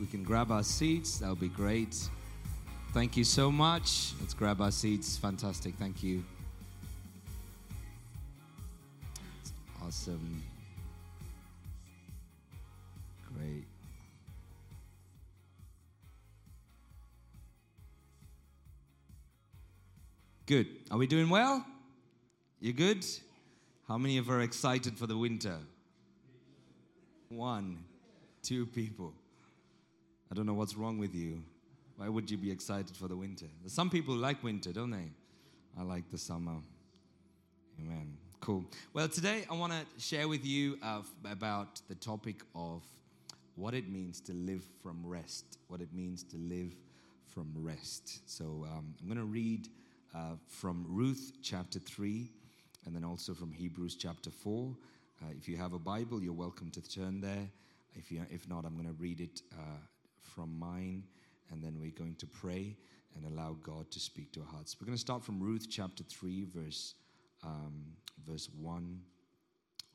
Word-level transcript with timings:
we 0.00 0.06
can 0.06 0.22
grab 0.22 0.50
our 0.50 0.62
seats, 0.62 1.18
that 1.18 1.28
would 1.28 1.40
be 1.40 1.48
great. 1.48 1.96
Thank 2.92 3.16
you 3.16 3.24
so 3.24 3.50
much. 3.50 4.12
Let's 4.20 4.34
grab 4.34 4.60
our 4.60 4.70
seats. 4.70 5.16
Fantastic. 5.16 5.74
Thank 5.76 6.02
you. 6.02 6.24
Awesome. 9.84 10.42
Great. 13.34 13.64
Good. 20.46 20.66
Are 20.90 20.98
we 20.98 21.06
doing 21.06 21.28
well? 21.28 21.64
You 22.60 22.72
good? 22.72 23.04
How 23.88 23.98
many 23.98 24.18
of 24.18 24.26
you 24.26 24.32
are 24.32 24.40
excited 24.40 24.98
for 24.98 25.06
the 25.06 25.16
winter? 25.16 25.58
One, 27.28 27.84
two 28.42 28.66
people. 28.66 29.12
I 30.30 30.34
don't 30.34 30.46
know 30.46 30.54
what's 30.54 30.76
wrong 30.76 30.98
with 30.98 31.14
you. 31.14 31.42
Why 31.96 32.08
would 32.08 32.30
you 32.30 32.36
be 32.36 32.50
excited 32.50 32.96
for 32.96 33.08
the 33.08 33.16
winter? 33.16 33.46
Some 33.66 33.90
people 33.90 34.14
like 34.14 34.42
winter, 34.42 34.72
don't 34.72 34.90
they? 34.90 35.10
I 35.78 35.82
like 35.82 36.10
the 36.10 36.18
summer. 36.18 36.56
Amen. 37.80 38.16
Cool. 38.40 38.64
Well, 38.92 39.08
today 39.08 39.44
I 39.50 39.54
want 39.54 39.72
to 39.72 39.84
share 39.98 40.28
with 40.28 40.44
you 40.44 40.78
uh, 40.82 41.02
about 41.30 41.80
the 41.88 41.94
topic 41.94 42.42
of 42.54 42.82
what 43.54 43.72
it 43.72 43.88
means 43.88 44.20
to 44.22 44.32
live 44.32 44.64
from 44.82 45.00
rest. 45.04 45.58
What 45.68 45.80
it 45.80 45.92
means 45.92 46.22
to 46.24 46.36
live 46.36 46.74
from 47.32 47.52
rest. 47.54 48.20
So 48.28 48.66
um, 48.70 48.94
I'm 49.00 49.06
going 49.06 49.18
to 49.18 49.24
read 49.24 49.68
uh, 50.14 50.36
from 50.48 50.84
Ruth 50.88 51.32
chapter 51.42 51.78
3 51.78 52.30
and 52.84 52.94
then 52.94 53.04
also 53.04 53.32
from 53.32 53.52
Hebrews 53.52 53.96
chapter 53.96 54.30
4. 54.30 54.76
Uh, 55.22 55.26
if 55.36 55.48
you 55.48 55.56
have 55.56 55.72
a 55.72 55.78
Bible, 55.78 56.22
you're 56.22 56.32
welcome 56.32 56.70
to 56.72 56.82
turn 56.82 57.20
there. 57.20 57.48
If, 57.94 58.10
you, 58.10 58.22
if 58.30 58.48
not, 58.48 58.64
I'm 58.64 58.74
going 58.74 58.86
to 58.86 59.00
read 59.00 59.20
it 59.20 59.40
uh, 59.52 59.78
from 60.36 60.56
mine, 60.58 61.02
and 61.50 61.64
then 61.64 61.78
we're 61.80 61.90
going 61.90 62.14
to 62.16 62.26
pray 62.26 62.76
and 63.14 63.24
allow 63.24 63.56
God 63.62 63.90
to 63.90 63.98
speak 63.98 64.32
to 64.32 64.40
our 64.40 64.46
hearts. 64.46 64.76
We're 64.78 64.84
going 64.84 64.96
to 64.96 65.00
start 65.00 65.24
from 65.24 65.40
Ruth 65.40 65.66
chapter 65.70 66.04
3, 66.04 66.46
verse, 66.54 66.94
um, 67.42 67.86
verse 68.28 68.50
1 68.60 69.00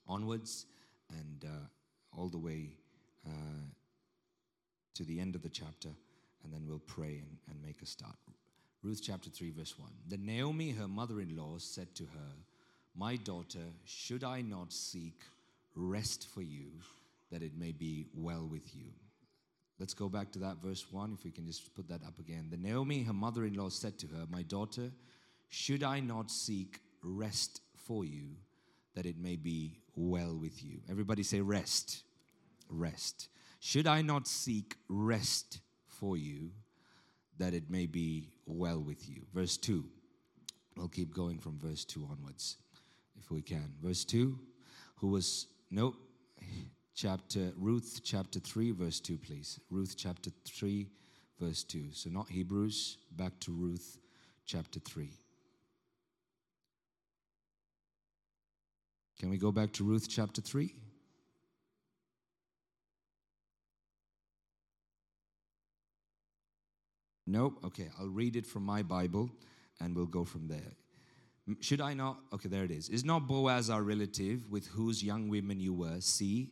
onwards, 0.07 0.65
and 1.11 1.45
uh, 1.45 2.17
all 2.17 2.27
the 2.27 2.39
way 2.39 2.71
uh, 3.27 3.63
to 4.95 5.03
the 5.03 5.19
end 5.19 5.35
of 5.35 5.43
the 5.43 5.49
chapter, 5.49 5.89
and 6.43 6.51
then 6.51 6.65
we'll 6.67 6.79
pray 6.79 7.21
and, 7.23 7.37
and 7.49 7.61
make 7.63 7.81
a 7.83 7.85
start. 7.85 8.15
Ruth 8.81 9.01
chapter 9.03 9.29
3, 9.29 9.51
verse 9.51 9.77
1. 9.77 9.89
Then 10.07 10.25
Naomi, 10.25 10.71
her 10.71 10.87
mother 10.87 11.21
in 11.21 11.37
law, 11.37 11.59
said 11.59 11.93
to 11.95 12.03
her, 12.03 12.31
My 12.95 13.15
daughter, 13.15 13.59
should 13.85 14.23
I 14.23 14.41
not 14.41 14.73
seek 14.73 15.21
rest 15.75 16.27
for 16.33 16.41
you, 16.41 16.71
that 17.31 17.43
it 17.43 17.55
may 17.55 17.71
be 17.71 18.07
well 18.15 18.47
with 18.51 18.75
you? 18.75 18.89
Let's 19.81 19.95
go 19.95 20.09
back 20.09 20.31
to 20.33 20.39
that 20.39 20.57
verse 20.61 20.85
1, 20.91 21.15
if 21.17 21.23
we 21.25 21.31
can 21.31 21.47
just 21.47 21.73
put 21.73 21.89
that 21.89 22.03
up 22.05 22.19
again. 22.19 22.49
The 22.51 22.57
Naomi, 22.57 23.01
her 23.01 23.13
mother 23.13 23.45
in 23.45 23.55
law, 23.55 23.69
said 23.69 23.97
to 23.97 24.07
her, 24.09 24.27
My 24.29 24.43
daughter, 24.43 24.91
should 25.49 25.81
I 25.81 25.99
not 25.99 26.29
seek 26.29 26.81
rest 27.01 27.61
for 27.75 28.05
you, 28.05 28.35
that 28.93 29.07
it 29.07 29.17
may 29.17 29.37
be 29.37 29.79
well 29.95 30.37
with 30.37 30.63
you? 30.63 30.81
Everybody 30.87 31.23
say, 31.23 31.41
Rest. 31.41 32.03
Rest. 32.69 33.29
Should 33.59 33.87
I 33.87 34.03
not 34.03 34.27
seek 34.27 34.75
rest 34.87 35.61
for 35.87 36.15
you, 36.15 36.51
that 37.39 37.55
it 37.55 37.71
may 37.71 37.87
be 37.87 38.29
well 38.45 38.79
with 38.79 39.09
you? 39.09 39.23
Verse 39.33 39.57
2. 39.57 39.83
We'll 40.77 40.89
keep 40.89 41.11
going 41.11 41.39
from 41.39 41.57
verse 41.57 41.85
2 41.85 42.07
onwards, 42.07 42.57
if 43.19 43.31
we 43.31 43.41
can. 43.41 43.73
Verse 43.81 44.05
2 44.05 44.37
Who 44.97 45.07
was, 45.07 45.47
nope, 45.71 45.95
chapter 47.01 47.51
Ruth 47.57 48.01
chapter 48.03 48.39
3 48.39 48.71
verse 48.73 48.99
2 48.99 49.17
please. 49.17 49.59
Ruth 49.71 49.95
chapter 49.97 50.29
3 50.45 50.87
verse 51.39 51.63
2. 51.63 51.85
So 51.93 52.11
not 52.11 52.29
Hebrews, 52.29 52.97
back 53.15 53.39
to 53.39 53.51
Ruth 53.51 53.97
chapter 54.45 54.79
3. 54.79 55.09
Can 59.19 59.31
we 59.31 59.39
go 59.39 59.51
back 59.51 59.71
to 59.73 59.83
Ruth 59.83 60.07
chapter 60.07 60.41
3? 60.41 60.75
Nope. 67.25 67.61
Okay, 67.65 67.87
I'll 67.99 68.09
read 68.09 68.35
it 68.35 68.45
from 68.45 68.63
my 68.63 68.83
Bible 68.83 69.31
and 69.79 69.95
we'll 69.95 70.05
go 70.05 70.23
from 70.23 70.47
there. 70.47 70.75
Should 71.61 71.81
I 71.81 71.95
not? 71.95 72.19
Okay, 72.31 72.47
there 72.47 72.63
it 72.63 72.71
is. 72.71 72.89
Is 72.89 73.03
not 73.03 73.27
Boaz 73.27 73.71
our 73.71 73.81
relative 73.81 74.51
with 74.51 74.67
whose 74.67 75.03
young 75.03 75.29
women 75.29 75.59
you 75.59 75.73
were? 75.73 75.99
See, 75.99 76.51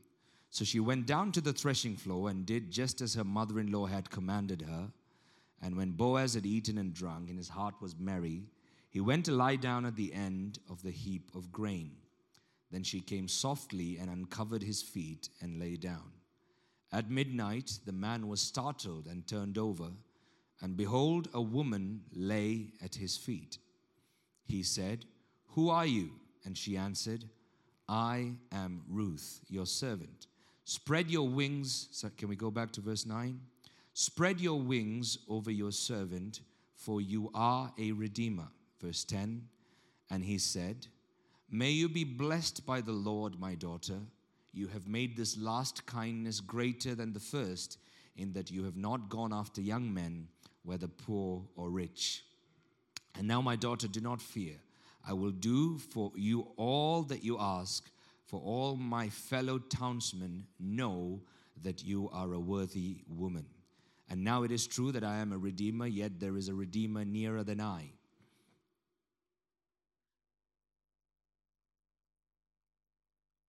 So 0.51 0.65
she 0.65 0.81
went 0.81 1.05
down 1.05 1.31
to 1.31 1.41
the 1.41 1.53
threshing 1.53 1.95
floor 1.95 2.29
and 2.29 2.45
did 2.45 2.71
just 2.71 2.99
as 2.99 3.15
her 3.15 3.23
mother 3.23 3.57
in 3.59 3.71
law 3.71 3.85
had 3.85 4.09
commanded 4.09 4.61
her. 4.61 4.91
And 5.61 5.77
when 5.77 5.91
Boaz 5.91 6.33
had 6.33 6.45
eaten 6.45 6.77
and 6.77 6.93
drunk, 6.93 7.29
and 7.29 7.37
his 7.37 7.47
heart 7.47 7.75
was 7.79 7.95
merry, 7.97 8.43
he 8.89 8.99
went 8.99 9.25
to 9.25 9.31
lie 9.31 9.55
down 9.55 9.85
at 9.85 9.95
the 9.95 10.13
end 10.13 10.59
of 10.69 10.83
the 10.83 10.91
heap 10.91 11.31
of 11.33 11.53
grain. 11.53 11.91
Then 12.69 12.83
she 12.83 12.99
came 12.99 13.29
softly 13.29 13.97
and 13.97 14.09
uncovered 14.09 14.61
his 14.61 14.81
feet 14.81 15.29
and 15.39 15.57
lay 15.57 15.77
down. 15.77 16.11
At 16.91 17.09
midnight, 17.09 17.79
the 17.85 17.93
man 17.93 18.27
was 18.27 18.41
startled 18.41 19.07
and 19.07 19.25
turned 19.25 19.57
over, 19.57 19.87
and 20.59 20.75
behold, 20.75 21.29
a 21.33 21.41
woman 21.41 22.01
lay 22.13 22.73
at 22.83 22.95
his 22.95 23.15
feet. 23.15 23.57
He 24.45 24.63
said, 24.63 25.05
Who 25.51 25.69
are 25.69 25.85
you? 25.85 26.11
And 26.43 26.57
she 26.57 26.75
answered, 26.75 27.23
I 27.87 28.33
am 28.51 28.83
Ruth, 28.89 29.39
your 29.47 29.65
servant. 29.65 30.27
Spread 30.71 31.11
your 31.11 31.27
wings. 31.27 31.89
So 31.91 32.09
can 32.17 32.29
we 32.29 32.37
go 32.37 32.49
back 32.49 32.71
to 32.71 32.79
verse 32.79 33.05
9? 33.05 33.37
Spread 33.93 34.39
your 34.39 34.57
wings 34.57 35.17
over 35.27 35.51
your 35.51 35.73
servant, 35.73 36.39
for 36.77 37.01
you 37.01 37.29
are 37.33 37.73
a 37.77 37.91
redeemer. 37.91 38.47
Verse 38.81 39.03
10. 39.03 39.49
And 40.09 40.23
he 40.23 40.37
said, 40.37 40.87
May 41.49 41.71
you 41.71 41.89
be 41.89 42.05
blessed 42.05 42.65
by 42.65 42.79
the 42.79 42.93
Lord, 42.93 43.37
my 43.37 43.53
daughter. 43.53 43.99
You 44.53 44.67
have 44.67 44.87
made 44.87 45.17
this 45.17 45.37
last 45.37 45.85
kindness 45.87 46.39
greater 46.39 46.95
than 46.95 47.11
the 47.11 47.19
first, 47.19 47.77
in 48.15 48.31
that 48.31 48.49
you 48.49 48.63
have 48.63 48.77
not 48.77 49.09
gone 49.09 49.33
after 49.33 49.59
young 49.59 49.93
men, 49.93 50.29
whether 50.63 50.87
poor 50.87 51.43
or 51.57 51.69
rich. 51.69 52.23
And 53.17 53.27
now, 53.27 53.41
my 53.41 53.57
daughter, 53.57 53.89
do 53.89 53.99
not 53.99 54.21
fear. 54.21 54.55
I 55.05 55.11
will 55.11 55.31
do 55.31 55.79
for 55.79 56.13
you 56.15 56.47
all 56.55 57.01
that 57.03 57.25
you 57.25 57.37
ask 57.37 57.90
for 58.31 58.39
all 58.39 58.77
my 58.77 59.09
fellow 59.09 59.59
townsmen 59.59 60.45
know 60.57 61.19
that 61.61 61.83
you 61.83 62.09
are 62.13 62.31
a 62.31 62.39
worthy 62.39 63.03
woman. 63.09 63.45
And 64.09 64.23
now 64.23 64.43
it 64.43 64.51
is 64.51 64.65
true 64.65 64.93
that 64.93 65.03
I 65.03 65.17
am 65.17 65.33
a 65.33 65.37
redeemer, 65.37 65.85
yet 65.85 66.17
there 66.21 66.37
is 66.37 66.47
a 66.47 66.53
redeemer 66.53 67.03
nearer 67.03 67.43
than 67.43 67.59
I. 67.59 67.91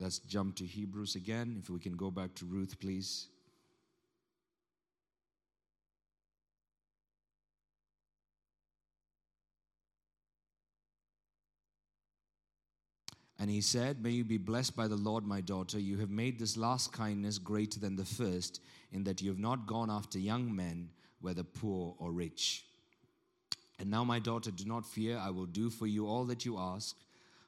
Let's 0.00 0.18
jump 0.18 0.56
to 0.56 0.66
Hebrews 0.66 1.14
again. 1.14 1.58
If 1.62 1.70
we 1.70 1.78
can 1.78 1.96
go 1.96 2.10
back 2.10 2.34
to 2.34 2.44
Ruth, 2.44 2.80
please. 2.80 3.28
And 13.42 13.50
he 13.50 13.60
said, 13.60 14.00
May 14.00 14.10
you 14.10 14.24
be 14.24 14.38
blessed 14.38 14.76
by 14.76 14.86
the 14.86 14.94
Lord, 14.94 15.26
my 15.26 15.40
daughter. 15.40 15.76
You 15.76 15.98
have 15.98 16.10
made 16.10 16.38
this 16.38 16.56
last 16.56 16.92
kindness 16.92 17.38
greater 17.38 17.80
than 17.80 17.96
the 17.96 18.04
first, 18.04 18.60
in 18.92 19.02
that 19.02 19.20
you 19.20 19.30
have 19.30 19.40
not 19.40 19.66
gone 19.66 19.90
after 19.90 20.20
young 20.20 20.54
men, 20.54 20.90
whether 21.20 21.42
poor 21.42 21.96
or 21.98 22.12
rich. 22.12 22.64
And 23.80 23.90
now, 23.90 24.04
my 24.04 24.20
daughter, 24.20 24.52
do 24.52 24.64
not 24.64 24.86
fear. 24.86 25.18
I 25.18 25.30
will 25.30 25.46
do 25.46 25.70
for 25.70 25.88
you 25.88 26.06
all 26.06 26.24
that 26.26 26.44
you 26.44 26.56
ask. 26.56 26.94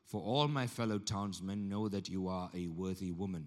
For 0.04 0.20
all 0.20 0.48
my 0.48 0.66
fellow 0.66 0.98
townsmen 0.98 1.68
know 1.68 1.88
that 1.88 2.08
you 2.08 2.26
are 2.26 2.50
a 2.52 2.66
worthy 2.66 3.12
woman. 3.12 3.46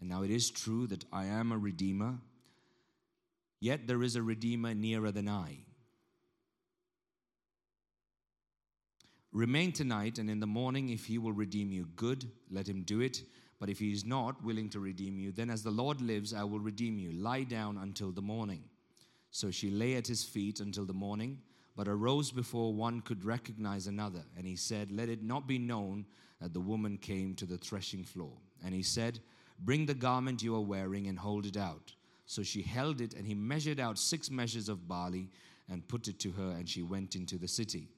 And 0.00 0.10
now 0.10 0.22
it 0.22 0.30
is 0.30 0.50
true 0.50 0.86
that 0.88 1.06
I 1.14 1.24
am 1.24 1.50
a 1.50 1.56
redeemer, 1.56 2.18
yet 3.58 3.86
there 3.86 4.02
is 4.02 4.16
a 4.16 4.22
redeemer 4.22 4.74
nearer 4.74 5.10
than 5.10 5.30
I. 5.30 5.63
Remain 9.34 9.72
tonight, 9.72 10.18
and 10.18 10.30
in 10.30 10.38
the 10.38 10.46
morning, 10.46 10.90
if 10.90 11.06
he 11.06 11.18
will 11.18 11.32
redeem 11.32 11.72
you, 11.72 11.88
good, 11.96 12.30
let 12.52 12.68
him 12.68 12.82
do 12.82 13.00
it. 13.00 13.24
But 13.58 13.68
if 13.68 13.80
he 13.80 13.92
is 13.92 14.04
not 14.04 14.40
willing 14.44 14.68
to 14.70 14.78
redeem 14.78 15.18
you, 15.18 15.32
then 15.32 15.50
as 15.50 15.64
the 15.64 15.72
Lord 15.72 16.00
lives, 16.00 16.32
I 16.32 16.44
will 16.44 16.60
redeem 16.60 17.00
you. 17.00 17.10
Lie 17.10 17.42
down 17.42 17.78
until 17.78 18.12
the 18.12 18.22
morning. 18.22 18.62
So 19.32 19.50
she 19.50 19.70
lay 19.70 19.96
at 19.96 20.06
his 20.06 20.22
feet 20.22 20.60
until 20.60 20.84
the 20.84 20.92
morning, 20.92 21.40
but 21.74 21.88
arose 21.88 22.30
before 22.30 22.72
one 22.72 23.00
could 23.00 23.24
recognize 23.24 23.88
another. 23.88 24.22
And 24.36 24.46
he 24.46 24.54
said, 24.54 24.92
Let 24.92 25.08
it 25.08 25.24
not 25.24 25.48
be 25.48 25.58
known 25.58 26.06
that 26.40 26.54
the 26.54 26.60
woman 26.60 26.96
came 26.96 27.34
to 27.34 27.44
the 27.44 27.58
threshing 27.58 28.04
floor. 28.04 28.34
And 28.64 28.72
he 28.72 28.84
said, 28.84 29.18
Bring 29.58 29.84
the 29.84 29.94
garment 29.94 30.44
you 30.44 30.54
are 30.54 30.60
wearing 30.60 31.08
and 31.08 31.18
hold 31.18 31.44
it 31.44 31.56
out. 31.56 31.92
So 32.26 32.44
she 32.44 32.62
held 32.62 33.00
it, 33.00 33.14
and 33.14 33.26
he 33.26 33.34
measured 33.34 33.80
out 33.80 33.98
six 33.98 34.30
measures 34.30 34.68
of 34.68 34.86
barley 34.86 35.28
and 35.68 35.88
put 35.88 36.06
it 36.06 36.20
to 36.20 36.30
her, 36.30 36.50
and 36.50 36.68
she 36.68 36.82
went 36.82 37.16
into 37.16 37.36
the 37.36 37.48
city. 37.48 37.88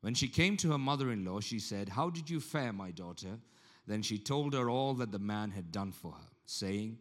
When 0.00 0.14
she 0.14 0.28
came 0.28 0.56
to 0.58 0.72
her 0.72 0.78
mother 0.78 1.10
in 1.10 1.24
law, 1.24 1.40
she 1.40 1.58
said, 1.58 1.88
How 1.88 2.10
did 2.10 2.30
you 2.30 2.40
fare, 2.40 2.72
my 2.72 2.90
daughter? 2.90 3.38
Then 3.86 4.02
she 4.02 4.18
told 4.18 4.54
her 4.54 4.68
all 4.70 4.94
that 4.94 5.12
the 5.12 5.18
man 5.18 5.50
had 5.50 5.72
done 5.72 5.92
for 5.92 6.12
her, 6.12 6.28
saying, 6.46 6.98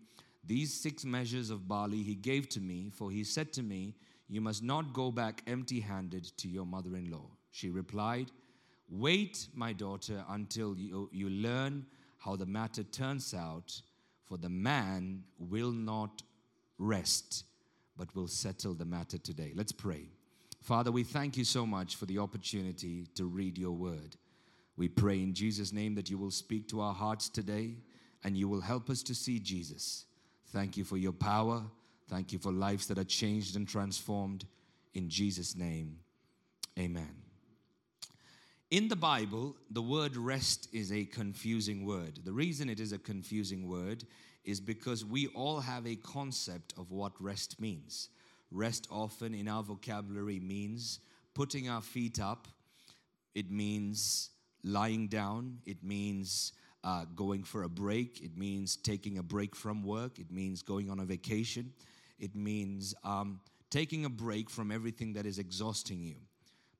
these 0.47 0.73
six 0.73 1.03
measures 1.03 1.49
of 1.49 1.67
barley 1.67 2.03
he 2.03 2.15
gave 2.15 2.47
to 2.49 2.61
me, 2.61 2.89
for 2.93 3.11
he 3.11 3.25
said 3.25 3.51
to 3.53 3.61
me, 3.61 3.95
You 4.29 4.39
must 4.39 4.63
not 4.63 4.93
go 4.93 5.11
back 5.11 5.43
empty 5.45 5.81
handed 5.81 6.23
to 6.37 6.47
your 6.47 6.65
mother 6.65 6.95
in 6.95 7.11
law. 7.11 7.29
She 7.51 7.69
replied, 7.69 8.31
Wait, 8.89 9.49
my 9.53 9.73
daughter, 9.73 10.23
until 10.29 10.77
you, 10.77 11.09
you 11.11 11.29
learn 11.29 11.85
how 12.17 12.37
the 12.37 12.45
matter 12.45 12.83
turns 12.83 13.33
out, 13.33 13.81
for 14.23 14.37
the 14.37 14.49
man 14.49 15.23
will 15.37 15.71
not 15.71 16.23
rest, 16.77 17.43
but 17.97 18.15
will 18.15 18.29
settle 18.29 18.73
the 18.73 18.85
matter 18.85 19.17
today. 19.17 19.51
Let's 19.53 19.73
pray. 19.73 20.07
Father, 20.67 20.91
we 20.91 21.03
thank 21.03 21.37
you 21.37 21.45
so 21.45 21.65
much 21.65 21.95
for 21.95 22.05
the 22.07 22.19
opportunity 22.19 23.07
to 23.15 23.23
read 23.23 23.57
your 23.57 23.71
word. 23.71 24.17
We 24.75 24.89
pray 24.89 25.23
in 25.23 25.33
Jesus' 25.33 25.71
name 25.71 25.95
that 25.95 26.09
you 26.09 26.17
will 26.17 26.29
speak 26.29 26.67
to 26.67 26.81
our 26.81 26.93
hearts 26.93 27.29
today 27.29 27.75
and 28.25 28.35
you 28.35 28.49
will 28.49 28.59
help 28.59 28.89
us 28.89 29.01
to 29.03 29.15
see 29.15 29.39
Jesus. 29.39 30.03
Thank 30.47 30.75
you 30.75 30.83
for 30.83 30.97
your 30.97 31.13
power. 31.13 31.63
Thank 32.09 32.33
you 32.33 32.39
for 32.39 32.51
lives 32.51 32.85
that 32.87 32.97
are 32.97 33.05
changed 33.05 33.55
and 33.55 33.65
transformed. 33.65 34.43
In 34.93 35.07
Jesus' 35.07 35.55
name, 35.55 35.99
amen. 36.77 37.15
In 38.69 38.89
the 38.89 38.97
Bible, 38.97 39.55
the 39.71 39.81
word 39.81 40.17
rest 40.17 40.67
is 40.73 40.91
a 40.91 41.05
confusing 41.05 41.85
word. 41.85 42.19
The 42.25 42.33
reason 42.33 42.69
it 42.69 42.81
is 42.81 42.91
a 42.91 42.99
confusing 42.99 43.69
word 43.69 44.03
is 44.43 44.59
because 44.59 45.05
we 45.05 45.27
all 45.27 45.61
have 45.61 45.87
a 45.87 45.95
concept 45.95 46.73
of 46.77 46.91
what 46.91 47.13
rest 47.21 47.61
means. 47.61 48.09
Rest 48.51 48.87
often 48.89 49.33
in 49.33 49.47
our 49.47 49.63
vocabulary 49.63 50.39
means 50.39 50.99
putting 51.33 51.69
our 51.69 51.81
feet 51.81 52.19
up, 52.19 52.47
it 53.35 53.51
means 53.51 54.31
lying 54.63 55.07
down, 55.07 55.59
it 55.65 55.83
means 55.83 56.53
uh, 56.83 57.05
going 57.15 57.43
for 57.43 57.63
a 57.63 57.69
break. 57.69 58.21
It 58.23 58.37
means 58.37 58.77
taking 58.77 59.17
a 59.17 59.23
break 59.23 59.55
from 59.55 59.83
work. 59.83 60.19
It 60.19 60.31
means 60.31 60.61
going 60.61 60.89
on 60.89 60.99
a 60.99 61.05
vacation. 61.05 61.73
It 62.17 62.33
means 62.33 62.95
um, 63.03 63.41
taking 63.69 64.05
a 64.05 64.09
break 64.09 64.49
from 64.49 64.71
everything 64.71 65.13
that 65.13 65.25
is 65.25 65.37
exhausting 65.37 66.01
you. 66.01 66.15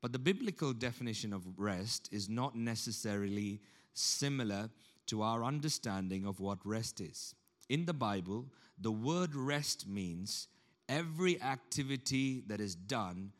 But 0.01 0.13
the 0.13 0.19
biblical 0.19 0.73
definition 0.73 1.33
of 1.33 1.43
rest 1.57 2.07
is 2.11 2.29
not 2.29 2.55
necessarily 2.55 3.59
similar 3.93 4.69
to 5.07 5.23
our 5.23 5.43
understanding 5.43 6.25
of 6.25 6.39
what 6.39 6.59
rest 6.63 7.01
is. 7.01 7.35
In 7.67 7.85
the 7.85 7.93
Bible, 7.93 8.45
the 8.79 8.91
word 8.91 9.35
rest 9.35 9.87
means 9.87 10.47
every 10.89 11.41
activity 11.41 12.43
that 12.47 12.59
is 12.59 12.75
done 12.75 13.31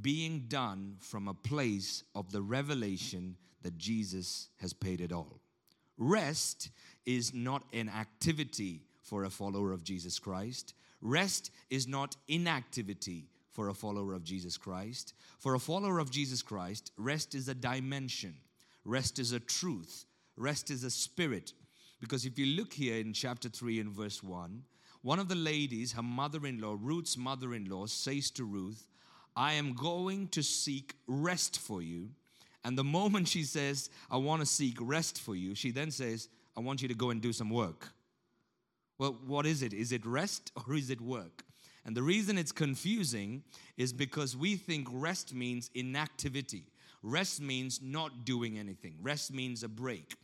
being 0.00 0.46
done 0.48 0.96
from 1.00 1.28
a 1.28 1.34
place 1.34 2.02
of 2.14 2.32
the 2.32 2.40
revelation 2.40 3.36
that 3.62 3.76
Jesus 3.76 4.48
has 4.60 4.72
paid 4.72 5.00
it 5.00 5.12
all. 5.12 5.40
Rest 5.98 6.70
is 7.04 7.34
not 7.34 7.62
an 7.72 7.88
activity 7.88 8.82
for 9.02 9.24
a 9.24 9.30
follower 9.30 9.72
of 9.72 9.84
Jesus 9.84 10.18
Christ. 10.18 10.74
Rest 11.00 11.50
is 11.68 11.86
not 11.86 12.16
inactivity 12.28 13.26
for 13.50 13.68
a 13.68 13.74
follower 13.74 14.14
of 14.14 14.24
Jesus 14.24 14.56
Christ. 14.56 15.14
For 15.38 15.54
a 15.54 15.60
follower 15.60 15.98
of 15.98 16.10
Jesus 16.10 16.42
Christ, 16.42 16.92
rest 16.96 17.34
is 17.34 17.48
a 17.48 17.54
dimension, 17.54 18.34
rest 18.84 19.18
is 19.18 19.32
a 19.32 19.40
truth, 19.40 20.06
rest 20.36 20.70
is 20.70 20.84
a 20.84 20.90
spirit. 20.90 21.52
Because 22.00 22.24
if 22.24 22.38
you 22.38 22.46
look 22.46 22.72
here 22.72 22.96
in 22.96 23.12
chapter 23.12 23.48
3 23.48 23.80
and 23.80 23.92
verse 23.92 24.22
1, 24.22 24.62
one 25.02 25.18
of 25.18 25.28
the 25.28 25.34
ladies, 25.34 25.92
her 25.92 26.02
mother 26.02 26.46
in 26.46 26.60
law, 26.60 26.76
Ruth's 26.80 27.16
mother 27.16 27.54
in 27.54 27.66
law, 27.66 27.86
says 27.86 28.30
to 28.32 28.44
Ruth, 28.44 28.86
I 29.34 29.54
am 29.54 29.74
going 29.74 30.28
to 30.28 30.42
seek 30.42 30.94
rest 31.06 31.58
for 31.58 31.82
you 31.82 32.10
and 32.64 32.78
the 32.78 32.84
moment 32.84 33.28
she 33.28 33.42
says, 33.42 33.90
I 34.10 34.16
want 34.18 34.40
to 34.40 34.46
seek 34.46 34.76
rest 34.80 35.20
for 35.20 35.34
you, 35.34 35.54
she 35.54 35.70
then 35.70 35.90
says, 35.90 36.28
I 36.56 36.60
want 36.60 36.82
you 36.82 36.88
to 36.88 36.94
go 36.94 37.10
and 37.10 37.20
do 37.20 37.32
some 37.32 37.50
work. 37.50 37.92
Well, 38.98 39.18
what 39.26 39.46
is 39.46 39.62
it? 39.62 39.72
Is 39.72 39.92
it 39.92 40.06
rest 40.06 40.52
or 40.66 40.74
is 40.74 40.90
it 40.90 41.00
work? 41.00 41.44
And 41.84 41.96
the 41.96 42.02
reason 42.02 42.38
it's 42.38 42.52
confusing 42.52 43.42
is 43.76 43.92
because 43.92 44.36
we 44.36 44.54
think 44.54 44.86
rest 44.92 45.34
means 45.34 45.70
inactivity. 45.74 46.66
Rest 47.02 47.40
means 47.40 47.80
not 47.82 48.24
doing 48.24 48.56
anything. 48.56 48.94
Rest 49.02 49.32
means 49.32 49.64
a 49.64 49.68
break. 49.68 50.14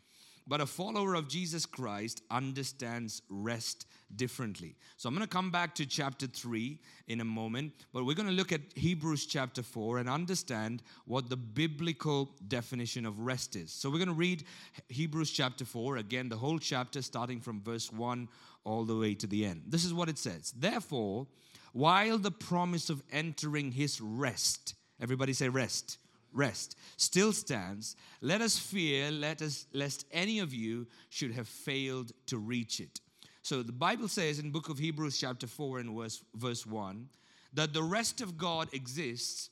But 0.48 0.62
a 0.62 0.66
follower 0.66 1.14
of 1.14 1.28
Jesus 1.28 1.66
Christ 1.66 2.22
understands 2.30 3.20
rest 3.28 3.86
differently. 4.16 4.76
So 4.96 5.06
I'm 5.06 5.14
going 5.14 5.26
to 5.26 5.30
come 5.30 5.50
back 5.50 5.74
to 5.74 5.84
chapter 5.84 6.26
3 6.26 6.80
in 7.08 7.20
a 7.20 7.24
moment, 7.24 7.74
but 7.92 8.06
we're 8.06 8.14
going 8.14 8.28
to 8.28 8.34
look 8.34 8.50
at 8.50 8.62
Hebrews 8.74 9.26
chapter 9.26 9.62
4 9.62 9.98
and 9.98 10.08
understand 10.08 10.82
what 11.04 11.28
the 11.28 11.36
biblical 11.36 12.30
definition 12.48 13.04
of 13.04 13.20
rest 13.20 13.56
is. 13.56 13.70
So 13.70 13.90
we're 13.90 13.98
going 13.98 14.08
to 14.08 14.14
read 14.14 14.44
Hebrews 14.88 15.30
chapter 15.30 15.66
4, 15.66 15.98
again, 15.98 16.30
the 16.30 16.36
whole 16.36 16.58
chapter, 16.58 17.02
starting 17.02 17.40
from 17.42 17.60
verse 17.60 17.92
1 17.92 18.26
all 18.64 18.84
the 18.84 18.96
way 18.96 19.14
to 19.16 19.26
the 19.26 19.44
end. 19.44 19.64
This 19.66 19.84
is 19.84 19.92
what 19.92 20.08
it 20.08 20.16
says 20.16 20.54
Therefore, 20.56 21.26
while 21.72 22.16
the 22.16 22.30
promise 22.30 22.88
of 22.88 23.02
entering 23.12 23.72
his 23.72 24.00
rest, 24.00 24.74
everybody 24.98 25.34
say 25.34 25.50
rest 25.50 25.98
rest 26.32 26.76
still 26.96 27.32
stands. 27.32 27.96
Let 28.20 28.40
us 28.40 28.58
fear 28.58 29.10
let 29.10 29.42
us 29.42 29.66
lest 29.72 30.06
any 30.12 30.38
of 30.38 30.52
you 30.52 30.86
should 31.08 31.32
have 31.32 31.48
failed 31.48 32.12
to 32.26 32.38
reach 32.38 32.80
it. 32.80 33.00
So 33.42 33.62
the 33.62 33.72
bible 33.72 34.08
says 34.08 34.38
in 34.38 34.50
book 34.50 34.68
of 34.68 34.78
hebrews 34.78 35.18
chapter 35.18 35.46
4 35.46 35.80
and 35.80 35.96
verse, 35.96 36.22
verse 36.34 36.66
1 36.66 37.08
that 37.54 37.72
the 37.72 37.82
rest 37.82 38.20
of 38.20 38.36
god 38.36 38.68
exists 38.72 39.50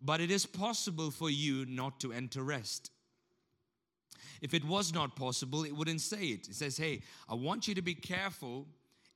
but 0.00 0.20
it 0.20 0.30
is 0.30 0.46
possible 0.46 1.10
for 1.10 1.30
you 1.30 1.64
not 1.66 2.00
to 2.00 2.12
enter 2.12 2.42
rest. 2.42 2.90
If 4.40 4.54
it 4.54 4.64
was 4.64 4.92
not 4.92 5.14
possible 5.16 5.64
it 5.64 5.76
wouldn't 5.76 6.00
say 6.00 6.26
it. 6.26 6.48
It 6.48 6.54
says 6.54 6.76
hey 6.76 7.02
i 7.28 7.34
want 7.34 7.66
you 7.66 7.74
to 7.74 7.82
be 7.82 7.94
careful 7.94 8.66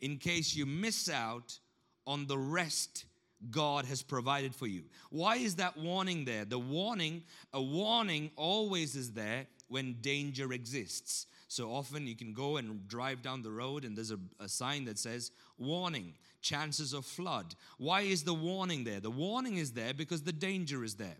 in 0.00 0.18
case 0.18 0.54
you 0.54 0.66
miss 0.66 1.08
out 1.08 1.58
on 2.06 2.26
the 2.26 2.38
rest 2.38 3.06
God 3.50 3.84
has 3.86 4.02
provided 4.02 4.54
for 4.54 4.66
you. 4.66 4.84
Why 5.10 5.36
is 5.36 5.56
that 5.56 5.76
warning 5.76 6.24
there? 6.24 6.44
The 6.44 6.58
warning, 6.58 7.22
a 7.52 7.62
warning 7.62 8.30
always 8.36 8.96
is 8.96 9.12
there 9.12 9.46
when 9.68 9.96
danger 10.00 10.52
exists. 10.52 11.26
So 11.48 11.70
often 11.70 12.06
you 12.06 12.16
can 12.16 12.32
go 12.32 12.56
and 12.56 12.86
drive 12.88 13.22
down 13.22 13.42
the 13.42 13.50
road 13.50 13.84
and 13.84 13.96
there's 13.96 14.10
a, 14.10 14.18
a, 14.40 14.48
sign 14.48 14.84
that 14.86 14.98
says, 14.98 15.30
Warning, 15.58 16.14
chances 16.42 16.92
of 16.92 17.06
flood. 17.06 17.54
Why 17.78 18.02
is 18.02 18.24
the 18.24 18.34
warning 18.34 18.84
there? 18.84 19.00
The 19.00 19.10
warning 19.10 19.56
is 19.56 19.72
there 19.72 19.94
because 19.94 20.22
the 20.22 20.32
danger 20.32 20.82
is 20.82 20.96
there. 20.96 21.16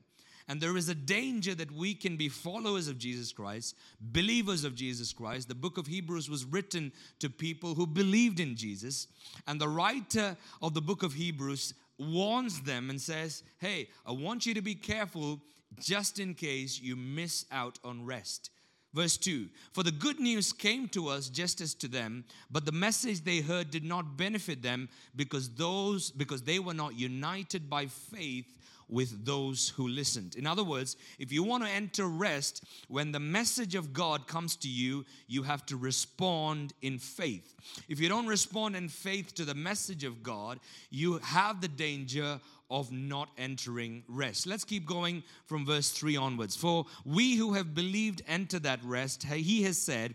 And 0.49 0.61
there 0.61 0.77
is 0.77 0.89
a 0.89 0.95
danger 0.95 1.55
that 1.57 1.73
we 1.73 1.95
can 1.95 2.17
be 2.17 2.29
followers 2.29 2.87
of 2.87 2.99
Jesus 2.99 3.33
Christ, 3.33 3.75
believers 4.01 4.63
of 4.63 4.77
Jesus 4.77 5.13
Christ. 5.13 5.49
The 5.49 5.57
book 5.57 5.77
of 5.77 5.89
Hebrews 5.89 6.31
was 6.31 6.45
written 6.45 6.93
to 7.19 7.29
people 7.29 7.75
who 7.75 7.87
believed 7.87 8.39
in 8.39 8.55
Jesus. 8.55 9.09
And 9.49 9.61
the 9.61 9.69
writer 9.69 10.37
of 10.63 10.75
the 10.75 10.81
book 10.81 11.03
of 11.03 11.15
Hebrews 11.15 11.75
warns 11.99 12.61
them 12.63 12.91
and 12.91 13.01
says, 13.01 13.43
Hey, 13.59 13.89
I 14.07 14.13
want 14.13 14.47
you 14.47 14.55
to 14.55 14.63
be 14.63 14.75
careful 14.75 15.41
just 15.79 16.19
in 16.19 16.35
case 16.35 16.81
you 16.81 16.97
miss 16.97 17.45
out 17.51 17.79
on 17.85 18.05
rest. 18.05 18.51
Verse 18.97 19.19
2 19.19 19.49
For 19.73 19.83
the 19.83 19.93
good 19.93 20.19
news 20.19 20.55
came 20.55 20.89
to 20.89 21.09
us 21.09 21.29
just 21.29 21.61
as 21.61 21.75
to 21.75 21.87
them, 21.87 22.25
but 22.51 22.65
the 22.65 22.73
message 22.73 23.21
they 23.21 23.41
heard 23.41 23.71
did 23.71 23.85
not 23.85 24.17
benefit 24.17 24.63
them 24.63 24.89
because 25.15 25.51
those 25.51 26.11
because 26.11 26.43
they 26.43 26.59
were 26.59 26.73
not 26.73 26.99
united 26.99 27.69
by 27.69 27.87
faith 27.87 28.47
with 28.89 29.27
those 29.27 29.69
who 29.71 29.89
listened. 29.89 30.37
In 30.37 30.47
other 30.47 30.65
words, 30.65 30.97
if 31.19 31.31
you 31.31 31.43
want 31.43 31.65
to 31.65 31.69
enter 31.69 32.07
rest, 32.07 32.65
when 32.89 33.13
the 33.13 33.21
message 33.21 33.75
of 33.75 33.93
God 33.93 34.27
comes 34.27 34.57
to 34.57 34.69
you, 34.69 35.05
you 35.27 35.43
have 35.43 35.67
to 35.67 35.77
respond 35.77 36.73
in 36.81 36.99
faith. 36.99 37.55
If 37.89 38.01
you 38.01 38.09
don't 38.09 38.29
respond 38.29 38.77
in 38.77 38.89
faith 38.89 39.35
to 39.35 39.45
the 39.45 39.55
message 39.55 40.05
of 40.05 40.23
God, 40.23 40.61
you 40.91 41.19
have 41.19 41.61
the 41.61 41.69
danger 41.69 42.41
of 42.71 42.91
not 42.93 43.29
entering 43.39 44.03
rest. 44.09 44.47
Let's 44.47 44.65
keep 44.65 44.87
going 44.87 45.23
from 45.47 45.65
verse 45.65 45.91
3 45.91 46.17
onwards. 46.17 46.57
For 46.57 46.87
we 47.05 47.37
who 47.37 47.55
have 47.55 47.75
believed 47.75 48.23
enter 48.27 48.59
that 48.61 48.83
rest, 48.85 49.23
he 49.25 49.63
has 49.63 49.79
said, 49.79 50.15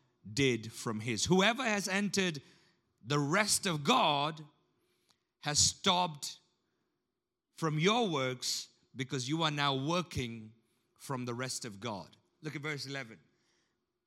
did 0.33 0.71
from 0.71 0.99
his. 0.99 1.25
Whoever 1.25 1.63
has 1.63 1.87
entered 1.87 2.41
the 3.05 3.19
rest 3.19 3.65
of 3.65 3.83
God 3.83 4.41
has 5.41 5.59
stopped 5.59 6.37
from 7.57 7.79
your 7.79 8.07
works 8.07 8.67
because 8.95 9.27
you 9.27 9.43
are 9.43 9.51
now 9.51 9.75
working 9.75 10.51
from 10.97 11.25
the 11.25 11.33
rest 11.33 11.65
of 11.65 11.79
God. 11.79 12.07
Look 12.43 12.55
at 12.55 12.61
verse 12.61 12.85
11. 12.85 13.17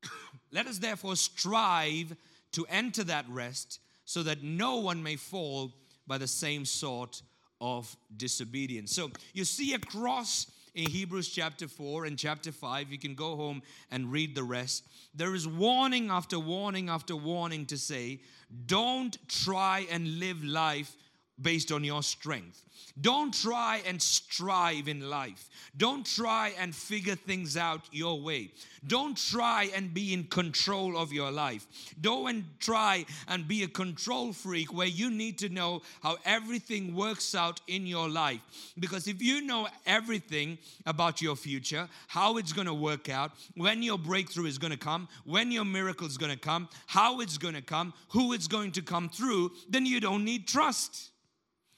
Let 0.53 0.67
us 0.67 0.79
therefore 0.79 1.17
strive 1.17 2.17
to 2.53 2.67
enter 2.69 3.05
that 3.05 3.27
rest 3.29 3.81
so 4.05 4.23
that 4.23 4.43
no 4.43 4.77
one 4.77 5.03
may 5.03 5.17
fall 5.17 5.73
by 6.07 6.19
the 6.19 6.29
same 6.29 6.65
sort 6.65 7.23
of 7.61 7.97
disobedience. 8.17 8.93
So 8.93 9.11
you 9.33 9.45
see 9.45 9.75
across 9.75 10.51
in 10.75 10.91
Hebrews 10.91 11.29
chapter 11.29 11.69
4 11.69 12.05
and 12.05 12.19
chapter 12.19 12.53
5. 12.53 12.91
You 12.91 12.99
can 12.99 13.15
go 13.15 13.37
home 13.37 13.63
and 13.91 14.11
read 14.11 14.35
the 14.35 14.43
rest. 14.43 14.85
There 15.15 15.35
is 15.35 15.47
warning 15.47 16.11
after 16.11 16.39
warning 16.39 16.89
after 16.89 17.15
warning 17.15 17.67
to 17.67 17.79
say, 17.79 18.21
don't 18.67 19.17
try 19.29 19.87
and 19.91 20.19
live 20.19 20.43
life 20.43 20.97
based 21.41 21.73
on 21.73 21.85
your 21.85 22.03
strength. 22.03 22.65
Don't 23.01 23.35
try 23.35 23.83
and 23.87 24.01
strive 24.01 24.87
in 24.87 25.11
life. 25.11 25.49
Don't 25.77 26.07
try 26.07 26.53
and 26.61 26.73
figure 26.73 27.17
things 27.17 27.57
out 27.57 27.81
your 27.91 28.21
way. 28.21 28.53
Don't 28.87 29.17
try 29.17 29.69
and 29.75 29.93
be 29.93 30.13
in 30.13 30.25
control 30.25 30.97
of 30.97 31.13
your 31.13 31.33
life. 31.33 31.67
Don't 32.01 32.45
try 32.61 33.05
and 33.27 33.49
be 33.49 33.65
a 33.65 33.69
control 33.69 34.33
freak 34.33 34.73
where 34.73 34.87
you 34.87 35.11
need 35.11 35.39
to 35.39 35.49
know 35.49 35.83
how 36.05 36.19
everything 36.25 36.95
works 36.95 37.35
out 37.35 37.61
in 37.67 37.85
your 37.85 38.09
life. 38.09 38.41
Because 38.79 39.09
if 39.09 39.21
you 39.21 39.41
know 39.41 39.67
everything 39.87 40.59
about 40.87 41.21
your 41.21 41.35
future, 41.35 41.89
how 42.07 42.37
it's 42.37 42.53
going 42.53 42.69
to 42.69 42.75
work 42.75 43.09
out, 43.09 43.33
when 43.57 43.83
your 43.83 43.99
breakthrough 43.99 44.47
is 44.47 44.59
going 44.59 44.73
to 44.73 44.79
come, 44.79 45.09
when 45.25 45.51
your 45.51 45.65
miracle 45.65 46.07
is 46.07 46.19
going 46.19 46.33
to 46.33 46.39
come, 46.39 46.69
how 46.87 47.21
it's 47.21 47.39
going 47.39 47.55
to 47.55 47.63
come, 47.63 47.93
who 48.11 48.33
it's 48.33 48.47
going 48.47 48.71
to 48.73 48.83
come 48.83 49.09
through, 49.09 49.51
then 49.69 49.85
you 49.85 49.99
don't 49.99 50.25
need 50.25 50.47
trust. 50.47 51.11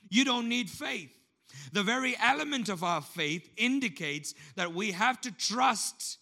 You 0.08 0.24
don't 0.24 0.48
need 0.48 0.70
faith. 0.70 1.10
The 1.72 1.82
very 1.82 2.16
element 2.20 2.68
of 2.68 2.84
our 2.84 3.00
faith 3.00 3.48
indicates 3.56 4.34
that 4.56 4.74
we 4.74 4.92
have 4.92 5.20
to 5.22 5.32
trust 5.32 6.18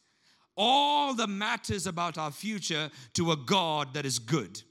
all 0.56 1.14
the 1.14 1.26
matters 1.26 1.86
about 1.86 2.18
our 2.18 2.30
future 2.30 2.90
to 3.14 3.32
a 3.32 3.36
God 3.36 3.94
that 3.94 4.06
is 4.06 4.18
good. 4.18 4.62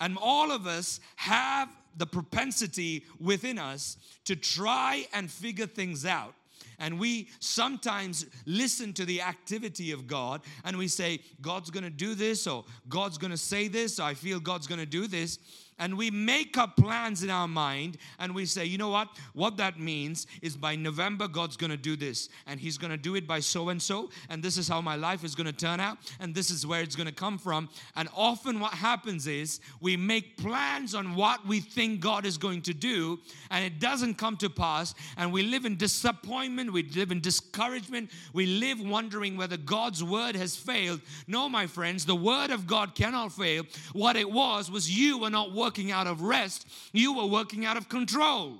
And 0.00 0.18
all 0.20 0.50
of 0.50 0.66
us 0.66 1.00
have 1.16 1.68
the 1.96 2.06
propensity 2.06 3.04
within 3.20 3.58
us 3.58 3.96
to 4.24 4.36
try 4.36 5.06
and 5.12 5.30
figure 5.30 5.66
things 5.66 6.04
out. 6.04 6.34
And 6.78 6.98
we 6.98 7.28
sometimes 7.38 8.26
listen 8.46 8.92
to 8.94 9.04
the 9.04 9.22
activity 9.22 9.92
of 9.92 10.06
God 10.06 10.40
and 10.64 10.76
we 10.76 10.88
say, 10.88 11.20
God's 11.40 11.70
gonna 11.70 11.90
do 11.90 12.14
this, 12.14 12.46
or 12.46 12.64
God's 12.88 13.16
gonna 13.16 13.36
say 13.36 13.68
this, 13.68 14.00
or 14.00 14.04
I 14.04 14.14
feel 14.14 14.40
God's 14.40 14.66
gonna 14.66 14.84
do 14.84 15.06
this 15.06 15.38
and 15.78 15.96
we 15.96 16.10
make 16.10 16.56
up 16.56 16.76
plans 16.76 17.22
in 17.22 17.30
our 17.30 17.48
mind 17.48 17.98
and 18.18 18.34
we 18.34 18.46
say, 18.46 18.64
you 18.64 18.78
know 18.78 18.90
what? 18.90 19.08
What 19.32 19.56
that 19.56 19.78
means 19.78 20.26
is 20.42 20.56
by 20.56 20.76
November, 20.76 21.28
God's 21.28 21.56
gonna 21.56 21.76
do 21.76 21.96
this, 21.96 22.28
and 22.46 22.60
He's 22.60 22.78
gonna 22.78 22.96
do 22.96 23.16
it 23.16 23.26
by 23.26 23.40
so 23.40 23.70
and 23.70 23.82
so, 23.82 24.10
and 24.28 24.42
this 24.42 24.56
is 24.56 24.68
how 24.68 24.80
my 24.80 24.96
life 24.96 25.24
is 25.24 25.34
gonna 25.34 25.52
turn 25.52 25.80
out, 25.80 25.98
and 26.20 26.34
this 26.34 26.50
is 26.50 26.66
where 26.66 26.82
it's 26.82 26.96
gonna 26.96 27.12
come 27.12 27.38
from. 27.38 27.68
And 27.96 28.08
often, 28.14 28.60
what 28.60 28.72
happens 28.72 29.26
is 29.26 29.60
we 29.80 29.96
make 29.96 30.36
plans 30.36 30.94
on 30.94 31.14
what 31.14 31.46
we 31.46 31.60
think 31.60 32.00
God 32.00 32.24
is 32.24 32.38
going 32.38 32.62
to 32.62 32.74
do, 32.74 33.18
and 33.50 33.64
it 33.64 33.80
doesn't 33.80 34.14
come 34.14 34.36
to 34.38 34.50
pass, 34.50 34.94
and 35.16 35.32
we 35.32 35.42
live 35.42 35.64
in 35.64 35.76
disappointment, 35.76 36.72
we 36.72 36.84
live 36.90 37.10
in 37.10 37.20
discouragement, 37.20 38.10
we 38.32 38.46
live 38.46 38.80
wondering 38.80 39.36
whether 39.36 39.56
God's 39.56 40.04
word 40.04 40.36
has 40.36 40.56
failed. 40.56 41.00
No, 41.26 41.48
my 41.48 41.66
friends, 41.66 42.04
the 42.04 42.14
word 42.14 42.50
of 42.50 42.66
God 42.66 42.94
cannot 42.94 43.32
fail. 43.32 43.64
What 43.92 44.16
it 44.16 44.30
was 44.30 44.70
was 44.70 44.90
you 44.90 45.18
were 45.18 45.30
not 45.30 45.52
working 45.52 45.63
out 45.90 46.06
of 46.06 46.22
rest, 46.22 46.66
you 46.92 47.14
were 47.14 47.26
working 47.26 47.64
out 47.64 47.76
of 47.76 47.88
control. 47.88 48.58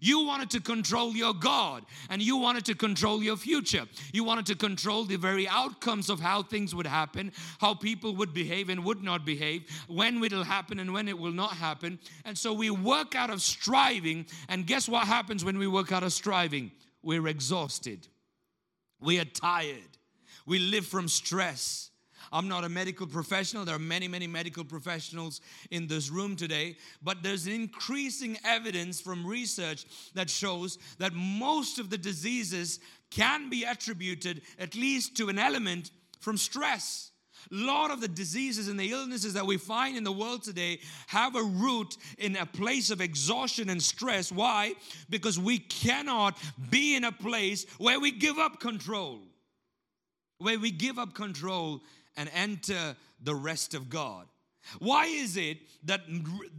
You 0.00 0.24
wanted 0.24 0.50
to 0.50 0.60
control 0.60 1.12
your 1.12 1.34
God 1.34 1.84
and 2.08 2.22
you 2.22 2.38
wanted 2.38 2.64
to 2.66 2.74
control 2.74 3.22
your 3.22 3.36
future. 3.36 3.84
You 4.12 4.24
wanted 4.24 4.46
to 4.46 4.54
control 4.54 5.04
the 5.04 5.16
very 5.16 5.46
outcomes 5.46 6.08
of 6.08 6.20
how 6.20 6.42
things 6.42 6.74
would 6.74 6.86
happen, 6.86 7.32
how 7.60 7.74
people 7.74 8.16
would 8.16 8.32
behave 8.32 8.70
and 8.70 8.84
would 8.84 9.02
not 9.02 9.26
behave, 9.26 9.64
when 9.88 10.24
it'll 10.24 10.44
happen 10.44 10.78
and 10.78 10.94
when 10.94 11.06
it 11.06 11.18
will 11.18 11.32
not 11.32 11.52
happen. 11.52 11.98
And 12.24 12.36
so 12.36 12.54
we 12.54 12.70
work 12.70 13.14
out 13.14 13.28
of 13.28 13.42
striving. 13.42 14.26
And 14.48 14.66
guess 14.66 14.88
what 14.88 15.06
happens 15.06 15.44
when 15.44 15.58
we 15.58 15.66
work 15.66 15.92
out 15.92 16.02
of 16.02 16.12
striving? 16.12 16.72
We're 17.02 17.28
exhausted, 17.28 18.08
we 19.00 19.18
are 19.20 19.24
tired, 19.24 19.98
we 20.46 20.58
live 20.58 20.86
from 20.86 21.08
stress. 21.08 21.89
I'm 22.32 22.48
not 22.48 22.64
a 22.64 22.68
medical 22.68 23.06
professional. 23.06 23.64
There 23.64 23.74
are 23.74 23.80
many, 23.80 24.06
many 24.06 24.26
medical 24.26 24.64
professionals 24.64 25.40
in 25.70 25.88
this 25.88 26.10
room 26.10 26.36
today, 26.36 26.76
but 27.02 27.22
there's 27.22 27.46
increasing 27.46 28.38
evidence 28.44 29.00
from 29.00 29.26
research 29.26 29.84
that 30.14 30.30
shows 30.30 30.78
that 30.98 31.12
most 31.12 31.78
of 31.78 31.90
the 31.90 31.98
diseases 31.98 32.78
can 33.10 33.50
be 33.50 33.64
attributed 33.64 34.42
at 34.58 34.76
least 34.76 35.16
to 35.16 35.28
an 35.28 35.38
element 35.38 35.90
from 36.20 36.36
stress. 36.36 37.10
A 37.50 37.54
lot 37.54 37.90
of 37.90 38.00
the 38.00 38.08
diseases 38.08 38.68
and 38.68 38.78
the 38.78 38.92
illnesses 38.92 39.32
that 39.32 39.46
we 39.46 39.56
find 39.56 39.96
in 39.96 40.04
the 40.04 40.12
world 40.12 40.42
today 40.42 40.80
have 41.06 41.34
a 41.34 41.42
root 41.42 41.96
in 42.18 42.36
a 42.36 42.46
place 42.46 42.90
of 42.90 43.00
exhaustion 43.00 43.70
and 43.70 43.82
stress. 43.82 44.30
Why? 44.30 44.74
Because 45.08 45.38
we 45.38 45.58
cannot 45.58 46.38
be 46.68 46.94
in 46.94 47.04
a 47.04 47.12
place 47.12 47.64
where 47.78 47.98
we 47.98 48.12
give 48.12 48.38
up 48.38 48.60
control. 48.60 49.20
Where 50.38 50.58
we 50.58 50.70
give 50.70 50.98
up 50.98 51.14
control 51.14 51.82
and 52.16 52.30
enter 52.34 52.96
the 53.22 53.34
rest 53.34 53.74
of 53.74 53.88
God. 53.88 54.26
Why 54.78 55.06
is 55.06 55.36
it 55.36 55.58
that 55.84 56.02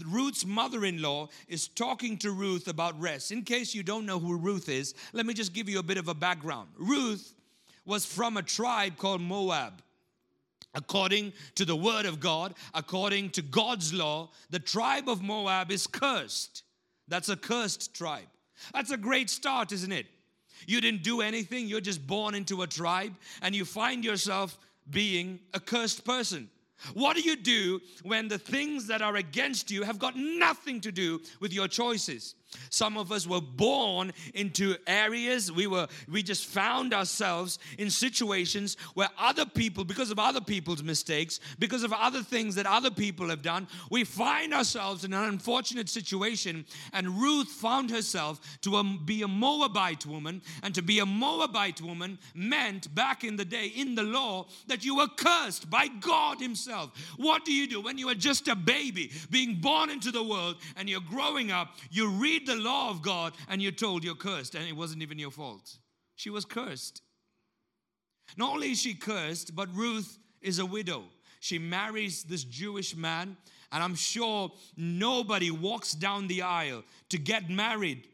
Ruth's 0.05 0.45
mother 0.45 0.83
in 0.85 1.01
law 1.01 1.29
is 1.47 1.67
talking 1.67 2.17
to 2.19 2.31
Ruth 2.31 2.67
about 2.67 2.99
rest? 2.99 3.31
In 3.31 3.43
case 3.43 3.75
you 3.75 3.83
don't 3.83 4.05
know 4.05 4.19
who 4.19 4.37
Ruth 4.37 4.69
is, 4.69 4.93
let 5.13 5.25
me 5.25 5.33
just 5.33 5.53
give 5.53 5.69
you 5.69 5.79
a 5.79 5.83
bit 5.83 5.97
of 5.97 6.07
a 6.07 6.13
background. 6.13 6.69
Ruth 6.77 7.33
was 7.85 8.05
from 8.05 8.37
a 8.37 8.41
tribe 8.41 8.97
called 8.97 9.21
Moab. 9.21 9.81
According 10.73 11.33
to 11.55 11.65
the 11.65 11.75
word 11.75 12.05
of 12.05 12.19
God, 12.19 12.55
according 12.73 13.31
to 13.31 13.41
God's 13.41 13.93
law, 13.93 14.29
the 14.49 14.59
tribe 14.59 15.09
of 15.09 15.21
Moab 15.21 15.69
is 15.69 15.85
cursed. 15.85 16.63
That's 17.07 17.29
a 17.29 17.35
cursed 17.35 17.93
tribe. 17.93 18.27
That's 18.73 18.91
a 18.91 18.97
great 18.97 19.29
start, 19.29 19.71
isn't 19.73 19.91
it? 19.91 20.05
You 20.67 20.79
didn't 20.79 21.03
do 21.03 21.21
anything, 21.21 21.67
you're 21.67 21.81
just 21.81 22.05
born 22.05 22.35
into 22.35 22.61
a 22.61 22.67
tribe, 22.67 23.13
and 23.41 23.55
you 23.55 23.65
find 23.65 24.05
yourself 24.05 24.57
being 24.91 25.39
a 25.53 25.59
cursed 25.59 26.05
person. 26.05 26.49
What 26.93 27.15
do 27.15 27.21
you 27.21 27.35
do 27.35 27.79
when 28.03 28.27
the 28.27 28.37
things 28.37 28.87
that 28.87 29.01
are 29.01 29.15
against 29.15 29.69
you 29.69 29.83
have 29.83 29.99
got 29.99 30.15
nothing 30.15 30.81
to 30.81 30.91
do 30.91 31.21
with 31.39 31.53
your 31.53 31.67
choices? 31.67 32.35
Some 32.69 32.97
of 32.97 33.11
us 33.11 33.27
were 33.27 33.41
born 33.41 34.13
into 34.33 34.75
areas 34.87 35.51
we 35.51 35.67
were 35.67 35.87
we 36.09 36.23
just 36.23 36.45
found 36.45 36.93
ourselves 36.93 37.59
in 37.77 37.89
situations 37.89 38.77
where 38.93 39.09
other 39.17 39.45
people 39.45 39.83
because 39.83 40.11
of 40.11 40.19
other 40.19 40.41
people's 40.41 40.83
mistakes, 40.83 41.39
because 41.59 41.83
of 41.83 41.93
other 41.93 42.21
things 42.23 42.55
that 42.55 42.65
other 42.65 42.91
people 42.91 43.29
have 43.29 43.41
done, 43.41 43.67
we 43.89 44.03
find 44.03 44.53
ourselves 44.53 45.03
in 45.03 45.13
an 45.13 45.23
unfortunate 45.25 45.89
situation 45.89 46.65
and 46.93 47.07
Ruth 47.21 47.47
found 47.47 47.89
herself 47.89 48.39
to 48.61 48.75
um, 48.75 49.01
be 49.05 49.21
a 49.21 49.27
Moabite 49.27 50.05
woman 50.05 50.41
and 50.63 50.73
to 50.75 50.81
be 50.81 50.99
a 50.99 51.05
Moabite 51.05 51.81
woman 51.81 52.17
meant 52.33 52.93
back 52.93 53.23
in 53.23 53.35
the 53.35 53.45
day 53.45 53.67
in 53.67 53.95
the 53.95 54.03
law 54.03 54.47
that 54.67 54.83
you 54.83 54.97
were 54.97 55.07
cursed 55.07 55.69
by 55.69 55.87
God 55.87 56.39
himself. 56.39 56.91
What 57.17 57.45
do 57.45 57.53
you 57.53 57.67
do 57.67 57.81
when 57.81 57.97
you 57.97 58.09
are 58.09 58.15
just 58.15 58.47
a 58.47 58.55
baby 58.55 59.11
being 59.29 59.55
born 59.55 59.89
into 59.89 60.11
the 60.11 60.23
world 60.23 60.57
and 60.75 60.89
you're 60.89 61.01
growing 61.01 61.51
up, 61.51 61.75
you 61.89 62.09
read 62.09 62.40
the 62.45 62.55
law 62.55 62.89
of 62.89 63.01
God 63.01 63.33
and 63.49 63.61
you're 63.61 63.71
told 63.71 64.03
you're 64.03 64.15
cursed 64.15 64.55
and 64.55 64.67
it 64.67 64.75
wasn't 64.75 65.01
even 65.01 65.19
your 65.19 65.31
fault. 65.31 65.77
She 66.15 66.29
was 66.29 66.45
cursed. 66.45 67.01
Not 68.37 68.53
only 68.53 68.71
is 68.71 68.81
she 68.81 68.93
cursed, 68.93 69.55
but 69.55 69.73
Ruth 69.75 70.17
is 70.41 70.59
a 70.59 70.65
widow. 70.65 71.03
She 71.39 71.57
marries 71.57 72.23
this 72.23 72.43
Jewish 72.43 72.95
man, 72.95 73.35
and 73.71 73.83
I'm 73.83 73.95
sure 73.95 74.51
nobody 74.77 75.49
walks 75.49 75.93
down 75.93 76.27
the 76.27 76.43
aisle 76.43 76.83
to 77.09 77.17
get 77.17 77.49
married. 77.49 78.07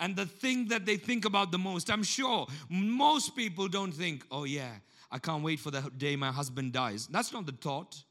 And 0.00 0.14
the 0.14 0.26
thing 0.26 0.68
that 0.68 0.84
they 0.84 0.96
think 0.96 1.24
about 1.24 1.50
the 1.50 1.58
most, 1.58 1.90
I'm 1.90 2.02
sure 2.02 2.46
most 2.68 3.34
people 3.34 3.68
don't 3.68 3.92
think, 3.92 4.26
oh, 4.30 4.44
yeah, 4.44 4.72
I 5.10 5.18
can't 5.18 5.42
wait 5.42 5.60
for 5.60 5.70
the 5.70 5.80
day 5.96 6.16
my 6.16 6.32
husband 6.32 6.72
dies. 6.72 7.06
That's 7.06 7.32
not 7.32 7.46
the 7.46 7.52
thought. 7.52 8.02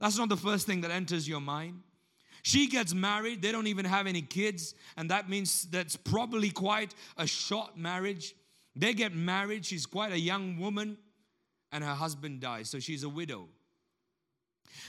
That's 0.00 0.16
not 0.16 0.28
the 0.28 0.36
first 0.36 0.66
thing 0.66 0.80
that 0.82 0.90
enters 0.90 1.28
your 1.28 1.40
mind. 1.40 1.82
She 2.42 2.66
gets 2.66 2.92
married, 2.92 3.40
they 3.40 3.52
don't 3.52 3.68
even 3.68 3.84
have 3.84 4.06
any 4.06 4.22
kids, 4.22 4.74
and 4.96 5.10
that 5.10 5.28
means 5.28 5.62
that's 5.70 5.96
probably 5.96 6.50
quite 6.50 6.92
a 7.16 7.26
short 7.26 7.76
marriage. 7.76 8.34
They 8.74 8.94
get 8.94 9.14
married, 9.14 9.64
she's 9.64 9.86
quite 9.86 10.12
a 10.12 10.18
young 10.18 10.58
woman, 10.58 10.98
and 11.70 11.84
her 11.84 11.94
husband 11.94 12.40
dies, 12.40 12.68
so 12.68 12.80
she's 12.80 13.04
a 13.04 13.08
widow. 13.08 13.48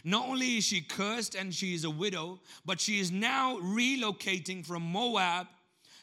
Not 0.04 0.28
only 0.28 0.58
is 0.58 0.64
she 0.64 0.82
cursed 0.82 1.36
and 1.36 1.54
she 1.54 1.76
is 1.76 1.84
a 1.84 1.90
widow, 1.90 2.40
but 2.66 2.82
she 2.82 3.00
is 3.00 3.12
now 3.12 3.58
relocating 3.60 4.66
from 4.66 4.82
Moab 4.82 5.48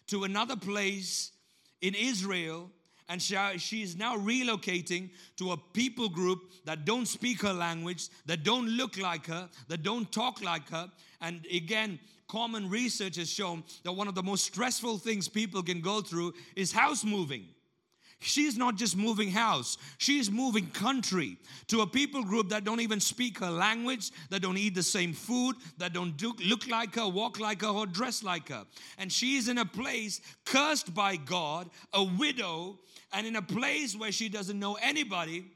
to 0.07 0.25
another 0.25 0.57
place 0.57 1.33
in 1.81 1.95
Israel 1.95 2.71
and 3.11 3.21
she, 3.21 3.83
is 3.83 3.97
now 3.97 4.17
relocating 4.17 5.11
to 5.37 5.51
a 5.51 5.57
people 5.57 6.09
group 6.09 6.53
that 6.65 6.85
don't 6.85 7.07
speak 7.07 7.43
her 7.43 7.53
language, 7.53 8.09
that 8.27 8.45
don't 8.45 8.69
look 8.69 8.97
like 8.99 9.27
her, 9.27 9.49
that 9.67 9.83
don't 9.83 10.13
talk 10.13 10.41
like 10.45 10.71
her. 10.71 10.89
And 11.21 11.47
again, 11.53 11.99
common 12.29 12.71
research 12.71 13.17
has 13.17 13.31
shown 13.31 13.65
that 13.85 13.93
one 13.93 14.09
of 14.09 14.15
the 14.15 14.23
most 14.23 14.45
stressful 14.45 14.99
things 14.99 15.29
people 15.29 15.63
can 15.63 15.81
go 15.81 16.01
through 16.01 16.35
is 16.57 16.73
house 16.73 17.05
moving. 17.05 17.47
She's 18.23 18.59
not 18.59 18.77
just 18.77 18.99
moving 18.99 19.31
house, 19.31 19.79
she's 19.97 20.31
moving 20.31 20.67
country 20.67 21.39
to 21.69 21.81
a 21.81 21.87
people 21.87 22.23
group 22.23 22.51
that 22.51 22.65
don't 22.65 22.81
even 22.81 23.01
speak 23.01 23.39
her 23.39 23.51
language, 23.51 24.11
that 24.29 24.43
don't 24.43 24.59
eat 24.59 24.75
the 24.75 24.83
same 24.83 25.15
food, 25.15 25.57
that 25.79 25.95
don't 25.95 26.19
do, 26.19 26.35
look 26.45 26.69
like 26.69 26.95
her, 26.97 27.09
walk 27.09 27.41
like 27.41 27.63
her, 27.63 27.69
or 27.69 27.87
dress 27.87 28.23
like 28.23 28.51
her. 28.51 28.67
And 28.99 29.11
she's 29.11 29.49
in 29.49 29.57
a 29.57 29.65
place 29.65 30.21
cursed 30.45 30.95
by 30.95 31.17
God, 31.17 31.71
a 31.95 32.05
widow, 32.05 32.79
and 33.15 33.27
in 33.27 33.37
a 33.37 33.43
place 33.43 33.97
where 33.97 34.13
she 34.13 34.29
doesn't 34.29 34.59
know 34.59 34.77
anybody. 34.83 35.47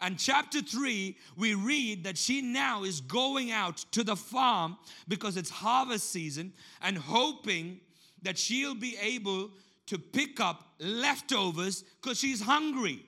And 0.00 0.18
chapter 0.18 0.62
3, 0.62 1.16
we 1.36 1.54
read 1.54 2.04
that 2.04 2.16
she 2.16 2.40
now 2.40 2.84
is 2.84 3.00
going 3.02 3.52
out 3.52 3.84
to 3.92 4.02
the 4.02 4.16
farm 4.16 4.78
because 5.08 5.36
it's 5.36 5.50
harvest 5.50 6.10
season 6.10 6.52
and 6.80 6.96
hoping 6.96 7.80
that 8.22 8.38
she'll 8.38 8.74
be 8.74 8.96
able 9.00 9.50
to 9.86 9.98
pick 9.98 10.40
up 10.40 10.74
leftovers 10.78 11.84
because 12.00 12.18
she's 12.18 12.40
hungry. 12.40 13.04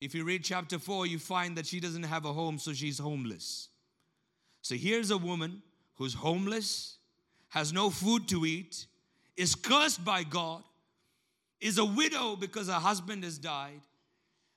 If 0.00 0.14
you 0.14 0.24
read 0.24 0.44
chapter 0.44 0.78
4, 0.78 1.06
you 1.06 1.18
find 1.18 1.56
that 1.58 1.66
she 1.66 1.80
doesn't 1.80 2.04
have 2.04 2.24
a 2.24 2.32
home, 2.32 2.58
so 2.58 2.72
she's 2.72 2.98
homeless. 2.98 3.68
So 4.62 4.74
here's 4.74 5.10
a 5.10 5.18
woman 5.18 5.62
who's 5.96 6.14
homeless, 6.14 6.98
has 7.48 7.72
no 7.72 7.90
food 7.90 8.28
to 8.28 8.46
eat, 8.46 8.86
is 9.36 9.54
cursed 9.54 10.04
by 10.04 10.22
God, 10.22 10.62
is 11.60 11.76
a 11.76 11.84
widow 11.84 12.36
because 12.36 12.68
her 12.68 12.74
husband 12.74 13.24
has 13.24 13.36
died. 13.36 13.80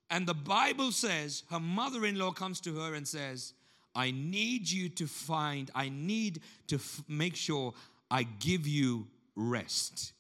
And 0.10 0.28
the 0.28 0.34
Bible 0.34 0.92
says 0.92 1.44
her 1.50 1.60
mother 1.60 2.06
in 2.06 2.18
law 2.18 2.32
comes 2.32 2.60
to 2.62 2.76
her 2.80 2.94
and 2.94 3.08
says, 3.08 3.54
I 3.96 4.12
need 4.12 4.70
you 4.70 4.90
to 4.90 5.08
find, 5.08 5.70
I 5.74 5.90
need 5.90 6.42
to 6.68 6.76
f- 6.76 7.04
make 7.08 7.36
sure 7.36 7.74
I 8.10 8.24
give 8.24 8.68
you 8.68 9.08
rest. 9.36 10.14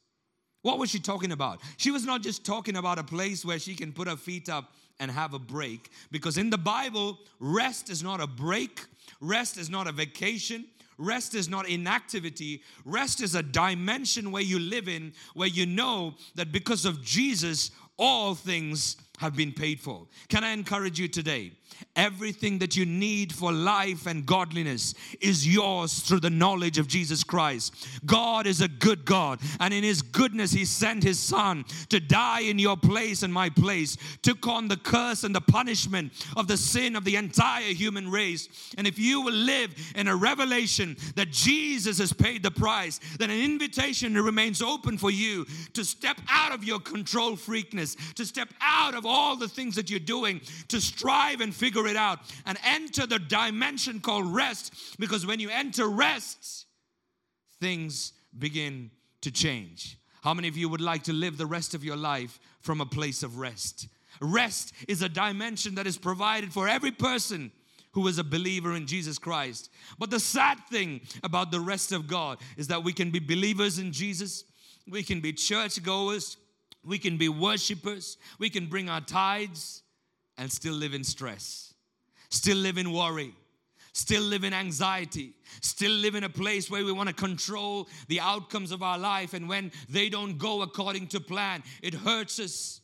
What 0.62 0.80
was 0.80 0.90
she 0.90 1.00
talking 1.00 1.32
about? 1.32 1.60
She 1.78 1.92
was 1.92 2.06
not 2.06 2.22
just 2.22 2.46
talking 2.46 2.78
about 2.78 2.98
a 2.98 3.04
place 3.04 3.44
where 3.44 3.60
she 3.60 3.76
can 3.76 3.92
put 3.92 4.08
her 4.08 4.16
feet 4.16 4.48
up 4.48 4.74
and 5.00 5.10
have 5.12 5.34
a 5.34 5.40
break, 5.40 5.90
because 6.12 6.38
in 6.38 6.52
the 6.52 6.58
Bible, 6.58 7.18
rest 7.40 7.90
is 7.90 8.04
not 8.04 8.22
a 8.22 8.28
break, 8.28 8.86
rest 9.20 9.58
is 9.58 9.70
not 9.70 9.88
a 9.88 9.92
vacation, 9.92 10.66
Rest 10.98 11.36
is 11.36 11.50
not 11.50 11.68
inactivity. 11.68 12.62
Rest 12.86 13.22
is 13.22 13.36
a 13.36 13.44
dimension 13.44 14.32
where 14.32 14.42
you 14.42 14.60
live 14.60 14.88
in, 14.88 15.14
where 15.34 15.48
you 15.48 15.66
know 15.66 16.16
that 16.36 16.52
because 16.52 16.86
of 16.86 17.04
Jesus, 17.04 17.72
all 17.98 18.36
things 18.36 18.98
have 19.24 19.36
been 19.36 19.54
paid 19.54 19.80
for. 19.80 20.06
Can 20.28 20.44
I 20.44 20.52
encourage 20.52 21.00
you 21.00 21.08
today? 21.08 21.54
Everything 21.96 22.60
that 22.60 22.76
you 22.76 22.86
need 22.86 23.34
for 23.34 23.52
life 23.52 24.06
and 24.06 24.26
godliness 24.26 24.94
is 25.22 25.48
yours 25.48 26.00
through 26.00 26.20
the 26.20 26.30
knowledge 26.30 26.78
of 26.78 26.88
Jesus 26.88 27.24
Christ. 27.24 27.88
God 28.06 28.46
is 28.46 28.62
a 28.62 28.68
good 28.68 29.06
God, 29.06 29.40
and 29.60 29.74
in 29.74 29.84
His 29.84 30.02
goodness, 30.02 30.52
He 30.52 30.66
sent 30.66 31.04
His 31.04 31.20
Son 31.20 31.66
to 31.90 32.00
die 32.00 32.42
in 32.42 32.60
your 32.60 32.78
place 32.78 33.24
and 33.24 33.34
my 33.34 33.50
place, 33.50 33.98
took 34.22 34.46
on 34.46 34.68
the 34.68 34.78
curse 34.78 35.24
and 35.24 35.34
the 35.34 35.42
punishment 35.42 36.12
of 36.36 36.48
the 36.48 36.58
sin 36.58 36.96
of 36.96 37.06
the 37.06 37.16
entire 37.16 37.74
human 37.74 38.12
race. 38.12 38.74
And 38.78 38.86
if 38.86 39.00
you 39.00 39.22
will 39.22 39.34
live 39.34 39.74
in 39.96 40.08
a 40.08 40.16
revelation 40.16 40.98
that 41.16 41.32
Jesus 41.32 41.98
has 41.98 42.14
paid 42.14 42.44
the 42.44 42.52
price, 42.52 43.00
then 43.18 43.30
an 43.30 43.40
invitation 43.40 44.14
remains 44.14 44.62
open 44.62 44.98
for 44.98 45.12
you 45.12 45.46
to 45.74 45.84
step 45.84 46.18
out 46.30 46.54
of 46.54 46.64
your 46.64 46.80
control 46.80 47.36
freakness, 47.36 47.96
to 48.16 48.26
step 48.26 48.50
out 48.62 48.96
of 48.96 49.06
all 49.14 49.36
the 49.36 49.48
things 49.48 49.76
that 49.76 49.90
you're 49.90 50.00
doing, 50.00 50.42
to 50.70 50.82
strive 50.82 51.42
and 51.42 51.54
figure 51.54 51.88
it 51.88 51.96
out 51.96 52.20
and 52.46 52.58
enter 52.66 53.06
the 53.06 53.20
dimension 53.20 54.00
called 54.00 54.34
rest 54.34 54.74
because 55.00 55.26
when 55.26 55.40
you 55.40 55.50
enter 55.50 55.88
rest, 55.88 56.66
things 57.60 58.14
begin 58.38 58.92
to 59.22 59.32
change. 59.32 59.98
How 60.24 60.34
many 60.34 60.48
of 60.48 60.58
you 60.58 60.70
would 60.70 60.82
like 60.82 61.04
to 61.04 61.14
live 61.14 61.38
the 61.38 61.46
rest 61.46 61.74
of 61.74 61.84
your 61.84 61.98
life 61.98 62.40
from 62.62 62.82
a 62.82 62.86
place 62.86 63.24
of 63.24 63.38
rest? 63.38 63.88
Rest 64.22 64.74
is 64.88 65.02
a 65.02 65.10
dimension 65.10 65.76
that 65.76 65.88
is 65.88 65.98
provided 65.98 66.54
for 66.54 66.68
every 66.68 66.92
person 66.92 67.52
who 67.92 68.08
is 68.08 68.18
a 68.18 68.24
believer 68.24 68.74
in 68.74 68.88
Jesus 68.88 69.18
Christ. 69.20 69.70
But 70.00 70.10
the 70.10 70.20
sad 70.20 70.58
thing 70.70 71.02
about 71.24 71.52
the 71.52 71.60
rest 71.60 71.92
of 71.92 72.08
God 72.08 72.40
is 72.58 72.68
that 72.68 72.84
we 72.84 72.94
can 72.94 73.12
be 73.12 73.20
believers 73.20 73.80
in 73.80 73.92
Jesus, 73.92 74.46
we 74.90 75.04
can 75.04 75.22
be 75.22 75.32
churchgoers, 75.32 76.38
we 76.86 76.98
can 76.98 77.18
be 77.18 77.30
worshipers, 77.30 78.18
we 78.40 78.50
can 78.50 78.68
bring 78.68 78.90
our 78.90 79.02
tithes, 79.02 79.84
and 80.38 80.52
still 80.52 80.74
live 80.74 80.94
in 80.94 81.04
stress, 81.04 81.74
still 82.30 82.58
live 82.58 82.78
in 82.78 82.92
worry, 82.92 83.36
still 83.94 84.24
live 84.24 84.44
in 84.44 84.54
anxiety, 84.54 85.34
still 85.62 85.92
live 85.92 86.16
in 86.16 86.24
a 86.24 86.30
place 86.30 86.70
where 86.70 86.84
we 86.84 86.92
want 86.92 87.08
to 87.08 87.16
control 87.16 87.88
the 88.08 88.20
outcomes 88.20 88.72
of 88.72 88.82
our 88.82 88.98
life. 88.98 89.34
And 89.34 89.48
when 89.48 89.72
they 89.88 90.10
don't 90.10 90.38
go 90.38 90.64
according 90.64 91.08
to 91.08 91.20
plan, 91.20 91.64
it 91.82 91.94
hurts 91.94 92.40
us. 92.40 92.82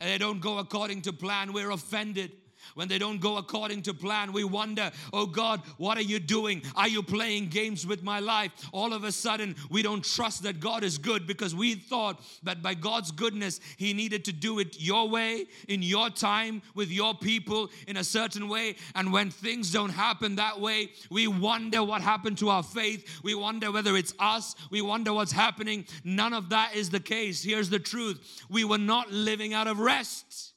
And 0.00 0.10
they 0.10 0.18
don't 0.18 0.40
go 0.40 0.58
according 0.58 1.02
to 1.02 1.12
plan, 1.12 1.52
we're 1.52 1.70
offended. 1.70 2.32
When 2.74 2.88
they 2.88 2.98
don't 2.98 3.20
go 3.20 3.36
according 3.36 3.82
to 3.82 3.94
plan, 3.94 4.32
we 4.32 4.44
wonder, 4.44 4.90
oh 5.12 5.26
God, 5.26 5.62
what 5.76 5.96
are 5.96 6.02
you 6.02 6.18
doing? 6.18 6.62
Are 6.74 6.88
you 6.88 7.02
playing 7.02 7.48
games 7.48 7.86
with 7.86 8.02
my 8.02 8.18
life? 8.18 8.50
All 8.72 8.92
of 8.92 9.04
a 9.04 9.12
sudden, 9.12 9.54
we 9.70 9.82
don't 9.82 10.04
trust 10.04 10.42
that 10.42 10.60
God 10.60 10.82
is 10.82 10.98
good 10.98 11.26
because 11.26 11.54
we 11.54 11.76
thought 11.76 12.20
that 12.42 12.62
by 12.62 12.74
God's 12.74 13.12
goodness, 13.12 13.60
He 13.76 13.92
needed 13.92 14.24
to 14.24 14.32
do 14.32 14.58
it 14.58 14.80
your 14.80 15.08
way, 15.08 15.46
in 15.68 15.82
your 15.82 16.10
time, 16.10 16.62
with 16.74 16.90
your 16.90 17.14
people, 17.14 17.70
in 17.86 17.96
a 17.96 18.04
certain 18.04 18.48
way. 18.48 18.76
And 18.94 19.12
when 19.12 19.30
things 19.30 19.70
don't 19.70 19.90
happen 19.90 20.36
that 20.36 20.60
way, 20.60 20.90
we 21.10 21.28
wonder 21.28 21.84
what 21.84 22.02
happened 22.02 22.38
to 22.38 22.48
our 22.48 22.62
faith. 22.62 23.20
We 23.22 23.34
wonder 23.34 23.70
whether 23.70 23.96
it's 23.96 24.14
us. 24.18 24.56
We 24.70 24.82
wonder 24.82 25.12
what's 25.12 25.32
happening. 25.32 25.86
None 26.02 26.32
of 26.32 26.48
that 26.50 26.74
is 26.74 26.90
the 26.90 27.00
case. 27.00 27.42
Here's 27.42 27.70
the 27.70 27.78
truth 27.78 28.44
we 28.50 28.64
were 28.64 28.78
not 28.78 29.12
living 29.12 29.54
out 29.54 29.68
of 29.68 29.78
rest 29.78 30.53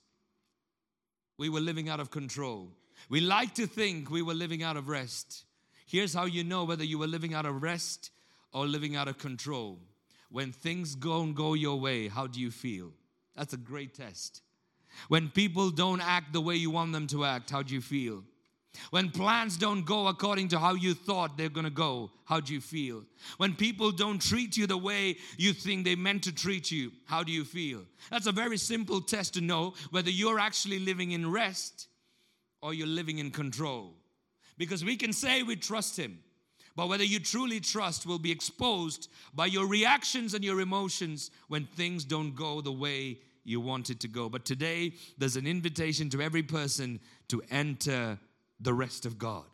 we 1.37 1.49
were 1.49 1.59
living 1.59 1.89
out 1.89 1.99
of 1.99 2.11
control. 2.11 2.69
We 3.09 3.21
like 3.21 3.53
to 3.55 3.67
think 3.67 4.09
we 4.09 4.21
were 4.21 4.33
living 4.33 4.63
out 4.63 4.77
of 4.77 4.89
rest. 4.89 5.45
Here's 5.85 6.13
how 6.13 6.25
you 6.25 6.43
know 6.43 6.63
whether 6.63 6.83
you 6.83 6.97
were 6.97 7.07
living 7.07 7.33
out 7.33 7.45
of 7.45 7.61
rest 7.61 8.11
or 8.53 8.65
living 8.65 8.95
out 8.95 9.07
of 9.07 9.17
control. 9.17 9.79
When 10.29 10.51
things 10.51 10.95
don't 10.95 11.33
go 11.33 11.53
your 11.53 11.79
way, 11.79 12.07
how 12.07 12.27
do 12.27 12.41
you 12.41 12.51
feel? 12.51 12.91
That's 13.35 13.53
a 13.53 13.57
great 13.57 13.93
test. 13.93 14.41
When 15.07 15.29
people 15.29 15.69
don't 15.69 16.01
act 16.01 16.33
the 16.33 16.41
way 16.41 16.55
you 16.55 16.71
want 16.71 16.91
them 16.91 17.07
to 17.07 17.23
act, 17.23 17.51
how 17.51 17.61
do 17.61 17.73
you 17.73 17.81
feel? 17.81 18.23
When 18.89 19.09
plans 19.09 19.57
don't 19.57 19.85
go 19.85 20.07
according 20.07 20.49
to 20.49 20.59
how 20.59 20.73
you 20.73 20.93
thought 20.93 21.37
they're 21.37 21.49
gonna 21.49 21.69
go, 21.69 22.11
how 22.25 22.39
do 22.39 22.53
you 22.53 22.61
feel? 22.61 23.03
When 23.37 23.55
people 23.55 23.91
don't 23.91 24.21
treat 24.21 24.57
you 24.57 24.67
the 24.67 24.77
way 24.77 25.17
you 25.37 25.53
think 25.53 25.85
they 25.85 25.95
meant 25.95 26.23
to 26.23 26.31
treat 26.33 26.71
you, 26.71 26.91
how 27.05 27.23
do 27.23 27.31
you 27.31 27.43
feel? 27.43 27.81
That's 28.09 28.27
a 28.27 28.31
very 28.31 28.57
simple 28.57 29.01
test 29.01 29.33
to 29.35 29.41
know 29.41 29.73
whether 29.91 30.09
you're 30.09 30.39
actually 30.39 30.79
living 30.79 31.11
in 31.11 31.29
rest 31.31 31.87
or 32.61 32.73
you're 32.73 32.87
living 32.87 33.19
in 33.19 33.31
control. 33.31 33.93
Because 34.57 34.83
we 34.83 34.95
can 34.97 35.13
say 35.13 35.43
we 35.43 35.55
trust 35.55 35.97
Him, 35.97 36.19
but 36.75 36.89
whether 36.89 37.03
you 37.03 37.19
truly 37.19 37.59
trust 37.59 38.05
will 38.05 38.19
be 38.19 38.31
exposed 38.31 39.09
by 39.33 39.45
your 39.45 39.67
reactions 39.67 40.33
and 40.33 40.43
your 40.43 40.61
emotions 40.61 41.31
when 41.47 41.65
things 41.65 42.05
don't 42.05 42.35
go 42.35 42.61
the 42.61 42.71
way 42.71 43.19
you 43.43 43.61
want 43.61 43.89
it 43.89 43.99
to 44.01 44.07
go. 44.07 44.27
But 44.29 44.45
today, 44.45 44.93
there's 45.17 45.37
an 45.37 45.47
invitation 45.47 46.09
to 46.11 46.21
every 46.21 46.43
person 46.43 46.99
to 47.29 47.41
enter 47.49 48.19
the 48.59 48.73
rest 48.73 49.05
of 49.05 49.17
God. 49.17 49.45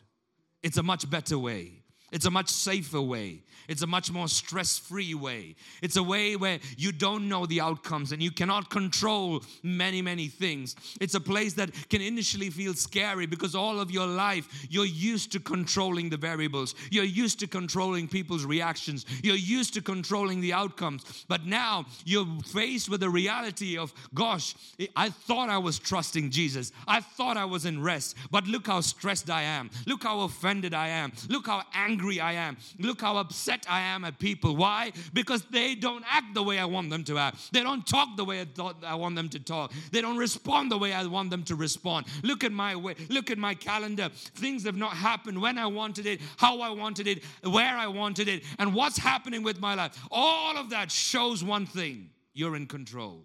It's 0.62 0.78
a 0.78 0.84
much 0.84 1.10
better 1.10 1.38
way. 1.38 1.83
It's 2.14 2.26
a 2.26 2.32
much 2.32 2.50
safer 2.50 3.02
way. 3.02 3.42
It's 3.68 3.82
a 3.82 3.88
much 3.88 4.12
more 4.12 4.28
stress 4.28 4.78
free 4.78 5.14
way. 5.14 5.56
It's 5.82 5.96
a 5.96 6.04
way 6.04 6.36
where 6.36 6.60
you 6.78 6.92
don't 6.92 7.30
know 7.30 7.46
the 7.46 7.62
outcomes 7.62 8.12
and 8.12 8.22
you 8.22 8.32
cannot 8.32 8.70
control 8.70 9.44
many, 9.64 10.02
many 10.02 10.28
things. 10.28 10.76
It's 11.00 11.16
a 11.16 11.22
place 11.22 11.54
that 11.54 11.72
can 11.90 12.02
initially 12.02 12.50
feel 12.50 12.74
scary 12.74 13.26
because 13.26 13.56
all 13.56 13.80
of 13.80 13.90
your 13.90 14.08
life 14.08 14.68
you're 14.70 14.86
used 14.86 15.32
to 15.32 15.40
controlling 15.40 16.10
the 16.10 16.18
variables. 16.18 16.76
You're 16.92 17.04
used 17.04 17.40
to 17.40 17.48
controlling 17.48 18.08
people's 18.08 18.46
reactions. 18.46 19.06
You're 19.24 19.36
used 19.36 19.74
to 19.76 19.82
controlling 19.82 20.42
the 20.42 20.54
outcomes. 20.54 21.26
But 21.28 21.46
now 21.46 21.86
you're 22.06 22.28
faced 22.46 22.90
with 22.90 23.00
the 23.00 23.10
reality 23.10 23.78
of, 23.78 23.94
gosh, 24.14 24.56
I 24.96 25.10
thought 25.10 25.50
I 25.50 25.58
was 25.58 25.80
trusting 25.80 26.32
Jesus. 26.32 26.72
I 26.88 27.00
thought 27.00 27.38
I 27.38 27.46
was 27.46 27.66
in 27.66 27.82
rest. 27.82 28.18
But 28.30 28.46
look 28.48 28.68
how 28.68 28.82
stressed 28.82 29.30
I 29.30 29.44
am. 29.44 29.70
Look 29.88 30.04
how 30.04 30.22
offended 30.22 30.74
I 30.74 30.90
am. 30.90 31.14
Look 31.30 31.48
how 31.48 31.64
angry 31.74 32.03
angry 32.04 32.20
I 32.20 32.34
am. 32.34 32.58
Look 32.80 33.02
how 33.02 33.18
upset 33.18 33.66
I 33.70 33.82
am 33.82 34.04
at 34.04 34.20
people. 34.20 34.56
Why? 34.56 34.92
Because 35.14 35.44
they 35.52 35.76
don't 35.76 36.04
act 36.10 36.34
the 36.34 36.44
way 36.44 36.60
I 36.60 36.66
want 36.66 36.90
them 36.90 37.04
to 37.06 37.18
act. 37.18 37.54
They 37.54 37.64
don't 37.64 37.86
talk 37.88 38.18
the 38.18 38.26
way 38.26 38.42
I 38.42 38.46
thought 38.46 38.84
I 38.86 38.96
want 38.96 39.16
them 39.16 39.30
to 39.30 39.40
talk. 39.40 39.72
They 39.92 40.02
don't 40.02 40.18
respond 40.18 40.72
the 40.72 40.78
way 40.78 40.94
I 40.94 41.06
want 41.06 41.30
them 41.30 41.44
to 41.44 41.56
respond. 41.56 42.08
Look 42.24 42.44
at 42.44 42.52
my 42.52 42.76
way, 42.76 42.96
look 43.10 43.32
at 43.32 43.38
my 43.38 43.54
calendar. 43.54 44.10
Things 44.14 44.66
have 44.66 44.76
not 44.76 44.94
happened 44.94 45.42
when 45.42 45.58
I 45.58 45.68
wanted 45.68 46.06
it, 46.06 46.20
how 46.38 46.60
I 46.62 46.72
wanted 46.72 47.08
it, 47.08 47.24
where 47.44 47.78
I 47.78 47.88
wanted 47.88 48.28
it, 48.28 48.44
and 48.60 48.74
what's 48.74 48.98
happening 48.98 49.44
with 49.44 49.60
my 49.60 49.76
life. 49.76 49.98
All 50.12 50.58
of 50.58 50.70
that 50.72 50.92
shows 50.92 51.44
one 51.44 51.66
thing. 51.66 52.10
You're 52.34 52.56
in 52.56 52.66
control. 52.66 53.24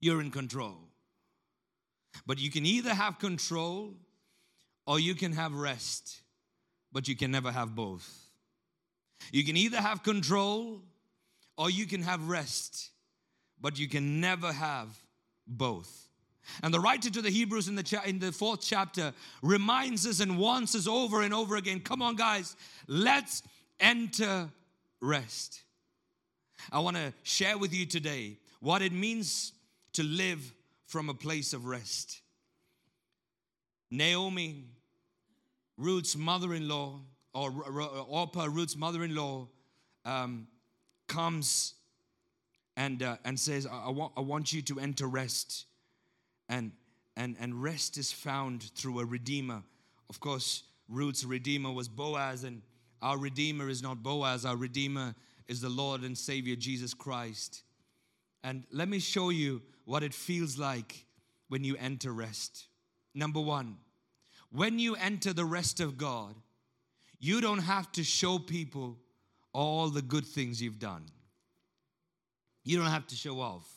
You're 0.00 0.20
in 0.20 0.30
control. 0.30 0.78
But 2.26 2.38
you 2.38 2.50
can 2.50 2.64
either 2.64 2.94
have 2.94 3.18
control 3.18 3.94
or 4.86 4.98
you 5.00 5.14
can 5.14 5.32
have 5.32 5.54
rest 5.54 6.21
but 6.92 7.08
you 7.08 7.16
can 7.16 7.30
never 7.30 7.50
have 7.50 7.74
both. 7.74 8.08
You 9.30 9.44
can 9.44 9.56
either 9.56 9.80
have 9.80 10.02
control 10.02 10.82
or 11.56 11.70
you 11.70 11.86
can 11.86 12.02
have 12.02 12.28
rest, 12.28 12.90
but 13.60 13.78
you 13.78 13.88
can 13.88 14.20
never 14.20 14.52
have 14.52 14.88
both. 15.46 16.08
And 16.62 16.74
the 16.74 16.80
writer 16.80 17.08
to 17.10 17.22
the 17.22 17.30
Hebrews 17.30 17.68
in 17.68 17.76
the, 17.76 17.82
cha- 17.82 18.02
in 18.02 18.18
the 18.18 18.32
fourth 18.32 18.60
chapter 18.62 19.12
reminds 19.42 20.06
us 20.06 20.20
and 20.20 20.38
wants 20.38 20.74
us 20.74 20.86
over 20.86 21.22
and 21.22 21.32
over 21.32 21.56
again 21.56 21.80
come 21.80 22.02
on, 22.02 22.16
guys, 22.16 22.56
let's 22.88 23.42
enter 23.78 24.50
rest. 25.00 25.62
I 26.70 26.80
want 26.80 26.96
to 26.96 27.12
share 27.22 27.58
with 27.58 27.72
you 27.72 27.86
today 27.86 28.38
what 28.60 28.82
it 28.82 28.92
means 28.92 29.52
to 29.94 30.02
live 30.02 30.52
from 30.86 31.08
a 31.08 31.14
place 31.14 31.52
of 31.52 31.66
rest. 31.66 32.20
Naomi 33.90 34.64
Ruth's 35.82 36.16
mother 36.16 36.54
in 36.54 36.68
law, 36.68 37.00
or 37.34 37.52
Orpah, 38.08 38.46
Ruth's 38.48 38.76
mother 38.76 39.02
in 39.02 39.16
law, 39.16 39.48
um, 40.04 40.46
comes 41.08 41.74
and, 42.76 43.02
uh, 43.02 43.16
and 43.24 43.38
says, 43.38 43.66
I, 43.66 43.86
I, 43.86 43.90
want, 43.90 44.12
I 44.16 44.20
want 44.20 44.52
you 44.52 44.62
to 44.62 44.78
enter 44.78 45.06
rest. 45.06 45.66
And, 46.48 46.70
and, 47.16 47.36
and 47.40 47.60
rest 47.60 47.98
is 47.98 48.12
found 48.12 48.62
through 48.74 49.00
a 49.00 49.04
redeemer. 49.04 49.62
Of 50.08 50.20
course, 50.20 50.62
Ruth's 50.88 51.24
redeemer 51.24 51.72
was 51.72 51.88
Boaz, 51.88 52.44
and 52.44 52.62
our 53.00 53.18
redeemer 53.18 53.68
is 53.68 53.82
not 53.82 54.02
Boaz, 54.02 54.44
our 54.44 54.56
redeemer 54.56 55.14
is 55.48 55.60
the 55.60 55.68
Lord 55.68 56.02
and 56.02 56.16
Savior 56.16 56.54
Jesus 56.54 56.94
Christ. 56.94 57.64
And 58.44 58.64
let 58.70 58.88
me 58.88 59.00
show 59.00 59.30
you 59.30 59.62
what 59.84 60.02
it 60.02 60.14
feels 60.14 60.58
like 60.58 61.06
when 61.48 61.64
you 61.64 61.76
enter 61.76 62.12
rest. 62.12 62.66
Number 63.14 63.40
one, 63.40 63.78
when 64.52 64.78
you 64.78 64.94
enter 64.96 65.32
the 65.32 65.44
rest 65.44 65.80
of 65.80 65.96
God, 65.98 66.34
you 67.18 67.40
don't 67.40 67.60
have 67.60 67.90
to 67.92 68.04
show 68.04 68.38
people 68.38 68.98
all 69.52 69.88
the 69.88 70.02
good 70.02 70.26
things 70.26 70.60
you've 70.60 70.78
done. 70.78 71.04
You 72.64 72.78
don't 72.78 72.90
have 72.90 73.06
to 73.08 73.16
show 73.16 73.40
off. 73.40 73.68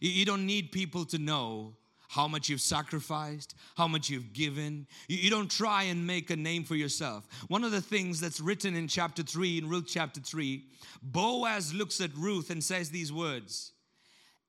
You 0.00 0.24
don't 0.24 0.46
need 0.46 0.72
people 0.72 1.04
to 1.06 1.18
know 1.18 1.74
how 2.08 2.28
much 2.28 2.48
you've 2.48 2.60
sacrificed, 2.60 3.54
how 3.76 3.88
much 3.88 4.08
you've 4.08 4.32
given. 4.32 4.86
You 5.08 5.30
don't 5.30 5.50
try 5.50 5.84
and 5.84 6.06
make 6.06 6.30
a 6.30 6.36
name 6.36 6.64
for 6.64 6.76
yourself. 6.76 7.26
One 7.48 7.64
of 7.64 7.72
the 7.72 7.80
things 7.80 8.20
that's 8.20 8.40
written 8.40 8.76
in 8.76 8.88
chapter 8.88 9.22
3, 9.22 9.58
in 9.58 9.68
Ruth 9.68 9.86
chapter 9.88 10.20
3, 10.20 10.64
Boaz 11.02 11.74
looks 11.74 12.00
at 12.00 12.14
Ruth 12.16 12.50
and 12.50 12.62
says 12.62 12.90
these 12.90 13.12
words 13.12 13.72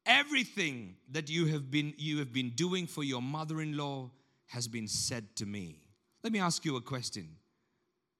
Everything 0.05 0.95
that 1.11 1.29
you 1.29 1.47
have 1.47 1.71
been, 1.71 1.93
you 1.97 2.19
have 2.19 2.31
been 2.31 2.51
doing 2.51 2.85
for 2.85 3.03
your 3.03 3.21
mother 3.21 3.61
in 3.61 3.75
law 3.75 4.11
has 4.47 4.67
been 4.67 4.87
said 4.87 5.35
to 5.37 5.45
me. 5.45 5.79
Let 6.23 6.33
me 6.33 6.39
ask 6.39 6.65
you 6.65 6.75
a 6.75 6.81
question 6.81 7.29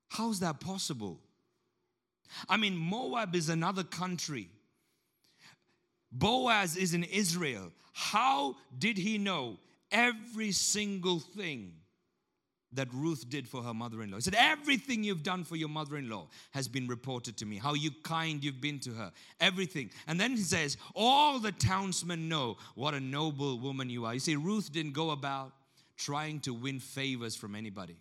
How 0.10 0.30
is 0.30 0.40
that 0.40 0.60
possible? 0.60 1.20
I 2.50 2.58
mean, 2.58 2.76
Moab 2.76 3.36
is 3.36 3.50
another 3.50 3.84
country. 3.84 4.50
Boaz 6.12 6.78
is 6.78 6.94
in 6.94 7.04
Israel. 7.04 7.72
How 7.94 8.56
did 8.78 8.98
he 8.98 9.18
know 9.18 9.58
every 9.92 10.52
single 10.52 11.20
thing 11.20 11.74
that 12.74 12.94
Ruth 12.94 13.30
did 13.30 13.48
for 13.48 13.62
her 13.64 13.74
mother 13.74 14.02
in 14.02 14.12
law? 14.12 14.18
He 14.18 14.22
said, 14.22 14.36
Everything 14.38 15.04
you've 15.04 15.24
done 15.24 15.44
for 15.44 15.56
your 15.56 15.70
mother 15.70 15.98
in 15.98 16.10
law 16.10 16.28
has 16.52 16.68
been 16.68 16.88
reported 16.88 17.38
to 17.38 17.46
me, 17.46 17.58
how 17.58 17.74
you 17.74 17.92
kind 18.04 18.44
you've 18.44 18.62
been 18.62 18.80
to 18.82 18.92
her, 18.92 19.12
everything. 19.40 19.90
And 20.08 20.20
then 20.20 20.32
he 20.32 20.44
says, 20.44 20.78
All 20.94 21.40
the 21.40 21.52
townsmen 21.52 22.30
know 22.30 22.58
what 22.76 22.94
a 22.94 23.00
noble 23.00 23.60
woman 23.60 23.90
you 23.90 24.06
are. 24.06 24.14
You 24.14 24.20
see, 24.20 24.36
Ruth 24.36 24.72
didn't 24.72 24.94
go 24.94 25.12
about 25.12 25.54
trying 25.98 26.40
to 26.42 26.54
win 26.54 26.80
favors 26.80 27.36
from 27.36 27.56
anybody. 27.56 27.98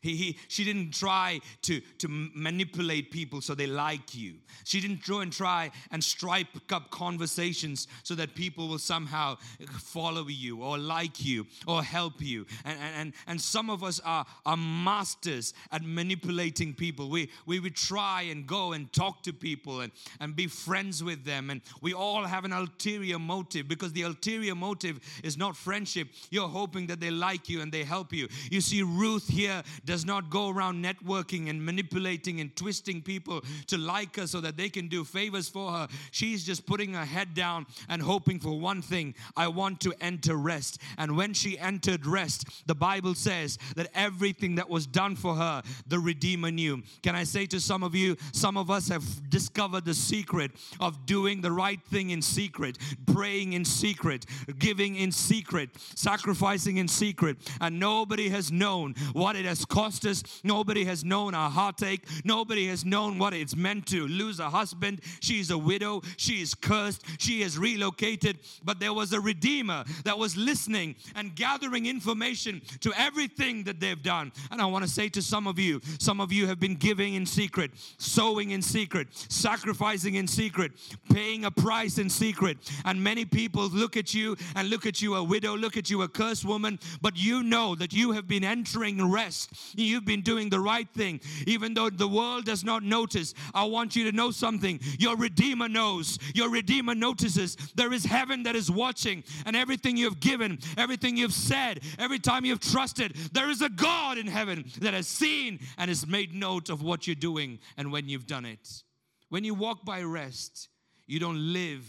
He, 0.00 0.16
he, 0.16 0.38
she 0.48 0.64
didn't 0.64 0.92
try 0.92 1.40
to, 1.62 1.80
to 1.98 2.08
manipulate 2.08 3.10
people 3.10 3.40
so 3.40 3.54
they 3.54 3.66
like 3.66 4.14
you. 4.14 4.34
She 4.64 4.80
didn't 4.80 5.02
try 5.02 5.22
and 5.22 5.32
try 5.32 5.70
and 5.90 6.02
strike 6.02 6.46
up 6.70 6.90
conversations 6.90 7.88
so 8.02 8.14
that 8.14 8.34
people 8.34 8.68
will 8.68 8.78
somehow 8.78 9.36
follow 9.78 10.26
you 10.28 10.62
or 10.62 10.78
like 10.78 11.24
you 11.24 11.46
or 11.66 11.82
help 11.82 12.20
you. 12.20 12.46
And, 12.64 12.78
and, 12.96 13.12
and 13.26 13.40
some 13.40 13.70
of 13.70 13.82
us 13.82 14.00
are, 14.04 14.26
are 14.44 14.56
masters 14.56 15.54
at 15.72 15.82
manipulating 15.82 16.74
people. 16.74 17.08
We, 17.08 17.30
we 17.46 17.58
try 17.70 18.22
and 18.22 18.46
go 18.46 18.72
and 18.72 18.92
talk 18.92 19.22
to 19.24 19.32
people 19.32 19.80
and, 19.80 19.92
and 20.20 20.34
be 20.36 20.46
friends 20.46 21.02
with 21.02 21.24
them. 21.24 21.50
And 21.50 21.60
we 21.80 21.94
all 21.94 22.24
have 22.24 22.44
an 22.44 22.52
ulterior 22.52 23.18
motive 23.18 23.68
because 23.68 23.92
the 23.92 24.02
ulterior 24.02 24.54
motive 24.54 25.00
is 25.22 25.36
not 25.36 25.56
friendship. 25.56 26.08
You're 26.30 26.48
hoping 26.48 26.86
that 26.88 27.00
they 27.00 27.10
like 27.10 27.48
you 27.48 27.60
and 27.60 27.72
they 27.72 27.84
help 27.84 28.12
you. 28.12 28.28
You 28.50 28.60
see, 28.60 28.82
Ruth 28.82 29.28
here 29.28 29.62
does 29.88 30.04
not 30.04 30.28
go 30.28 30.50
around 30.50 30.84
networking 30.84 31.48
and 31.48 31.64
manipulating 31.64 32.42
and 32.42 32.54
twisting 32.54 33.00
people 33.00 33.42
to 33.66 33.78
like 33.78 34.16
her 34.16 34.26
so 34.26 34.38
that 34.38 34.58
they 34.58 34.68
can 34.68 34.86
do 34.86 35.02
favors 35.02 35.48
for 35.48 35.72
her. 35.72 35.88
She's 36.10 36.44
just 36.44 36.66
putting 36.66 36.92
her 36.92 37.06
head 37.06 37.32
down 37.32 37.64
and 37.88 38.02
hoping 38.02 38.38
for 38.38 38.60
one 38.60 38.82
thing 38.82 39.14
I 39.34 39.48
want 39.48 39.80
to 39.80 39.94
enter 40.02 40.36
rest. 40.36 40.78
And 40.98 41.16
when 41.16 41.32
she 41.32 41.58
entered 41.58 42.04
rest, 42.04 42.66
the 42.66 42.74
Bible 42.74 43.14
says 43.14 43.58
that 43.76 43.88
everything 43.94 44.56
that 44.56 44.68
was 44.68 44.86
done 44.86 45.16
for 45.16 45.34
her, 45.34 45.62
the 45.86 45.98
Redeemer 45.98 46.50
knew. 46.50 46.82
Can 47.02 47.16
I 47.16 47.24
say 47.24 47.46
to 47.46 47.58
some 47.58 47.82
of 47.82 47.94
you, 47.94 48.18
some 48.32 48.58
of 48.58 48.70
us 48.70 48.88
have 48.88 49.30
discovered 49.30 49.86
the 49.86 49.94
secret 49.94 50.50
of 50.80 51.06
doing 51.06 51.40
the 51.40 51.50
right 51.50 51.80
thing 51.86 52.10
in 52.10 52.20
secret, 52.20 52.76
praying 53.06 53.54
in 53.54 53.64
secret, 53.64 54.26
giving 54.58 54.96
in 54.96 55.10
secret, 55.10 55.70
sacrificing 55.94 56.76
in 56.76 56.88
secret, 56.88 57.38
and 57.62 57.80
nobody 57.80 58.28
has 58.28 58.52
known 58.52 58.94
what 59.14 59.34
it 59.34 59.46
has 59.46 59.64
cost 59.64 59.77
cost 59.78 60.04
us. 60.06 60.24
Nobody 60.42 60.84
has 60.86 61.04
known 61.04 61.36
our 61.36 61.48
heartache. 61.48 62.04
Nobody 62.24 62.66
has 62.66 62.84
known 62.84 63.16
what 63.16 63.32
it's 63.32 63.54
meant 63.54 63.86
to 63.86 64.08
lose 64.08 64.40
a 64.40 64.50
husband. 64.50 65.00
She's 65.20 65.52
a 65.52 65.58
widow. 65.58 66.02
She 66.16 66.42
is 66.42 66.52
cursed. 66.52 67.04
She 67.20 67.42
is 67.42 67.56
relocated. 67.56 68.40
But 68.64 68.80
there 68.80 68.92
was 68.92 69.12
a 69.12 69.20
Redeemer 69.20 69.84
that 70.02 70.18
was 70.18 70.36
listening 70.36 70.96
and 71.14 71.32
gathering 71.36 71.86
information 71.86 72.60
to 72.80 72.92
everything 72.96 73.62
that 73.64 73.78
they've 73.78 74.02
done. 74.02 74.32
And 74.50 74.60
I 74.60 74.66
want 74.66 74.84
to 74.84 74.90
say 74.90 75.08
to 75.10 75.22
some 75.22 75.46
of 75.46 75.60
you, 75.60 75.80
some 76.00 76.20
of 76.20 76.32
you 76.32 76.48
have 76.48 76.58
been 76.58 76.74
giving 76.74 77.14
in 77.14 77.24
secret, 77.24 77.70
sowing 77.98 78.50
in 78.50 78.62
secret, 78.62 79.06
sacrificing 79.28 80.16
in 80.16 80.26
secret, 80.26 80.72
paying 81.12 81.44
a 81.44 81.52
price 81.52 81.98
in 81.98 82.10
secret. 82.10 82.58
And 82.84 83.00
many 83.00 83.24
people 83.24 83.68
look 83.68 83.96
at 83.96 84.12
you 84.12 84.36
and 84.56 84.70
look 84.70 84.86
at 84.86 85.00
you 85.00 85.14
a 85.14 85.22
widow, 85.22 85.56
look 85.56 85.76
at 85.76 85.88
you 85.88 86.02
a 86.02 86.08
cursed 86.08 86.44
woman, 86.44 86.80
but 87.00 87.16
you 87.16 87.44
know 87.44 87.76
that 87.76 87.92
you 87.92 88.10
have 88.10 88.26
been 88.26 88.42
entering 88.42 89.08
rest. 89.08 89.67
You've 89.74 90.04
been 90.04 90.22
doing 90.22 90.48
the 90.48 90.60
right 90.60 90.88
thing. 90.94 91.20
Even 91.46 91.74
though 91.74 91.90
the 91.90 92.08
world 92.08 92.44
does 92.44 92.64
not 92.64 92.82
notice, 92.82 93.34
I 93.54 93.64
want 93.64 93.96
you 93.96 94.04
to 94.10 94.16
know 94.16 94.30
something. 94.30 94.80
Your 94.98 95.16
Redeemer 95.16 95.68
knows. 95.68 96.18
Your 96.34 96.50
Redeemer 96.50 96.94
notices. 96.94 97.56
There 97.74 97.92
is 97.92 98.04
heaven 98.04 98.42
that 98.44 98.56
is 98.56 98.70
watching, 98.70 99.24
and 99.46 99.56
everything 99.56 99.96
you've 99.96 100.20
given, 100.20 100.58
everything 100.76 101.16
you've 101.16 101.32
said, 101.32 101.80
every 101.98 102.18
time 102.18 102.44
you've 102.44 102.60
trusted, 102.60 103.14
there 103.32 103.50
is 103.50 103.62
a 103.62 103.68
God 103.68 104.18
in 104.18 104.26
heaven 104.26 104.64
that 104.80 104.94
has 104.94 105.06
seen 105.06 105.60
and 105.76 105.88
has 105.88 106.06
made 106.06 106.34
note 106.34 106.68
of 106.68 106.82
what 106.82 107.06
you're 107.06 107.14
doing 107.14 107.58
and 107.76 107.92
when 107.92 108.08
you've 108.08 108.26
done 108.26 108.44
it. 108.44 108.82
When 109.28 109.44
you 109.44 109.54
walk 109.54 109.84
by 109.84 110.02
rest, 110.02 110.68
you 111.06 111.18
don't 111.18 111.52
live 111.52 111.84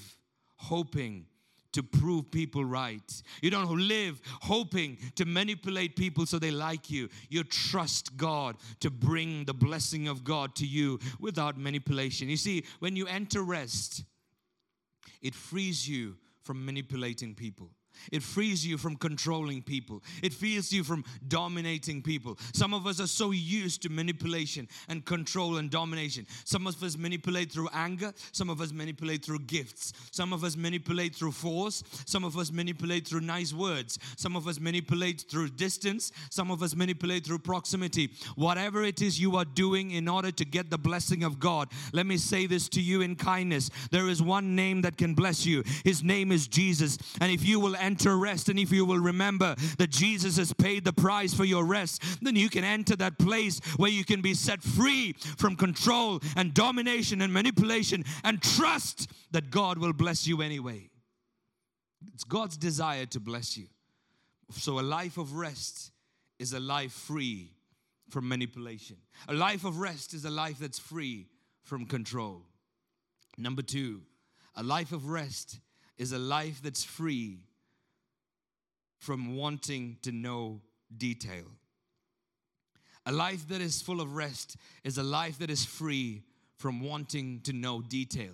hoping 0.56 1.26
to 1.74 1.84
prove 1.84 2.32
people 2.32 2.66
right. 2.66 3.24
You 3.42 3.52
don't 3.52 3.88
live 3.88 4.22
hoping 4.42 4.98
to 5.16 5.26
manipulate 5.26 5.96
people 5.96 6.26
so 6.26 6.40
they 6.40 6.52
like 6.52 6.90
you. 6.90 7.10
You 7.30 7.44
trust 7.44 8.18
God 8.18 8.58
to 8.80 8.90
bring 8.90 9.46
the 9.46 9.54
blessing 9.54 10.08
of 10.08 10.24
God 10.24 10.56
to 10.56 10.66
you 10.66 11.00
without 11.20 11.58
manipulation. 11.58 12.30
You 12.30 12.38
see, 12.38 12.66
when 12.80 12.96
you 12.96 13.08
enter 13.08 13.42
rest, 13.44 14.04
it 15.22 15.36
frees 15.36 15.88
you 15.88 16.16
from 16.44 16.66
manipulating 16.66 17.36
people. 17.36 17.70
It 18.12 18.24
frees 18.24 18.66
you 18.66 18.78
from 18.78 18.96
controlling 18.96 19.62
people. 19.62 20.04
It 20.24 20.34
frees 20.34 20.72
you 20.72 20.84
from 20.84 21.04
dominating 21.28 22.02
people. 22.02 22.38
Some 22.54 22.74
of 22.74 22.88
us 22.88 23.00
are 23.00 23.08
so 23.08 23.32
used 23.32 23.82
to 23.84 23.90
manipulation 23.90 24.68
and 24.88 25.06
control 25.06 25.58
and 25.58 25.70
domination. 25.70 26.26
Some 26.46 26.68
of 26.68 26.82
us 26.84 26.98
manipulate 26.98 27.52
through 27.52 27.70
anger. 27.74 28.14
Some 28.32 28.50
of 28.50 28.62
us 28.62 28.72
manipulate 28.72 29.26
through 29.26 29.40
gifts. 29.40 29.94
Some 30.12 30.34
of 30.34 30.44
us 30.44 30.56
manipulate 30.56 31.16
through 31.16 31.32
force. 31.32 31.84
Some 32.06 32.24
of 32.24 32.38
us 32.38 32.52
manipulate 32.52 33.08
through 33.08 33.22
nice 33.22 33.54
words. 33.54 34.00
Some 34.18 34.36
of 34.36 34.48
us 34.48 34.60
manipulate 34.60 35.26
through 35.30 35.50
distance. 35.50 36.12
Some 36.30 36.52
of 36.52 36.64
us 36.64 36.76
manipulate 36.76 37.26
through 37.26 37.40
proximity. 37.40 38.12
Whatever 38.36 38.84
it 38.84 39.02
is 39.02 39.20
you 39.20 39.36
are 39.36 39.46
doing 39.46 39.92
in 39.92 40.08
order 40.08 40.32
to 40.32 40.46
get 40.46 40.70
the 40.70 40.78
blessing 40.78 41.24
of 41.24 41.40
God, 41.40 41.70
let 41.94 42.06
me 42.06 42.18
say 42.18 42.46
this 42.46 42.70
to 42.70 42.82
you 42.82 43.02
in 43.02 43.16
kindness. 43.16 43.70
There 43.92 44.10
is 44.10 44.22
one 44.22 44.56
name 44.56 44.82
that 44.82 44.98
can 44.98 45.14
bless 45.14 45.46
you. 45.46 45.64
His 45.84 46.04
name 46.04 46.32
is 46.32 46.48
Jesus. 46.48 46.98
And 47.22 47.32
if 47.32 47.46
you 47.46 47.60
will 47.60 47.76
enter 47.76 47.89
rest. 47.98 48.50
And 48.50 48.60
if 48.60 48.72
you 48.72 48.86
will 48.86 49.00
remember 49.00 49.56
that 49.78 49.90
Jesus 49.90 50.38
has 50.38 50.54
paid 50.54 50.84
the 50.84 50.94
price 50.94 51.34
for 51.34 51.46
your 51.46 51.64
rest, 51.64 52.04
then 52.22 52.36
you 52.36 52.50
can 52.50 52.64
enter 52.64 52.96
that 52.98 53.18
place 53.18 53.60
where 53.78 53.92
you 53.92 54.04
can 54.04 54.22
be 54.22 54.34
set 54.34 54.62
free 54.62 55.14
from 55.38 55.56
control 55.56 56.20
and 56.36 56.54
domination 56.54 57.22
and 57.22 57.34
manipulation 57.34 58.04
and 58.24 58.42
trust 58.42 59.12
that 59.32 59.52
God 59.52 59.78
will 59.78 59.94
bless 59.94 60.28
you 60.28 60.42
anyway. 60.42 60.90
It's 62.14 62.24
God's 62.24 62.58
desire 62.58 63.06
to 63.08 63.20
bless 63.20 63.58
you. 63.58 63.68
So, 64.52 64.80
a 64.80 64.82
life 64.82 65.18
of 65.18 65.36
rest 65.36 65.92
is 66.40 66.54
a 66.54 66.60
life 66.60 66.92
free 66.92 67.52
from 68.10 68.28
manipulation. 68.28 68.98
A 69.28 69.34
life 69.34 69.64
of 69.64 69.80
rest 69.80 70.14
is 70.14 70.26
a 70.26 70.30
life 70.30 70.58
that's 70.60 70.80
free 70.80 71.28
from 71.64 71.86
control. 71.86 72.42
Number 73.38 73.62
two, 73.62 74.02
a 74.56 74.64
life 74.64 74.92
of 74.92 75.10
rest 75.10 75.60
is 75.98 76.12
a 76.12 76.20
life 76.20 76.62
that's 76.64 76.84
free 76.84 77.40
from 79.00 79.36
wanting 79.36 79.98
to 80.04 80.12
know 80.12 80.62
detail. 80.96 81.46
A 83.06 83.12
life 83.12 83.48
that 83.48 83.62
is 83.62 83.82
full 83.82 84.02
of 84.02 84.16
rest 84.16 84.58
is 84.84 84.98
a 84.98 85.04
life 85.04 85.40
that 85.40 85.50
is 85.50 85.66
free 85.66 86.24
from 86.58 86.82
wanting 86.82 87.40
to 87.42 87.54
know 87.54 87.82
detail. 87.82 88.34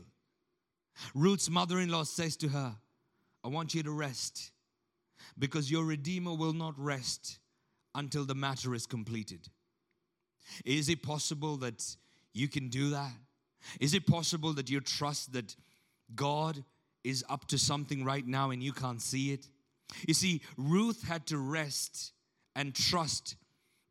Ruth's 1.13 1.49
mother 1.49 1.79
in 1.79 1.89
law 1.89 2.03
says 2.03 2.35
to 2.37 2.49
her, 2.49 2.75
I 3.43 3.47
want 3.47 3.75
you 3.75 3.83
to 3.83 3.91
rest 3.91 4.51
because 5.37 5.69
your 5.69 5.85
Redeemer 5.85 6.33
will 6.33 6.53
not 6.53 6.73
rest 6.77 7.37
until 7.93 8.25
the 8.25 8.35
matter 8.35 8.73
is 8.73 8.85
completed. 8.85 9.47
Is 10.65 10.89
it 10.89 11.03
possible 11.03 11.57
that 11.57 11.95
you 12.33 12.47
can 12.47 12.69
do 12.69 12.89
that? 12.89 13.13
Is 13.79 13.93
it 13.93 14.05
possible 14.05 14.53
that 14.53 14.69
you 14.69 14.79
trust 14.79 15.33
that 15.33 15.55
God 16.15 16.63
is 17.03 17.23
up 17.29 17.47
to 17.47 17.57
something 17.57 18.03
right 18.03 18.25
now 18.25 18.51
and 18.51 18.61
you 18.61 18.73
can't 18.73 19.01
see 19.01 19.31
it? 19.31 19.47
You 20.07 20.13
see, 20.13 20.41
Ruth 20.57 21.07
had 21.07 21.27
to 21.27 21.37
rest 21.37 22.13
and 22.55 22.73
trust 22.73 23.35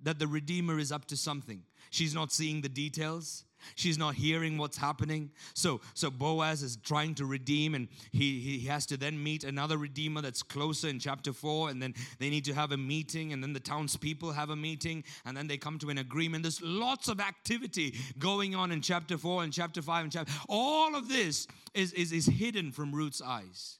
that 0.03 0.19
the 0.19 0.27
Redeemer 0.27 0.79
is 0.79 0.93
up 0.93 1.07
to 1.07 1.17
something. 1.17 1.63
She's 1.91 2.15
not 2.15 2.33
seeing 2.33 2.61
the 2.61 2.69
details. 2.69 3.45
She's 3.75 3.97
not 3.97 4.15
hearing 4.15 4.59
what's 4.59 4.77
happening. 4.77 5.31
So, 5.55 5.81
so 5.95 6.11
Boaz 6.11 6.63
is 6.63 6.77
trying 6.77 7.15
to 7.17 7.25
redeem, 7.25 7.75
and 7.75 7.89
he, 8.13 8.41
he 8.41 8.67
has 8.67 8.85
to 8.87 8.97
then 8.97 9.23
meet 9.23 9.45
another 9.45 9.79
redeemer 9.79 10.21
that's 10.21 10.43
closer 10.43 10.89
in 10.89 10.99
chapter 10.99 11.33
4. 11.33 11.71
And 11.71 11.83
then 11.83 11.95
they 12.19 12.31
need 12.31 12.45
to 12.45 12.55
have 12.55 12.73
a 12.73 12.77
meeting, 12.77 13.33
and 13.33 13.43
then 13.43 13.53
the 13.53 13.61
townspeople 13.61 14.33
have 14.33 14.51
a 14.51 14.57
meeting, 14.57 15.05
and 15.25 15.37
then 15.37 15.47
they 15.47 15.57
come 15.57 15.79
to 15.79 15.91
an 15.91 15.99
agreement. 15.99 16.43
There's 16.43 16.61
lots 16.63 17.09
of 17.09 17.21
activity 17.21 17.95
going 18.19 18.55
on 18.55 18.71
in 18.71 18.81
chapter 18.81 19.17
4 19.17 19.45
and 19.45 19.53
chapter 19.53 19.81
5 19.81 20.05
and 20.05 20.13
chapter. 20.13 20.33
All 20.49 20.95
of 20.95 21.09
this 21.09 21.47
is, 21.73 21.93
is, 21.93 22.13
is 22.13 22.27
hidden 22.27 22.73
from 22.73 22.95
Ruth's 22.95 23.23
eyes. 23.23 23.79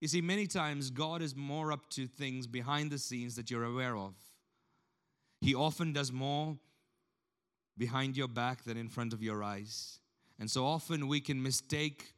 You 0.00 0.08
see, 0.08 0.20
many 0.20 0.46
times 0.46 0.90
God 0.90 1.22
is 1.22 1.34
more 1.34 1.72
up 1.72 1.88
to 1.90 2.06
things 2.06 2.46
behind 2.46 2.90
the 2.90 2.98
scenes 2.98 3.34
that 3.36 3.50
you're 3.50 3.64
aware 3.64 3.96
of. 3.96 4.14
He 5.40 5.54
often 5.54 5.92
does 5.92 6.12
more 6.12 6.56
behind 7.78 8.16
your 8.16 8.28
back 8.28 8.64
than 8.64 8.76
in 8.76 8.88
front 8.88 9.12
of 9.12 9.22
your 9.22 9.42
eyes. 9.42 10.00
And 10.38 10.50
so 10.50 10.66
often 10.66 11.08
we 11.08 11.20
can 11.20 11.42
mistake 11.42 12.14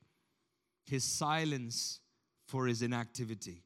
his 0.84 1.04
silence 1.04 2.00
for 2.46 2.66
his 2.66 2.82
inactivity. 2.82 3.62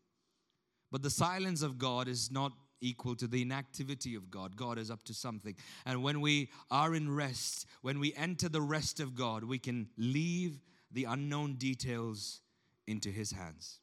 But 0.91 1.03
the 1.03 1.11
silence 1.11 1.63
of 1.63 1.79
God 1.79 2.09
is 2.09 2.31
not 2.31 2.53
equal 2.81 3.15
to 3.17 3.27
the 3.27 3.43
inactivity 3.43 4.15
of 4.15 4.31
God. 4.31 4.57
God 4.57 4.77
is 4.77 4.91
up 4.91 5.05
to 5.05 5.15
something. 5.15 5.55
And 5.87 6.03
when 6.03 6.21
we 6.21 6.51
are 6.71 6.95
in 6.95 7.15
rest, 7.15 7.67
when 7.81 7.99
we 7.99 8.13
enter 8.15 8.49
the 8.49 8.61
rest 8.61 9.01
of 9.01 9.15
God, 9.15 9.45
we 9.45 9.59
can 9.59 9.89
leave 9.97 10.61
the 10.91 11.05
unknown 11.05 11.55
details 11.55 12.41
into 12.87 13.09
his 13.09 13.31
hands. 13.31 13.79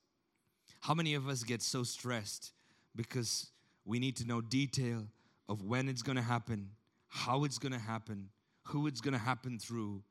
How 0.79 0.93
many 0.93 1.13
of 1.13 1.27
us 1.27 1.43
get 1.43 1.61
so 1.61 1.83
stressed 1.83 2.53
because 2.95 3.47
we 3.85 3.99
need 3.99 4.15
to 4.17 4.25
know 4.25 4.41
detail 4.41 5.07
of 5.47 5.63
when 5.63 5.89
it's 5.89 6.01
going 6.01 6.15
to 6.15 6.21
happen, 6.21 6.69
how 7.07 7.43
it's 7.43 7.57
going 7.57 7.71
to 7.71 7.79
happen, 7.79 8.29
who 8.63 8.87
it's 8.87 9.01
going 9.01 9.13
to 9.13 9.19
happen 9.19 9.57
through, 9.59 10.03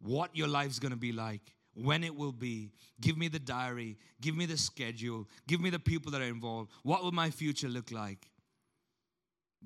what 0.00 0.34
your 0.36 0.48
life's 0.48 0.78
going 0.78 0.92
to 0.92 0.96
be 0.96 1.12
like, 1.12 1.40
when 1.74 2.04
it 2.04 2.14
will 2.14 2.32
be. 2.32 2.70
Give 3.00 3.18
me 3.18 3.28
the 3.28 3.38
diary, 3.38 3.96
give 4.20 4.36
me 4.36 4.46
the 4.46 4.56
schedule, 4.56 5.28
give 5.48 5.60
me 5.60 5.70
the 5.70 5.78
people 5.78 6.12
that 6.12 6.20
are 6.20 6.26
involved. 6.26 6.70
What 6.82 7.02
will 7.02 7.12
my 7.12 7.30
future 7.30 7.68
look 7.68 7.90
like? 7.90 8.30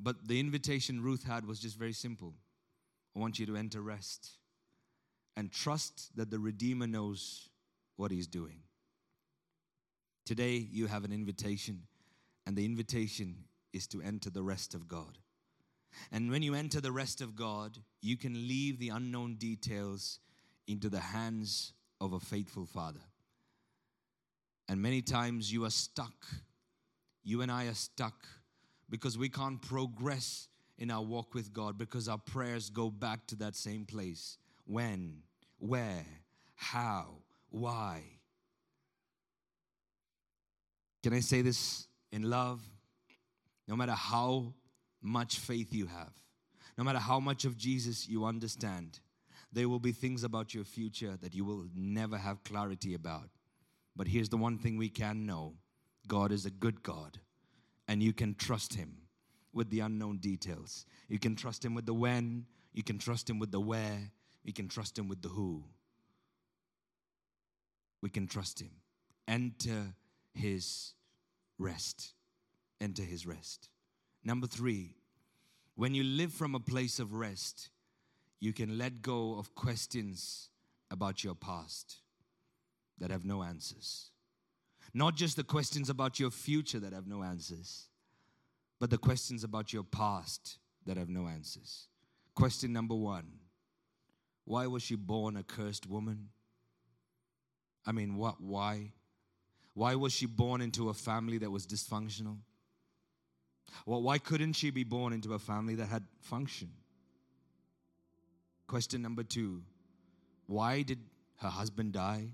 But 0.00 0.28
the 0.28 0.40
invitation 0.40 1.02
Ruth 1.02 1.24
had 1.24 1.46
was 1.46 1.58
just 1.60 1.78
very 1.78 1.92
simple. 1.92 2.34
I 3.14 3.20
want 3.20 3.38
you 3.38 3.46
to 3.46 3.56
enter 3.56 3.80
rest 3.80 4.30
and 5.36 5.52
trust 5.52 6.16
that 6.16 6.30
the 6.30 6.38
Redeemer 6.38 6.86
knows 6.86 7.48
what 7.96 8.10
he's 8.10 8.26
doing. 8.26 8.60
Today, 10.28 10.68
you 10.70 10.88
have 10.88 11.04
an 11.04 11.12
invitation, 11.12 11.84
and 12.46 12.54
the 12.54 12.66
invitation 12.66 13.44
is 13.72 13.86
to 13.86 14.02
enter 14.02 14.28
the 14.28 14.42
rest 14.42 14.74
of 14.74 14.86
God. 14.86 15.16
And 16.12 16.30
when 16.30 16.42
you 16.42 16.52
enter 16.52 16.82
the 16.82 16.92
rest 16.92 17.22
of 17.22 17.34
God, 17.34 17.78
you 18.02 18.18
can 18.18 18.34
leave 18.34 18.78
the 18.78 18.90
unknown 18.90 19.36
details 19.36 20.18
into 20.66 20.90
the 20.90 21.00
hands 21.00 21.72
of 21.98 22.12
a 22.12 22.20
faithful 22.20 22.66
Father. 22.66 23.00
And 24.68 24.82
many 24.82 25.00
times 25.00 25.50
you 25.50 25.64
are 25.64 25.70
stuck. 25.70 26.26
You 27.24 27.40
and 27.40 27.50
I 27.50 27.68
are 27.68 27.72
stuck 27.72 28.26
because 28.90 29.16
we 29.16 29.30
can't 29.30 29.62
progress 29.62 30.48
in 30.76 30.90
our 30.90 31.02
walk 31.02 31.32
with 31.32 31.54
God 31.54 31.78
because 31.78 32.06
our 32.06 32.18
prayers 32.18 32.68
go 32.68 32.90
back 32.90 33.26
to 33.28 33.36
that 33.36 33.56
same 33.56 33.86
place. 33.86 34.36
When, 34.66 35.22
where, 35.58 36.04
how, 36.54 37.22
why. 37.48 38.17
Can 41.02 41.12
I 41.12 41.20
say 41.20 41.42
this 41.42 41.86
in 42.12 42.28
love? 42.28 42.60
No 43.66 43.76
matter 43.76 43.92
how 43.92 44.54
much 45.02 45.38
faith 45.38 45.72
you 45.72 45.86
have, 45.86 46.12
no 46.76 46.84
matter 46.84 46.98
how 46.98 47.20
much 47.20 47.44
of 47.44 47.56
Jesus 47.56 48.08
you 48.08 48.24
understand, 48.24 49.00
there 49.52 49.68
will 49.68 49.78
be 49.78 49.92
things 49.92 50.24
about 50.24 50.54
your 50.54 50.64
future 50.64 51.16
that 51.20 51.34
you 51.34 51.44
will 51.44 51.66
never 51.74 52.16
have 52.16 52.42
clarity 52.44 52.94
about. 52.94 53.28
But 53.96 54.08
here's 54.08 54.28
the 54.28 54.36
one 54.36 54.58
thing 54.58 54.76
we 54.76 54.88
can 54.88 55.26
know 55.26 55.54
God 56.06 56.32
is 56.32 56.46
a 56.46 56.50
good 56.50 56.82
God, 56.82 57.18
and 57.86 58.02
you 58.02 58.12
can 58.12 58.34
trust 58.34 58.74
Him. 58.74 59.08
with 59.52 59.70
the 59.70 59.80
unknown 59.80 60.18
details. 60.18 60.86
You 61.08 61.18
can 61.18 61.34
trust 61.34 61.64
Him 61.64 61.74
with 61.74 61.86
the 61.86 61.94
when, 61.94 62.46
you 62.72 62.82
can 62.82 62.98
trust 62.98 63.28
Him 63.28 63.38
with 63.38 63.50
the 63.50 63.60
where, 63.60 64.10
you 64.44 64.52
can 64.52 64.68
trust 64.68 64.98
Him 64.98 65.08
with 65.08 65.22
the 65.22 65.28
who. 65.28 65.64
We 68.00 68.10
can 68.10 68.26
trust 68.26 68.60
Him. 68.60 68.70
Enter 69.26 69.94
His 70.38 70.94
rest. 71.58 72.12
Enter 72.80 73.02
His 73.02 73.26
rest. 73.26 73.68
Number 74.24 74.46
three, 74.46 74.94
when 75.74 75.94
you 75.94 76.04
live 76.04 76.32
from 76.32 76.54
a 76.54 76.60
place 76.60 76.98
of 76.98 77.14
rest, 77.14 77.70
you 78.40 78.52
can 78.52 78.78
let 78.78 79.02
go 79.02 79.38
of 79.38 79.54
questions 79.54 80.50
about 80.90 81.24
your 81.24 81.34
past 81.34 81.96
that 82.98 83.10
have 83.10 83.24
no 83.24 83.42
answers. 83.42 84.10
Not 84.94 85.16
just 85.16 85.36
the 85.36 85.44
questions 85.44 85.90
about 85.90 86.18
your 86.18 86.30
future 86.30 86.80
that 86.80 86.92
have 86.92 87.06
no 87.06 87.22
answers, 87.22 87.88
but 88.80 88.90
the 88.90 88.98
questions 88.98 89.44
about 89.44 89.72
your 89.72 89.82
past 89.82 90.58
that 90.86 90.96
have 90.96 91.08
no 91.08 91.26
answers. 91.26 91.88
Question 92.34 92.72
number 92.72 92.94
one 92.94 93.26
Why 94.44 94.66
was 94.66 94.82
she 94.82 94.94
born 94.94 95.36
a 95.36 95.42
cursed 95.42 95.86
woman? 95.86 96.28
I 97.84 97.92
mean, 97.92 98.16
what? 98.16 98.40
Why? 98.40 98.92
Why 99.78 99.94
was 99.94 100.12
she 100.12 100.26
born 100.26 100.60
into 100.60 100.88
a 100.88 100.92
family 100.92 101.38
that 101.38 101.52
was 101.52 101.64
dysfunctional? 101.64 102.38
Well, 103.86 104.02
why 104.02 104.18
couldn't 104.18 104.54
she 104.54 104.70
be 104.70 104.82
born 104.82 105.12
into 105.12 105.34
a 105.34 105.38
family 105.38 105.76
that 105.76 105.86
had 105.86 106.02
function? 106.20 106.70
Question 108.66 109.02
number 109.02 109.22
two 109.22 109.62
Why 110.48 110.82
did 110.82 110.98
her 111.36 111.48
husband 111.48 111.92
die? 111.92 112.32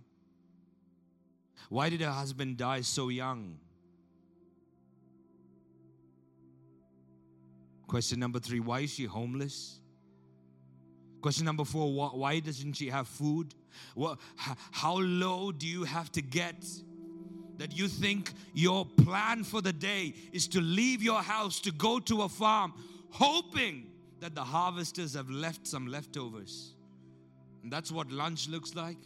Why 1.68 1.90
did 1.90 2.00
her 2.00 2.12
husband 2.12 2.56
die 2.56 2.80
so 2.80 3.10
young? 3.10 3.58
Question 7.86 8.20
number 8.20 8.38
three 8.38 8.60
Why 8.60 8.80
is 8.80 8.94
she 8.94 9.04
homeless? 9.04 9.80
Question 11.20 11.44
number 11.44 11.66
four 11.66 11.92
Why 11.92 12.40
doesn't 12.40 12.72
she 12.72 12.88
have 12.88 13.06
food? 13.06 13.54
How 14.70 14.98
low 14.98 15.52
do 15.52 15.66
you 15.66 15.84
have 15.84 16.10
to 16.12 16.22
get 16.22 16.64
that 17.58 17.76
you 17.76 17.88
think 17.88 18.32
your 18.52 18.84
plan 18.84 19.44
for 19.44 19.60
the 19.60 19.72
day 19.72 20.14
is 20.32 20.48
to 20.48 20.60
leave 20.60 21.02
your 21.02 21.22
house 21.22 21.60
to 21.60 21.72
go 21.72 21.98
to 22.00 22.22
a 22.22 22.28
farm, 22.28 22.74
hoping 23.10 23.86
that 24.20 24.34
the 24.34 24.44
harvesters 24.44 25.14
have 25.14 25.30
left 25.30 25.66
some 25.66 25.86
leftovers? 25.86 26.74
And 27.62 27.72
that's 27.72 27.90
what 27.90 28.10
lunch 28.10 28.48
looks 28.48 28.74
like. 28.74 28.98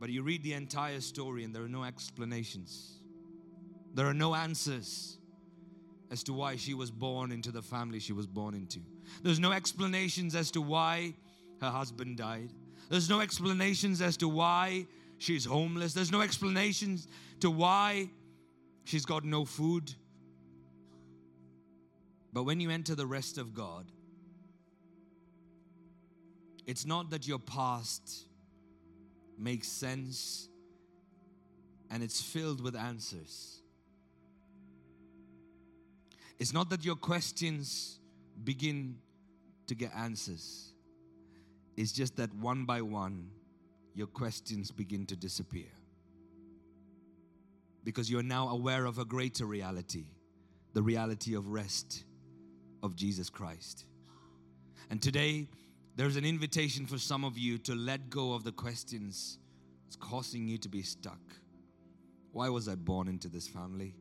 But 0.00 0.10
you 0.10 0.22
read 0.22 0.42
the 0.42 0.52
entire 0.52 1.00
story 1.00 1.44
and 1.44 1.54
there 1.54 1.62
are 1.62 1.68
no 1.68 1.84
explanations. 1.84 2.98
There 3.94 4.06
are 4.06 4.14
no 4.14 4.34
answers 4.34 5.18
as 6.10 6.22
to 6.24 6.32
why 6.32 6.56
she 6.56 6.74
was 6.74 6.90
born 6.90 7.32
into 7.32 7.50
the 7.50 7.62
family 7.62 8.00
she 8.00 8.12
was 8.12 8.26
born 8.26 8.54
into. 8.54 8.80
There's 9.22 9.40
no 9.40 9.52
explanations 9.52 10.34
as 10.34 10.50
to 10.52 10.60
why 10.60 11.14
her 11.60 11.70
husband 11.70 12.18
died. 12.18 12.52
There's 12.90 13.08
no 13.08 13.20
explanations 13.20 14.02
as 14.02 14.16
to 14.18 14.28
why 14.28 14.86
she's 15.24 15.44
homeless. 15.44 15.94
There's 15.94 16.12
no 16.12 16.20
explanations 16.20 17.08
to 17.40 17.50
why 17.50 18.10
she's 18.84 19.06
got 19.06 19.24
no 19.24 19.44
food. 19.44 19.92
But 22.32 22.44
when 22.44 22.60
you 22.60 22.70
enter 22.70 22.94
the 22.94 23.06
rest 23.06 23.38
of 23.38 23.54
God, 23.54 23.86
it's 26.66 26.84
not 26.84 27.10
that 27.10 27.26
your 27.26 27.38
past 27.38 28.26
makes 29.38 29.68
sense 29.68 30.48
and 31.90 32.02
it's 32.02 32.20
filled 32.20 32.60
with 32.60 32.76
answers. 32.76 33.60
It's 36.38 36.52
not 36.52 36.70
that 36.70 36.84
your 36.84 36.96
questions 36.96 37.98
begin 38.42 38.96
to 39.68 39.74
get 39.74 39.92
answers, 39.96 40.72
it's 41.76 41.92
just 41.92 42.16
that 42.16 42.34
one 42.34 42.64
by 42.66 42.82
one, 42.82 43.30
your 43.94 44.06
questions 44.06 44.70
begin 44.70 45.06
to 45.06 45.16
disappear. 45.16 45.70
Because 47.84 48.10
you're 48.10 48.22
now 48.22 48.48
aware 48.48 48.86
of 48.86 48.98
a 48.98 49.04
greater 49.04 49.46
reality 49.46 50.06
the 50.74 50.82
reality 50.82 51.36
of 51.36 51.46
rest 51.48 52.02
of 52.82 52.96
Jesus 52.96 53.30
Christ. 53.30 53.84
And 54.90 55.00
today, 55.00 55.48
there's 55.94 56.16
an 56.16 56.24
invitation 56.24 56.84
for 56.84 56.98
some 56.98 57.24
of 57.24 57.38
you 57.38 57.58
to 57.58 57.76
let 57.76 58.10
go 58.10 58.32
of 58.32 58.42
the 58.42 58.50
questions 58.50 59.38
that's 59.84 59.94
causing 59.94 60.48
you 60.48 60.58
to 60.58 60.68
be 60.68 60.82
stuck. 60.82 61.20
Why 62.32 62.48
was 62.48 62.68
I 62.68 62.74
born 62.74 63.06
into 63.06 63.28
this 63.28 63.46
family? 63.46 63.94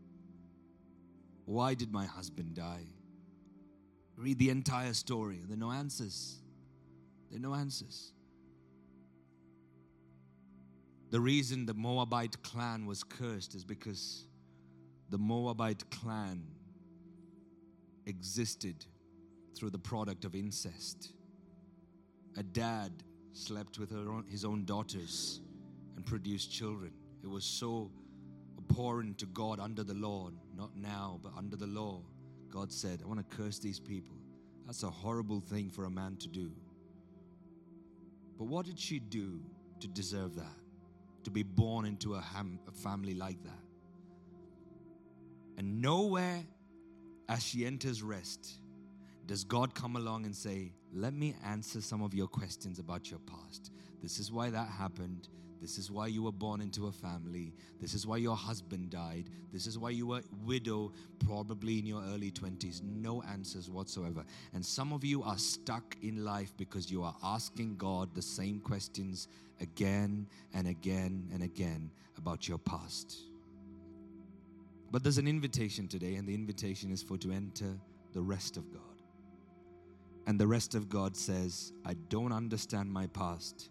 Why 1.45 1.75
did 1.75 1.91
my 1.91 2.06
husband 2.06 2.56
die? 2.56 2.88
Read 4.17 4.39
the 4.39 4.49
entire 4.49 4.93
story. 4.93 5.41
There 5.45 5.53
are 5.53 5.60
no 5.60 5.71
answers. 5.71 6.41
There 7.29 7.38
are 7.38 7.41
no 7.41 7.53
answers. 7.53 8.12
The 11.13 11.21
reason 11.21 11.67
the 11.67 11.76
Moabite 11.76 12.41
clan 12.41 12.88
was 12.88 13.04
cursed 13.04 13.54
is 13.54 13.63
because 13.63 14.26
the 15.12 15.19
Moabite 15.19 15.88
clan 15.91 16.41
existed 18.08 18.84
through 19.56 19.69
the 19.69 19.78
product 19.78 20.26
of 20.26 20.34
incest 20.34 21.13
a 22.36 22.41
dad 22.41 22.91
slept 23.34 23.78
with 23.78 23.91
own, 23.91 24.26
his 24.28 24.43
own 24.43 24.65
daughters 24.65 25.39
and 25.95 26.04
produced 26.04 26.52
children. 26.52 26.91
It 27.23 27.30
was 27.30 27.45
so 27.45 27.91
abhorrent 28.58 29.19
to 29.19 29.28
God 29.28 29.60
under 29.60 29.84
the 29.84 29.93
law, 29.93 30.32
not 30.58 30.76
now, 30.76 31.19
but 31.21 31.34
under 31.38 31.56
the 31.56 31.67
law. 31.67 32.02
God 32.49 32.71
said, 32.71 33.02
I 33.04 33.08
want 33.08 33.19
to 33.19 33.38
curse 33.38 33.60
these 33.60 33.80
people. 33.80 34.17
That's 34.65 34.82
a 34.82 34.89
horrible 34.89 35.41
thing 35.41 35.69
for 35.69 35.86
a 35.86 35.91
man 35.91 36.15
to 36.21 36.28
do. 36.28 36.52
But 38.39 38.45
what 38.45 38.65
did 38.65 38.80
she 38.80 38.97
do 38.97 39.41
to 39.80 39.88
deserve 39.88 40.34
that? 40.38 40.62
To 41.23 41.31
be 41.31 41.43
born 41.43 41.86
into 41.86 42.15
a, 42.15 42.21
ham, 42.21 42.59
a 42.67 42.71
family 42.71 43.13
like 43.13 43.41
that? 43.43 43.63
And 45.57 45.81
nowhere 45.81 46.43
as 47.29 47.43
she 47.43 47.65
enters 47.65 48.01
rest 48.01 48.59
does 49.25 49.43
God 49.43 49.73
come 49.73 49.95
along 49.95 50.25
and 50.25 50.36
say, 50.36 50.73
Let 50.93 51.13
me 51.13 51.36
answer 51.45 51.81
some 51.81 52.01
of 52.01 52.13
your 52.13 52.27
questions 52.27 52.79
about 52.79 53.09
your 53.09 53.19
past? 53.19 53.71
This 54.01 54.19
is 54.19 54.31
why 54.31 54.49
that 54.49 54.67
happened. 54.67 55.29
This 55.63 55.78
is 55.78 55.89
why 55.89 56.08
you 56.08 56.23
were 56.23 56.34
born 56.34 56.60
into 56.60 56.88
a 56.88 56.91
family. 56.91 57.54
This 57.80 57.93
is 57.93 58.06
why 58.06 58.17
your 58.17 58.36
husband 58.36 58.89
died. 58.89 59.30
This 59.54 59.65
is 59.65 59.80
why 59.80 59.91
you 59.91 60.06
were 60.06 60.21
widow, 60.45 60.91
probably 61.26 61.80
in 61.80 61.86
your 61.86 62.04
early 62.13 62.32
20s. 62.32 62.84
No 62.84 63.23
answers 63.32 63.69
whatsoever. 63.69 64.26
And 64.54 64.65
some 64.65 64.91
of 64.91 65.06
you 65.06 65.23
are 65.23 65.38
stuck 65.38 65.95
in 66.02 66.26
life 66.26 66.52
because 66.58 66.91
you 66.91 67.02
are 67.02 67.15
asking 67.23 67.78
God 67.78 68.13
the 68.13 68.21
same 68.21 68.60
questions 68.60 69.30
again 69.62 70.28
and 70.54 70.67
again 70.67 71.30
and 71.34 71.43
again 71.43 71.89
about 72.17 72.45
your 72.45 72.58
past. 72.58 73.21
But 74.91 75.02
there's 75.02 75.17
an 75.17 75.30
invitation 75.30 75.88
today, 75.88 76.15
and 76.15 76.28
the 76.28 76.36
invitation 76.36 76.91
is 76.91 77.02
for 77.02 77.17
to 77.19 77.32
enter 77.32 77.80
the 78.12 78.21
rest 78.21 78.58
of 78.58 78.69
God. 78.69 78.82
And 80.28 80.38
the 80.38 80.45
rest 80.45 80.76
of 80.76 80.89
God 80.89 81.15
says, 81.15 81.71
I 81.86 81.93
don't 82.10 82.34
understand 82.34 82.91
my 82.91 83.08
past 83.08 83.69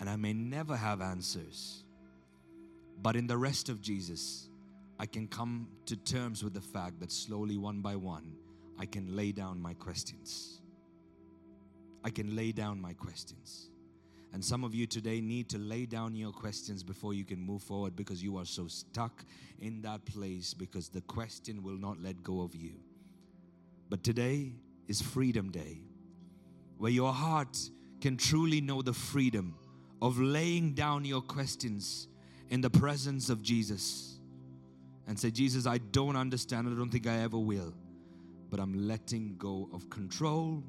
and 0.00 0.08
I 0.08 0.16
may 0.16 0.32
never 0.32 0.76
have 0.76 1.00
answers. 1.00 1.84
But 3.02 3.16
in 3.16 3.26
the 3.26 3.36
rest 3.36 3.68
of 3.68 3.80
Jesus, 3.80 4.48
I 4.98 5.06
can 5.06 5.26
come 5.26 5.68
to 5.86 5.96
terms 5.96 6.44
with 6.44 6.54
the 6.54 6.60
fact 6.60 7.00
that 7.00 7.10
slowly, 7.10 7.56
one 7.56 7.80
by 7.80 7.96
one, 7.96 8.36
I 8.78 8.86
can 8.86 9.16
lay 9.16 9.32
down 9.32 9.60
my 9.60 9.74
questions. 9.74 10.60
I 12.04 12.10
can 12.10 12.36
lay 12.36 12.52
down 12.52 12.80
my 12.80 12.92
questions. 12.92 13.70
And 14.32 14.44
some 14.44 14.64
of 14.64 14.74
you 14.74 14.86
today 14.86 15.20
need 15.20 15.48
to 15.50 15.58
lay 15.58 15.86
down 15.86 16.16
your 16.16 16.32
questions 16.32 16.82
before 16.82 17.14
you 17.14 17.24
can 17.24 17.38
move 17.38 17.62
forward 17.62 17.94
because 17.94 18.22
you 18.22 18.36
are 18.36 18.44
so 18.44 18.66
stuck 18.66 19.24
in 19.60 19.80
that 19.82 20.04
place 20.04 20.54
because 20.54 20.88
the 20.88 21.02
question 21.02 21.62
will 21.62 21.78
not 21.78 22.02
let 22.02 22.22
go 22.22 22.42
of 22.42 22.54
you. 22.54 22.72
But 23.88 24.02
today 24.02 24.52
is 24.88 25.00
Freedom 25.00 25.50
Day 25.50 25.82
where 26.78 26.90
your 26.90 27.12
heart 27.12 27.56
can 28.00 28.16
truly 28.16 28.60
know 28.60 28.82
the 28.82 28.92
freedom 28.92 29.54
of 30.04 30.20
laying 30.20 30.74
down 30.74 31.02
your 31.02 31.22
questions 31.22 32.08
in 32.50 32.60
the 32.60 32.68
presence 32.68 33.30
of 33.30 33.40
Jesus 33.40 34.18
and 35.06 35.18
say, 35.18 35.30
Jesus, 35.30 35.66
I 35.66 35.78
don't 35.78 36.14
understand. 36.14 36.68
I 36.68 36.76
don't 36.76 36.90
think 36.90 37.06
I 37.06 37.20
ever 37.20 37.38
will. 37.38 37.72
But 38.50 38.60
I'm 38.60 38.86
letting 38.86 39.36
go 39.38 39.70
of 39.72 39.88
control 39.88 40.62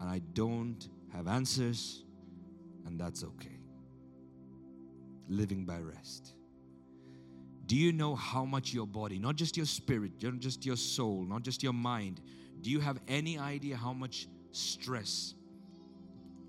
and 0.00 0.10
I 0.10 0.20
don't 0.34 0.86
have 1.14 1.28
answers, 1.28 2.04
and 2.84 3.00
that's 3.00 3.24
okay. 3.24 3.58
Living 5.30 5.64
by 5.64 5.78
rest. 5.78 6.34
Do 7.64 7.74
you 7.74 7.90
know 7.90 8.14
how 8.16 8.44
much 8.44 8.74
your 8.74 8.86
body, 8.86 9.18
not 9.18 9.36
just 9.36 9.56
your 9.56 9.66
spirit, 9.66 10.12
not 10.22 10.40
just 10.40 10.66
your 10.66 10.76
soul, 10.76 11.24
not 11.24 11.42
just 11.42 11.62
your 11.62 11.72
mind, 11.72 12.20
do 12.60 12.70
you 12.70 12.80
have 12.80 13.00
any 13.08 13.38
idea 13.38 13.76
how 13.76 13.94
much 13.94 14.28
stress 14.52 15.34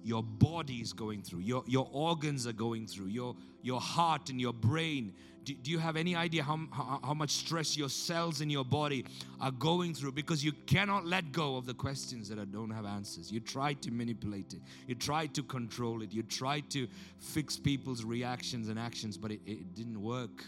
your 0.03 0.23
body 0.23 0.77
is 0.77 0.93
going 0.93 1.21
through, 1.21 1.39
your, 1.39 1.63
your 1.67 1.87
organs 1.91 2.47
are 2.47 2.53
going 2.53 2.87
through, 2.87 3.07
your, 3.07 3.35
your 3.61 3.79
heart 3.79 4.29
and 4.29 4.41
your 4.41 4.53
brain. 4.53 5.13
Do, 5.43 5.53
do 5.53 5.71
you 5.71 5.79
have 5.79 5.95
any 5.95 6.15
idea 6.15 6.43
how, 6.43 6.59
how, 6.71 6.99
how 7.03 7.13
much 7.13 7.31
stress 7.31 7.75
your 7.75 7.89
cells 7.89 8.41
in 8.41 8.49
your 8.49 8.65
body 8.65 9.05
are 9.39 9.51
going 9.51 9.93
through? 9.93 10.11
Because 10.11 10.43
you 10.43 10.51
cannot 10.65 11.05
let 11.05 11.31
go 11.31 11.55
of 11.55 11.65
the 11.65 11.73
questions 11.73 12.29
that 12.29 12.51
don't 12.51 12.71
have 12.71 12.85
answers. 12.85 13.31
You 13.31 13.39
try 13.39 13.73
to 13.73 13.91
manipulate 13.91 14.53
it, 14.53 14.61
you 14.87 14.95
try 14.95 15.27
to 15.27 15.43
control 15.43 16.01
it, 16.01 16.11
you 16.11 16.23
try 16.23 16.61
to 16.69 16.87
fix 17.19 17.57
people's 17.57 18.03
reactions 18.03 18.69
and 18.69 18.79
actions, 18.79 19.17
but 19.17 19.31
it, 19.31 19.41
it 19.45 19.73
didn't 19.73 20.01
work. 20.01 20.43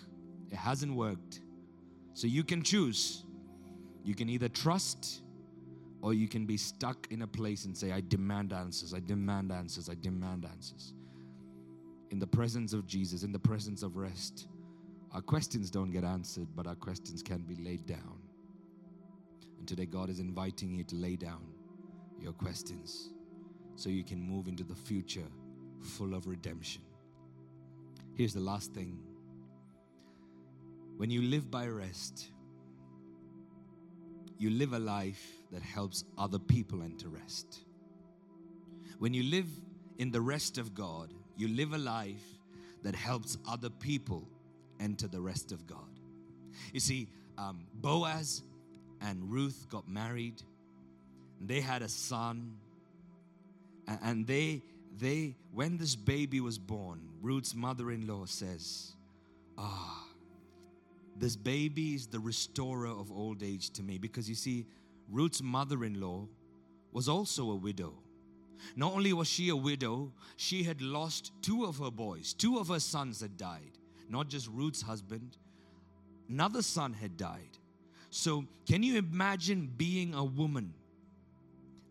It 0.52 0.58
hasn't 0.58 0.94
worked. 0.94 1.42
So 2.14 2.28
you 2.28 2.44
can 2.44 2.62
choose. 2.62 3.24
You 4.04 4.14
can 4.14 4.30
either 4.30 4.50
trust 4.50 5.23
or 6.04 6.14
you 6.14 6.28
can 6.28 6.46
be 6.46 6.58
stuck 6.58 7.08
in 7.12 7.22
a 7.22 7.28
place 7.28 7.64
and 7.64 7.76
say, 7.76 7.94
I 7.94 8.02
demand 8.02 8.52
answers, 8.52 8.94
I 8.94 9.00
demand 9.00 9.54
answers, 9.54 9.90
I 9.90 9.96
demand 9.96 10.46
answers. 10.46 10.94
In 12.12 12.20
the 12.20 12.28
presence 12.28 12.74
of 12.74 12.86
Jesus, 12.86 13.24
in 13.24 13.32
the 13.32 13.40
presence 13.40 13.84
of 13.84 13.96
rest, 13.96 14.48
our 15.14 15.22
questions 15.22 15.72
don't 15.72 15.92
get 15.92 16.04
answered, 16.04 16.48
but 16.58 16.68
our 16.68 16.76
questions 16.76 17.24
can 17.24 17.44
be 17.44 17.56
laid 17.56 17.86
down. 17.86 18.20
And 19.58 19.66
today, 19.66 19.86
God 19.86 20.10
is 20.10 20.20
inviting 20.20 20.74
you 20.74 20.84
to 20.84 20.96
lay 20.96 21.16
down 21.16 21.42
your 22.20 22.34
questions 22.34 23.12
so 23.78 23.90
you 23.90 24.04
can 24.04 24.20
move 24.20 24.50
into 24.50 24.66
the 24.66 24.76
future 24.76 25.32
full 25.80 26.14
of 26.16 26.28
redemption. 26.28 26.82
Here's 28.16 28.34
the 28.34 28.42
last 28.42 28.74
thing 28.74 29.00
when 30.98 31.10
you 31.10 31.22
live 31.22 31.50
by 31.50 31.66
rest, 31.68 32.28
you 34.38 34.50
live 34.50 34.74
a 34.74 34.80
life 34.80 35.43
that 35.54 35.62
helps 35.62 36.04
other 36.18 36.40
people 36.40 36.82
enter 36.82 37.08
rest. 37.08 37.60
When 39.00 39.14
you 39.14 39.24
live 39.24 39.48
in 39.98 40.12
the 40.12 40.22
rest 40.22 40.58
of 40.58 40.74
God, 40.74 41.14
you 41.38 41.48
live 41.48 41.74
a 41.74 41.78
life 41.78 42.24
that 42.84 42.96
helps 42.96 43.38
other 43.48 43.70
people 43.70 44.28
enter 44.80 45.08
the 45.08 45.22
rest 45.22 45.52
of 45.52 45.66
God. 45.68 46.00
You 46.74 46.80
see, 46.80 47.08
um, 47.38 47.68
Boaz 47.76 48.42
and 49.02 49.32
Ruth 49.32 49.68
got 49.70 49.88
married. 49.88 50.42
They 51.40 51.62
had 51.62 51.82
a 51.82 51.90
son, 51.90 52.58
and 53.88 54.26
they 54.26 54.64
they 54.98 55.36
when 55.52 55.78
this 55.78 55.96
baby 55.96 56.40
was 56.40 56.58
born, 56.58 57.10
Ruth's 57.22 57.54
mother-in-law 57.54 58.26
says, 58.26 58.94
"Ah, 59.58 60.04
this 61.16 61.36
baby 61.36 61.94
is 61.96 62.08
the 62.08 62.20
restorer 62.20 62.88
of 62.88 63.12
old 63.12 63.44
age 63.44 63.70
to 63.72 63.84
me. 63.84 63.98
Because 63.98 64.28
you 64.28 64.36
see, 64.36 64.66
Ruth's 65.10 65.42
mother 65.42 65.84
in 65.84 66.00
law 66.00 66.28
was 66.92 67.10
also 67.10 67.52
a 67.52 67.56
widow. 67.56 67.94
Not 68.76 68.94
only 68.94 69.14
was 69.14 69.28
she 69.28 69.50
a 69.50 69.56
widow, 69.56 70.12
she 70.38 70.64
had 70.64 70.82
lost 70.82 71.32
two 71.42 71.66
of 71.66 71.78
her 71.78 71.92
boys, 71.92 72.34
two 72.34 72.58
of 72.58 72.70
her 72.70 72.80
sons 72.80 73.22
had 73.22 73.38
died. 73.38 73.78
Not 74.10 74.30
just 74.30 74.48
Ruth's 74.48 74.82
husband, 74.82 75.38
another 76.30 76.62
son 76.62 76.94
had 76.94 77.18
died. 77.18 77.58
So, 78.10 78.46
can 78.68 78.84
you 78.84 78.98
imagine 78.98 79.72
being 79.76 80.14
a 80.14 80.24
woman 80.24 80.74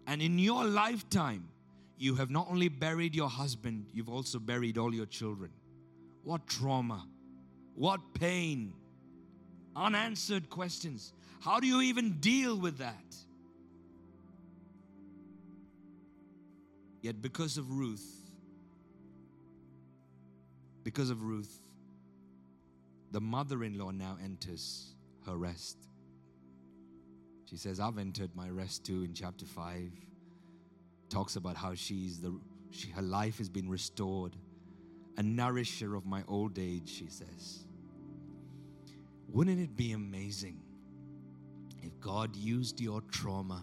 and 0.06 0.22
in 0.22 0.38
your 0.38 0.64
lifetime, 0.64 1.48
you 1.96 2.14
have 2.16 2.30
not 2.30 2.48
only 2.50 2.68
buried 2.68 3.14
your 3.14 3.28
husband, 3.28 3.86
you've 3.92 4.08
also 4.08 4.38
buried 4.38 4.78
all 4.78 4.94
your 4.94 5.06
children? 5.06 5.50
What 6.24 6.46
trauma, 6.46 7.06
what 7.74 8.00
pain, 8.14 8.74
unanswered 9.74 10.50
questions. 10.50 11.12
How 11.45 11.59
do 11.59 11.66
you 11.66 11.80
even 11.80 12.20
deal 12.20 12.57
with 12.57 12.78
that? 12.78 12.95
Yet, 17.01 17.20
because 17.20 17.59
of 17.59 17.68
Ruth, 17.72 18.07
because 20.84 21.11
of 21.11 21.24
Ruth, 21.24 21.53
the 23.11 23.20
mother 23.20 23.64
in 23.64 23.76
law 23.76 23.90
now 23.90 24.18
enters 24.22 24.95
her 25.26 25.36
rest. 25.36 25.78
She 27.51 27.57
says, 27.57 27.80
I've 27.80 27.99
entered 27.99 28.30
my 28.36 28.49
rest 28.49 28.86
too 28.86 29.03
in 29.03 29.12
chapter 29.12 29.45
5. 29.45 29.90
Talks 31.09 31.34
about 31.34 31.57
how 31.57 31.74
she's 31.74 32.20
the, 32.20 32.38
she, 32.70 32.90
her 32.90 33.03
life 33.03 33.38
has 33.38 33.49
been 33.49 33.68
restored, 33.68 34.36
a 35.16 35.22
nourisher 35.24 35.97
of 35.97 36.07
my 36.07 36.22
old 36.28 36.57
age, 36.57 36.88
she 36.88 37.09
says. 37.09 37.66
Wouldn't 39.28 39.59
it 39.59 39.76
be 39.76 39.90
amazing 39.90 40.61
if 41.83 41.99
God 42.01 42.35
used 42.37 42.80
your 42.80 43.01
trauma 43.11 43.62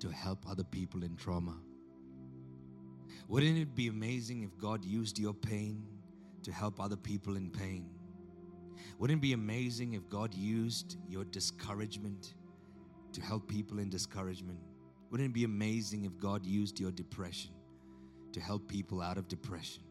to 0.00 0.10
help 0.10 0.48
other 0.48 0.64
people 0.64 1.04
in 1.04 1.16
trauma? 1.16 1.56
Wouldn't 3.28 3.58
it 3.58 3.74
be 3.74 3.88
amazing 3.88 4.42
if 4.42 4.56
God 4.58 4.84
used 4.84 5.18
your 5.18 5.34
pain 5.34 5.84
to 6.42 6.52
help 6.52 6.80
other 6.80 6.96
people 6.96 7.36
in 7.36 7.50
pain? 7.50 7.88
Wouldn't 8.98 9.18
it 9.18 9.22
be 9.22 9.32
amazing 9.32 9.94
if 9.94 10.08
God 10.08 10.34
used 10.34 10.96
your 11.08 11.24
discouragement 11.24 12.34
to 13.12 13.20
help 13.20 13.48
people 13.48 13.78
in 13.78 13.88
discouragement? 13.88 14.60
Wouldn't 15.10 15.30
it 15.30 15.32
be 15.32 15.44
amazing 15.44 16.04
if 16.04 16.16
God 16.18 16.44
used 16.44 16.78
your 16.78 16.90
depression 16.90 17.52
to 18.32 18.40
help 18.40 18.68
people 18.68 19.00
out 19.00 19.18
of 19.18 19.28
depression? 19.28 19.82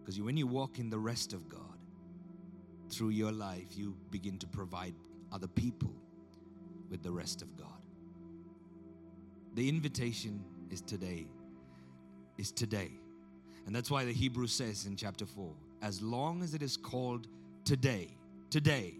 Because 0.00 0.20
when 0.20 0.36
you 0.36 0.46
walk 0.46 0.78
in 0.78 0.90
the 0.90 0.98
rest 0.98 1.32
of 1.32 1.48
God, 1.48 1.60
through 2.90 3.08
your 3.10 3.32
life, 3.32 3.66
you 3.76 3.96
begin 4.10 4.38
to 4.38 4.46
provide 4.46 4.94
other 5.32 5.48
people 5.48 5.94
with 6.90 7.02
the 7.02 7.10
rest 7.10 7.42
of 7.42 7.56
God. 7.56 7.68
The 9.54 9.68
invitation 9.68 10.44
is 10.70 10.80
today. 10.80 11.26
Is 12.38 12.50
today. 12.50 12.90
And 13.66 13.74
that's 13.74 13.90
why 13.90 14.04
the 14.04 14.12
Hebrew 14.12 14.46
says 14.46 14.86
in 14.86 14.96
chapter 14.96 15.26
4 15.26 15.52
as 15.82 16.00
long 16.00 16.42
as 16.42 16.54
it 16.54 16.62
is 16.62 16.76
called 16.76 17.28
today, 17.64 18.08
today, 18.50 18.94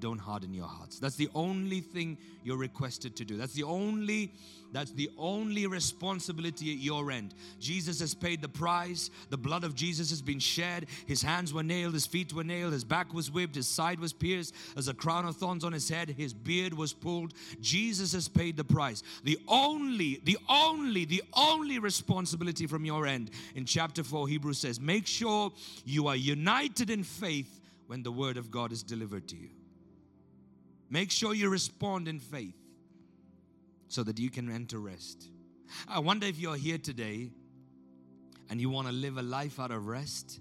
don't 0.00 0.18
harden 0.18 0.52
your 0.52 0.66
hearts. 0.66 0.98
That's 0.98 1.16
the 1.16 1.28
only 1.34 1.80
thing 1.80 2.18
you're 2.42 2.56
requested 2.56 3.16
to 3.16 3.24
do. 3.24 3.36
That's 3.36 3.52
the 3.52 3.64
only 3.64 4.32
that's 4.72 4.92
the 4.92 5.10
only 5.18 5.66
responsibility 5.66 6.72
at 6.72 6.78
your 6.78 7.10
end. 7.10 7.34
Jesus 7.58 8.00
has 8.00 8.14
paid 8.14 8.40
the 8.40 8.48
price. 8.48 9.10
The 9.28 9.36
blood 9.36 9.64
of 9.64 9.74
Jesus 9.74 10.10
has 10.10 10.22
been 10.22 10.38
shed. 10.38 10.86
His 11.06 11.22
hands 11.22 11.52
were 11.52 11.62
nailed, 11.62 11.94
his 11.94 12.06
feet 12.06 12.32
were 12.32 12.44
nailed, 12.44 12.72
his 12.72 12.84
back 12.84 13.12
was 13.12 13.30
whipped, 13.30 13.56
his 13.56 13.66
side 13.66 13.98
was 13.98 14.12
pierced, 14.12 14.54
as 14.76 14.88
a 14.88 14.94
crown 14.94 15.26
of 15.26 15.36
thorns 15.36 15.64
on 15.64 15.72
his 15.72 15.88
head, 15.88 16.10
his 16.10 16.32
beard 16.32 16.72
was 16.72 16.92
pulled. 16.92 17.34
Jesus 17.60 18.12
has 18.12 18.28
paid 18.28 18.56
the 18.56 18.64
price. 18.64 19.02
The 19.24 19.38
only, 19.48 20.20
the 20.24 20.38
only, 20.48 21.04
the 21.04 21.22
only 21.34 21.78
responsibility 21.78 22.66
from 22.66 22.84
your 22.84 23.06
end 23.06 23.30
in 23.54 23.64
chapter 23.64 24.02
4, 24.04 24.28
Hebrews 24.28 24.58
says, 24.58 24.80
make 24.80 25.06
sure 25.06 25.52
you 25.84 26.06
are 26.06 26.16
united 26.16 26.90
in 26.90 27.02
faith 27.02 27.60
when 27.86 28.02
the 28.02 28.12
word 28.12 28.36
of 28.36 28.50
God 28.50 28.70
is 28.70 28.82
delivered 28.82 29.26
to 29.28 29.36
you. 29.36 29.48
Make 30.90 31.12
sure 31.12 31.34
you 31.34 31.48
respond 31.48 32.08
in 32.08 32.18
faith 32.18 32.56
so 33.88 34.02
that 34.02 34.18
you 34.18 34.28
can 34.28 34.50
enter 34.50 34.78
rest. 34.78 35.30
I 35.88 36.00
wonder 36.00 36.26
if 36.26 36.38
you're 36.38 36.56
here 36.56 36.78
today 36.78 37.30
and 38.50 38.60
you 38.60 38.68
want 38.68 38.88
to 38.88 38.92
live 38.92 39.16
a 39.16 39.22
life 39.22 39.60
out 39.60 39.70
of 39.70 39.86
rest 39.86 40.40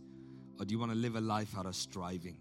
or 0.60 0.66
do 0.66 0.74
you 0.74 0.80
want 0.80 0.92
to 0.92 0.98
live 0.98 1.16
a 1.16 1.22
life 1.22 1.56
out 1.58 1.68
of 1.68 1.76
striving? 1.76 2.38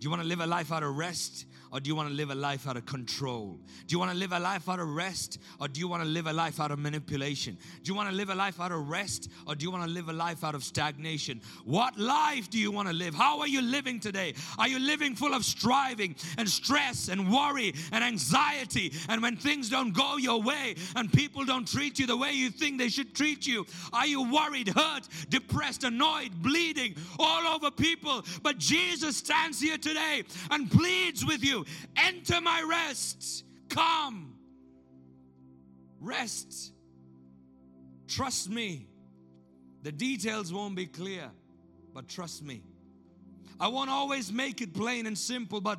Do 0.00 0.04
you 0.06 0.10
want 0.10 0.22
to 0.22 0.28
live 0.28 0.40
a 0.40 0.46
life 0.46 0.72
out 0.72 0.82
of 0.82 0.96
rest 0.96 1.46
or 1.74 1.80
do 1.80 1.88
you 1.88 1.96
want 1.96 2.08
to 2.08 2.14
live 2.14 2.30
a 2.30 2.36
life 2.36 2.68
out 2.68 2.76
of 2.76 2.86
control? 2.86 3.58
Do 3.88 3.94
you 3.94 3.98
want 3.98 4.12
to 4.12 4.16
live 4.16 4.30
a 4.30 4.38
life 4.38 4.68
out 4.68 4.78
of 4.78 4.88
rest 4.88 5.40
or 5.60 5.66
do 5.66 5.80
you 5.80 5.88
want 5.88 6.04
to 6.04 6.08
live 6.08 6.28
a 6.28 6.32
life 6.32 6.60
out 6.60 6.70
of 6.70 6.78
manipulation? 6.78 7.58
Do 7.82 7.90
you 7.90 7.96
want 7.96 8.08
to 8.10 8.14
live 8.14 8.30
a 8.30 8.34
life 8.36 8.60
out 8.60 8.70
of 8.70 8.88
rest 8.88 9.28
or 9.44 9.56
do 9.56 9.64
you 9.64 9.72
want 9.72 9.82
to 9.82 9.90
live 9.90 10.08
a 10.08 10.12
life 10.12 10.44
out 10.44 10.54
of 10.54 10.62
stagnation? 10.62 11.40
What 11.64 11.98
life 11.98 12.48
do 12.48 12.60
you 12.60 12.70
want 12.70 12.86
to 12.86 12.94
live? 12.94 13.12
How 13.12 13.40
are 13.40 13.48
you 13.48 13.60
living 13.60 13.98
today? 13.98 14.34
Are 14.56 14.68
you 14.68 14.78
living 14.78 15.16
full 15.16 15.34
of 15.34 15.44
striving 15.44 16.14
and 16.38 16.48
stress 16.48 17.08
and 17.08 17.32
worry 17.32 17.74
and 17.90 18.04
anxiety? 18.04 18.92
And 19.08 19.20
when 19.20 19.36
things 19.36 19.68
don't 19.68 19.92
go 19.92 20.16
your 20.16 20.40
way 20.40 20.76
and 20.94 21.12
people 21.12 21.44
don't 21.44 21.66
treat 21.66 21.98
you 21.98 22.06
the 22.06 22.16
way 22.16 22.30
you 22.34 22.50
think 22.50 22.78
they 22.78 22.88
should 22.88 23.16
treat 23.16 23.48
you, 23.48 23.66
are 23.92 24.06
you 24.06 24.32
worried, 24.32 24.68
hurt, 24.68 25.08
depressed, 25.28 25.82
annoyed, 25.82 26.40
bleeding 26.40 26.94
all 27.18 27.52
over 27.52 27.72
people? 27.72 28.24
But 28.44 28.58
Jesus 28.58 29.16
stands 29.16 29.60
here 29.60 29.73
today 29.78 30.24
and 30.50 30.70
pleads 30.70 31.24
with 31.24 31.44
you 31.44 31.64
enter 31.96 32.40
my 32.40 32.64
rest. 32.68 33.44
Come. 33.68 34.36
Rest. 36.00 36.72
Trust 38.08 38.50
me. 38.50 38.88
The 39.82 39.92
details 39.92 40.52
won't 40.52 40.76
be 40.76 40.86
clear, 40.86 41.30
but 41.92 42.08
trust 42.08 42.42
me. 42.42 42.62
I 43.60 43.68
won't 43.68 43.90
always 43.90 44.32
make 44.32 44.60
it 44.60 44.74
plain 44.74 45.06
and 45.06 45.16
simple, 45.16 45.60
but 45.60 45.78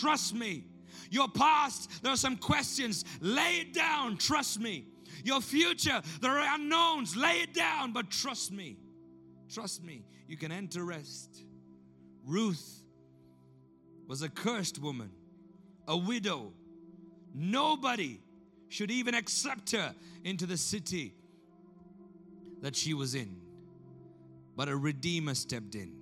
trust 0.00 0.34
me. 0.34 0.64
Your 1.10 1.28
past, 1.28 2.02
there 2.02 2.12
are 2.12 2.16
some 2.16 2.36
questions. 2.36 3.04
Lay 3.20 3.60
it 3.60 3.74
down. 3.74 4.16
Trust 4.16 4.60
me. 4.60 4.86
Your 5.24 5.40
future, 5.40 6.00
there 6.20 6.32
are 6.32 6.54
unknowns. 6.54 7.16
Lay 7.16 7.40
it 7.42 7.54
down, 7.54 7.92
but 7.92 8.10
trust 8.10 8.52
me. 8.52 8.78
Trust 9.50 9.84
me. 9.84 10.04
You 10.26 10.36
can 10.36 10.50
enter 10.50 10.84
rest. 10.84 11.44
Ruth 12.24 12.81
was 14.08 14.22
a 14.22 14.28
cursed 14.28 14.80
woman 14.80 15.10
a 15.88 15.96
widow. 15.96 16.52
Nobody 17.34 18.20
should 18.68 18.90
even 18.90 19.14
accept 19.14 19.72
her 19.72 19.94
into 20.24 20.46
the 20.46 20.56
city. 20.56 21.14
that 22.62 22.76
she 22.76 22.94
was 22.94 23.14
in, 23.14 23.36
but 24.56 24.68
a 24.68 24.76
Redeemer 24.76 25.34
stepped 25.34 25.74
in. 25.74 25.92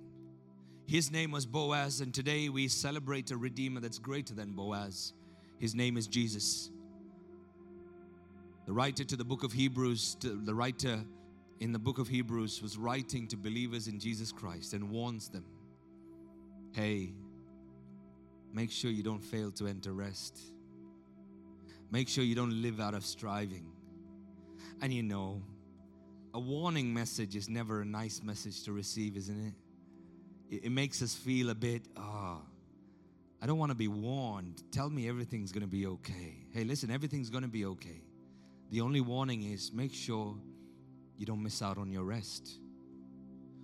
His 0.87 1.11
name 1.11 1.31
was 1.31 1.45
Boaz, 1.45 2.01
and 2.01 2.13
today 2.13 2.49
we 2.49 2.67
celebrate 2.67 3.31
a 3.31 3.37
Redeemer 3.37 3.79
that's 3.79 3.99
greater 3.99 4.33
than 4.33 4.51
Boaz. 4.53 5.13
His 5.59 5.73
name 5.75 5.97
is 5.97 6.07
Jesus. 6.07 6.69
The 8.67 8.73
writer 8.73 9.03
to 9.03 9.15
the 9.15 9.23
book 9.23 9.43
of 9.43 9.51
Hebrews, 9.51 10.17
the 10.21 10.53
writer 10.53 10.99
in 11.59 11.71
the 11.71 11.79
book 11.79 11.97
of 11.97 12.07
Hebrews 12.07 12.61
was 12.61 12.77
writing 12.77 13.27
to 13.29 13.37
believers 13.37 13.87
in 13.87 13.99
Jesus 13.99 14.31
Christ 14.31 14.73
and 14.73 14.89
warns 14.89 15.29
them 15.29 15.45
hey, 16.73 17.13
make 18.53 18.71
sure 18.71 18.91
you 18.91 19.03
don't 19.03 19.23
fail 19.23 19.51
to 19.51 19.67
enter 19.67 19.93
rest. 19.93 20.39
Make 21.91 22.07
sure 22.07 22.23
you 22.23 22.35
don't 22.35 22.61
live 22.61 22.79
out 22.79 22.93
of 22.93 23.05
striving. 23.05 23.71
And 24.81 24.93
you 24.93 25.03
know, 25.03 25.41
a 26.33 26.39
warning 26.39 26.93
message 26.93 27.35
is 27.35 27.49
never 27.49 27.81
a 27.81 27.85
nice 27.85 28.21
message 28.23 28.63
to 28.63 28.71
receive, 28.71 29.17
isn't 29.17 29.47
it? 29.47 29.53
It, 30.63 30.71
makes 30.71 31.01
us 31.01 31.15
feel 31.15 31.49
a 31.49 31.55
bit, 31.55 31.83
ah, 31.97 32.37
oh, 32.37 32.41
I 33.41 33.45
don't 33.45 33.57
want 33.57 33.71
to 33.71 33.75
be 33.75 33.87
warned. 33.87 34.63
Tell 34.71 34.89
me 34.89 35.07
everything's 35.07 35.51
going 35.51 35.63
to 35.63 35.67
be 35.67 35.87
okay. 35.87 36.45
Hey, 36.51 36.63
listen, 36.63 36.91
everything's 36.91 37.29
going 37.29 37.43
to 37.43 37.49
be 37.49 37.65
okay. 37.65 38.01
The 38.69 38.81
only 38.81 39.01
warning 39.01 39.43
is 39.43 39.71
make 39.73 39.93
sure 39.93 40.35
you 41.17 41.25
don't 41.25 41.41
miss 41.41 41.61
out 41.61 41.77
on 41.77 41.91
your 41.91 42.03
rest. 42.03 42.60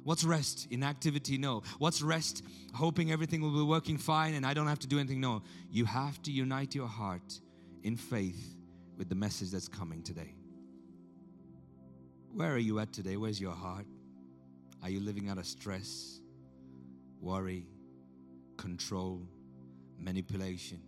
What's 0.07 0.23
rest? 0.23 0.69
Inactivity? 0.71 1.37
No. 1.37 1.63
What's 1.79 2.01
rest? 2.01 2.41
Hoping 2.73 3.11
everything 3.11 3.41
will 3.41 3.51
be 3.51 3.61
working 3.61 3.97
fine 3.97 4.35
and 4.35 4.45
I 4.45 4.53
don't 4.53 4.67
have 4.67 4.79
to 4.79 4.87
do 4.87 4.99
anything? 4.99 5.19
No. 5.19 5.41
You 5.69 5.83
have 5.83 6.21
to 6.21 6.31
unite 6.31 6.73
your 6.73 6.87
heart 6.87 7.41
in 7.83 7.97
faith 7.97 8.55
with 8.97 9.09
the 9.09 9.15
message 9.15 9.51
that's 9.51 9.67
coming 9.67 10.01
today. 10.01 10.33
Where 12.33 12.53
are 12.53 12.57
you 12.57 12.79
at 12.79 12.93
today? 12.93 13.17
Where's 13.17 13.41
your 13.41 13.51
heart? 13.51 13.85
Are 14.81 14.89
you 14.89 15.01
living 15.01 15.27
out 15.27 15.39
of 15.39 15.45
stress, 15.45 16.21
worry, 17.19 17.67
control, 18.55 19.27
manipulation? 19.99 20.79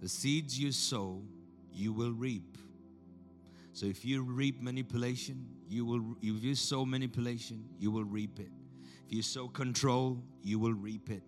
The 0.00 0.08
seeds 0.08 0.58
you 0.58 0.72
sow 0.72 1.22
you 1.70 1.92
will 1.92 2.12
reap. 2.12 2.56
So 3.74 3.84
if 3.84 4.02
you 4.02 4.22
reap 4.22 4.62
manipulation, 4.62 5.46
you 5.70 5.84
will 5.84 6.16
if 6.22 6.42
you 6.42 6.54
sow 6.54 6.84
manipulation, 6.84 7.64
you 7.78 7.90
will 7.90 8.04
reap 8.04 8.38
it. 8.40 8.50
If 9.06 9.12
you 9.12 9.22
sow 9.22 9.48
control, 9.48 10.22
you 10.42 10.58
will 10.58 10.74
reap 10.74 11.10
it. 11.10 11.22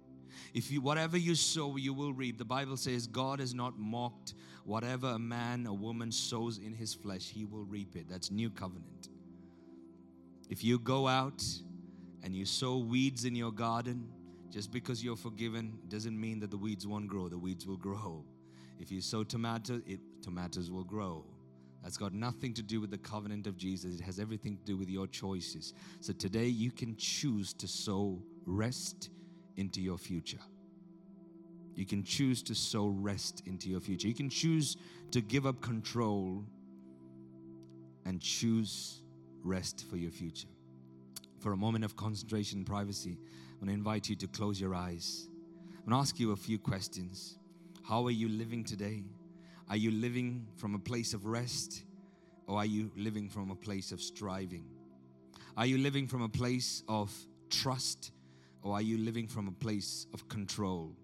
If 0.55 0.71
you 0.71 0.81
whatever 0.81 1.17
you 1.17 1.35
sow, 1.35 1.77
you 1.77 1.95
will 1.95 2.13
reap. 2.13 2.39
The 2.39 2.45
Bible 2.45 2.77
says 2.77 3.07
God 3.07 3.41
is 3.41 3.55
not 3.55 3.79
mocked. 3.79 4.35
Whatever 4.65 5.09
a 5.09 5.19
man 5.19 5.67
a 5.67 5.75
woman 5.75 6.13
sows 6.13 6.59
in 6.59 6.73
his 6.73 6.95
flesh, 6.95 7.29
he 7.29 7.45
will 7.45 7.65
reap 7.65 7.97
it. 7.97 8.09
That's 8.09 8.31
new 8.31 8.51
covenant. 8.51 9.09
If 10.49 10.63
you 10.63 10.79
go 10.79 11.09
out 11.09 11.43
and 12.23 12.35
you 12.35 12.45
sow 12.45 12.79
weeds 12.79 13.25
in 13.25 13.35
your 13.35 13.53
garden, 13.53 14.09
just 14.51 14.71
because 14.71 15.03
you're 15.03 15.17
forgiven 15.17 15.79
doesn't 15.89 16.21
mean 16.21 16.39
that 16.41 16.51
the 16.51 16.59
weeds 16.59 16.87
won't 16.87 17.09
grow. 17.09 17.29
The 17.29 17.39
weeds 17.39 17.67
will 17.67 17.79
grow. 17.79 18.25
If 18.79 18.93
you 18.93 19.01
sow 19.01 19.25
tomato, 19.25 19.81
it, 19.87 20.01
tomatoes 20.21 20.71
will 20.71 20.85
grow. 20.85 21.25
That's 21.83 21.97
got 21.97 22.13
nothing 22.13 22.55
to 22.55 22.63
do 22.63 22.81
with 22.81 22.91
the 22.91 22.99
covenant 22.99 23.47
of 23.47 23.57
Jesus. 23.57 23.99
It 23.99 24.03
has 24.03 24.21
everything 24.21 24.57
to 24.57 24.65
do 24.65 24.77
with 24.77 24.89
your 24.89 25.07
choices. 25.09 25.75
So 26.01 26.13
today 26.13 26.47
you 26.47 26.71
can 26.71 26.97
choose 26.97 27.53
to 27.55 27.67
sow 27.67 28.23
rest 28.47 29.11
into 29.57 29.81
your 29.81 29.99
future. 29.99 30.39
You 31.75 31.87
can 31.87 32.05
choose 32.05 32.43
to 32.45 32.55
sow 32.55 32.89
rest 32.89 33.43
into 33.47 33.69
your 33.69 33.81
future. 33.81 34.07
You 34.07 34.15
can 34.15 34.31
choose 34.31 34.77
to 35.11 35.21
give 35.21 35.47
up 35.47 35.61
control 35.61 36.45
and 38.05 38.21
choose 38.21 39.03
rest 39.43 39.85
for 39.91 39.97
your 39.97 40.11
future. 40.11 40.49
For 41.41 41.53
a 41.53 41.57
moment 41.57 41.85
of 41.85 41.97
concentration 41.97 42.59
and 42.59 42.67
privacy, 42.67 43.19
I'm 43.53 43.67
going 43.67 43.69
to 43.69 43.75
invite 43.75 44.09
you 44.09 44.17
to 44.17 44.29
close 44.29 44.61
your 44.61 44.75
eyes. 44.75 45.29
I'm 45.69 45.91
going 45.91 45.97
to 45.97 45.97
ask 45.97 46.21
you 46.21 46.33
a 46.33 46.37
few 46.37 46.59
questions. 46.59 47.39
How 47.83 48.05
are 48.07 48.13
you 48.13 48.29
living 48.29 48.63
today? 48.65 49.03
Are 49.73 49.79
you 49.79 49.91
living 49.91 50.47
from 50.55 50.75
a 50.75 50.79
place 50.79 51.15
of 51.15 51.25
rest 51.25 51.85
or 52.47 52.59
are 52.59 52.67
you 52.67 52.91
living 52.95 53.31
from 53.31 53.51
a 53.51 53.55
place 53.55 53.91
of 53.91 54.03
striving? 54.03 54.67
Are 55.57 55.65
you 55.65 55.79
living 55.79 56.07
from 56.07 56.21
a 56.21 56.29
place 56.29 56.83
of 56.89 57.11
trust 57.49 58.11
or 58.61 58.75
are 58.75 58.83
you 58.83 58.99
living 58.99 59.27
from 59.27 59.49
a 59.49 59.51
place 59.51 60.07
of 60.13 60.29
control? 60.29 60.95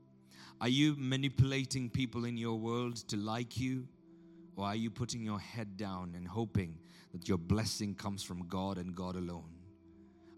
Are 0.61 0.69
you 0.69 0.95
manipulating 0.99 1.89
people 1.89 2.27
in 2.27 2.37
your 2.37 2.57
world 2.57 2.97
to 3.09 3.17
like 3.17 3.59
you 3.59 3.89
or 4.55 4.67
are 4.67 4.77
you 4.77 4.91
putting 4.91 5.23
your 5.23 5.41
head 5.41 5.79
down 5.79 6.13
and 6.15 6.29
hoping 6.29 6.77
that 7.15 7.27
your 7.27 7.39
blessing 7.39 7.95
comes 7.95 8.23
from 8.23 8.47
God 8.49 8.77
and 8.77 8.95
God 8.95 9.17
alone? 9.17 9.49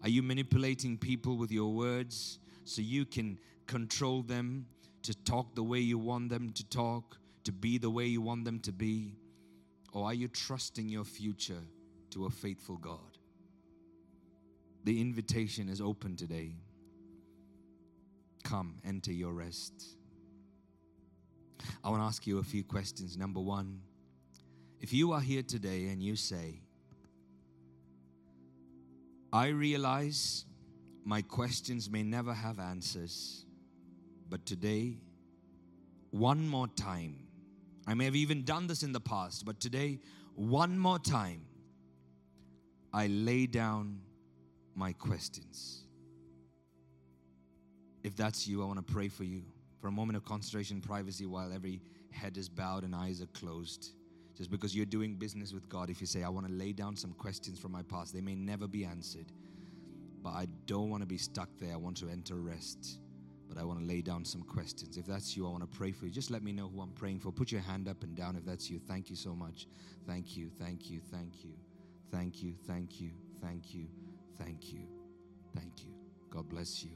Are 0.03 0.09
you 0.09 0.23
manipulating 0.23 0.97
people 0.97 1.35
with 1.35 1.51
your 1.51 1.73
words 1.73 2.39
so 2.63 2.81
you 2.81 3.03
can 3.03 3.39
control 3.67 4.21
them 4.21 4.67
to 5.01 5.13
talk 5.25 5.53
the 5.53 5.63
way 5.63 5.79
you 5.79 5.97
want 5.97 6.29
them 6.29 6.51
to 6.51 6.63
talk, 6.69 7.17
to 7.43 7.51
be 7.51 7.77
the 7.77 7.89
way 7.89 8.05
you 8.05 8.21
want 8.21 8.45
them 8.45 8.59
to 8.61 8.71
be? 8.71 9.15
Or 9.93 10.05
are 10.05 10.13
you 10.13 10.27
trusting 10.27 10.87
your 10.89 11.03
future 11.03 11.61
to 12.11 12.25
a 12.25 12.29
faithful 12.29 12.77
God? 12.77 13.17
The 14.83 14.99
invitation 14.99 15.69
is 15.69 15.81
open 15.81 16.15
today. 16.15 16.55
Come, 18.43 18.75
enter 18.85 19.11
your 19.11 19.33
rest. 19.33 19.73
I 21.83 21.89
want 21.89 22.01
to 22.01 22.05
ask 22.05 22.25
you 22.25 22.39
a 22.39 22.43
few 22.43 22.63
questions. 22.63 23.17
Number 23.17 23.39
one, 23.39 23.81
if 24.79 24.91
you 24.93 25.11
are 25.11 25.21
here 25.21 25.43
today 25.43 25.89
and 25.89 26.01
you 26.01 26.15
say, 26.15 26.61
I 29.31 29.47
realize 29.47 30.45
my 31.05 31.21
questions 31.21 31.89
may 31.89 32.03
never 32.03 32.33
have 32.33 32.59
answers, 32.59 33.45
but 34.29 34.45
today, 34.45 34.97
one 36.09 36.47
more 36.47 36.67
time, 36.67 37.27
I 37.87 37.93
may 37.93 38.05
have 38.05 38.15
even 38.15 38.43
done 38.43 38.67
this 38.67 38.83
in 38.83 38.91
the 38.91 38.99
past, 38.99 39.45
but 39.45 39.59
today, 39.59 39.99
one 40.35 40.77
more 40.77 40.99
time, 40.99 41.45
I 42.93 43.07
lay 43.07 43.47
down 43.47 44.01
my 44.75 44.93
questions. 44.93 45.83
If 48.03 48.15
that's 48.15 48.47
you, 48.47 48.61
I 48.61 48.65
want 48.65 48.85
to 48.85 48.93
pray 48.93 49.07
for 49.07 49.23
you 49.23 49.43
for 49.79 49.87
a 49.87 49.91
moment 49.91 50.17
of 50.17 50.25
concentration 50.25 50.81
privacy 50.81 51.25
while 51.25 51.51
every 51.53 51.81
head 52.11 52.37
is 52.37 52.49
bowed 52.49 52.83
and 52.83 52.95
eyes 52.95 53.21
are 53.21 53.27
closed. 53.27 53.91
Just 54.37 54.49
because 54.49 54.75
you're 54.75 54.85
doing 54.85 55.15
business 55.15 55.53
with 55.53 55.67
God, 55.69 55.89
if 55.89 56.01
you 56.01 56.07
say, 56.07 56.23
I 56.23 56.29
want 56.29 56.47
to 56.47 56.53
lay 56.53 56.71
down 56.71 56.95
some 56.95 57.13
questions 57.13 57.59
from 57.59 57.71
my 57.71 57.83
past, 57.83 58.13
they 58.13 58.21
may 58.21 58.35
never 58.35 58.67
be 58.67 58.85
answered, 58.85 59.31
but 60.21 60.31
I 60.31 60.47
don't 60.65 60.89
want 60.89 61.03
to 61.03 61.07
be 61.07 61.17
stuck 61.17 61.49
there. 61.59 61.73
I 61.73 61.77
want 61.77 61.97
to 61.97 62.09
enter 62.09 62.35
rest 62.35 62.99
but 63.51 63.61
I 63.61 63.65
want 63.65 63.79
to 63.79 63.85
lay 63.85 64.01
down 64.01 64.23
some 64.23 64.43
questions. 64.43 64.95
If 64.95 65.05
that's 65.05 65.35
you, 65.35 65.45
I 65.45 65.49
want 65.49 65.69
to 65.69 65.77
pray 65.77 65.91
for 65.91 66.05
you. 66.05 66.11
Just 66.11 66.31
let 66.31 66.41
me 66.41 66.53
know 66.53 66.69
who 66.73 66.79
I'm 66.79 66.91
praying 66.91 67.19
for. 67.19 67.31
Put 67.31 67.51
your 67.51 67.59
hand 67.59 67.89
up 67.89 68.01
and 68.01 68.15
down 68.15 68.37
if 68.37 68.45
that's 68.45 68.69
you. 68.69 68.79
Thank 68.87 69.09
you 69.09 69.15
so 69.17 69.35
much. 69.35 69.67
Thank 70.07 70.37
you, 70.37 70.49
thank 70.57 70.89
you, 70.89 71.01
thank 71.11 71.43
you, 71.43 71.51
thank 72.11 72.41
you, 72.41 72.55
thank 72.65 73.01
you, 73.01 73.11
thank 73.41 73.73
you, 73.73 73.87
thank 74.37 74.73
you, 74.73 74.87
thank 75.53 75.83
you. 75.83 75.91
God 76.29 76.47
bless 76.47 76.81
you. 76.81 76.91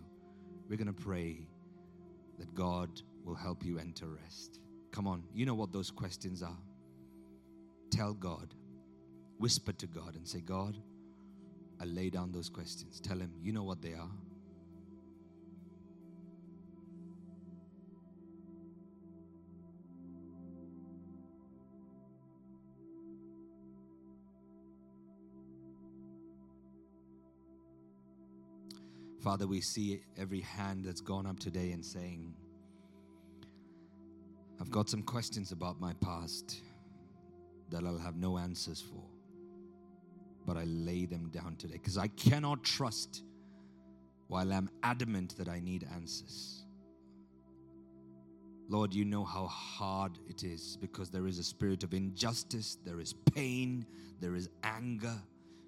We're 0.69 0.77
going 0.77 0.87
to 0.87 0.93
pray 0.93 1.45
that 2.39 2.55
God 2.55 3.01
will 3.25 3.35
help 3.35 3.65
you 3.65 3.77
enter 3.77 4.07
rest. 4.07 4.59
Come 4.91 5.07
on, 5.07 5.23
you 5.33 5.45
know 5.45 5.55
what 5.55 5.73
those 5.73 5.91
questions 5.91 6.41
are. 6.41 6.57
Tell 7.91 8.13
God, 8.13 8.53
whisper 9.39 9.73
to 9.73 9.87
God 9.87 10.15
and 10.15 10.25
say, 10.25 10.39
God, 10.39 10.77
I 11.81 11.85
lay 11.85 12.09
down 12.09 12.31
those 12.31 12.47
questions. 12.47 13.01
Tell 13.01 13.17
Him, 13.17 13.33
you 13.41 13.51
know 13.51 13.63
what 13.63 13.81
they 13.81 13.93
are. 13.93 14.09
Father, 29.25 29.47
we 29.47 29.59
see 29.59 30.03
every 30.19 30.41
hand 30.41 30.85
that's 30.85 31.01
gone 31.01 31.25
up 31.25 31.39
today 31.39 31.71
and 31.71 31.83
saying, 31.83 32.31
I've 34.61 34.69
got 34.69 34.87
some 34.87 35.01
questions 35.01 35.51
about 35.51 35.81
my 35.81 35.93
past 35.93 36.61
that 37.71 37.83
I'll 37.83 37.97
have 37.97 38.17
no 38.17 38.37
answers 38.37 38.79
for. 38.79 39.01
But 40.45 40.57
I 40.57 40.65
lay 40.65 41.07
them 41.07 41.29
down 41.29 41.55
today 41.55 41.73
because 41.73 41.97
I 41.97 42.05
cannot 42.09 42.63
trust 42.63 43.23
while 44.27 44.53
I'm 44.53 44.69
adamant 44.83 45.35
that 45.39 45.49
I 45.49 45.59
need 45.59 45.87
answers. 45.95 46.63
Lord, 48.69 48.93
you 48.93 49.05
know 49.05 49.25
how 49.25 49.47
hard 49.47 50.19
it 50.29 50.43
is 50.43 50.77
because 50.79 51.09
there 51.09 51.25
is 51.25 51.39
a 51.39 51.43
spirit 51.43 51.83
of 51.83 51.95
injustice, 51.95 52.77
there 52.85 52.99
is 52.99 53.13
pain, 53.33 53.87
there 54.21 54.35
is 54.35 54.49
anger, 54.63 55.19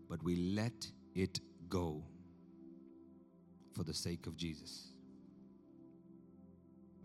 but 0.07 0.21
we 0.21 0.35
let 0.53 0.87
it 1.15 1.39
go 1.69 2.03
for 3.77 3.83
the 3.83 3.93
sake 3.93 4.25
of 4.25 4.35
Jesus. 4.35 4.87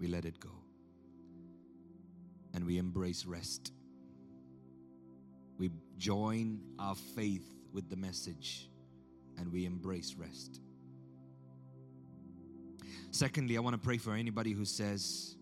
We 0.00 0.06
let 0.06 0.24
it 0.24 0.40
go. 0.40 0.48
And 2.54 2.64
we 2.64 2.78
embrace 2.78 3.26
rest. 3.26 3.72
We 5.58 5.70
join 5.98 6.60
our 6.78 6.94
faith 6.94 7.46
with 7.72 7.90
the 7.90 7.96
message 7.96 8.70
and 9.38 9.52
we 9.52 9.66
embrace 9.66 10.14
rest. 10.18 10.60
Secondly, 13.10 13.58
I 13.58 13.60
want 13.60 13.74
to 13.74 13.80
pray 13.80 13.98
for 13.98 14.14
anybody 14.14 14.52
who 14.52 14.64
says, 14.64 15.36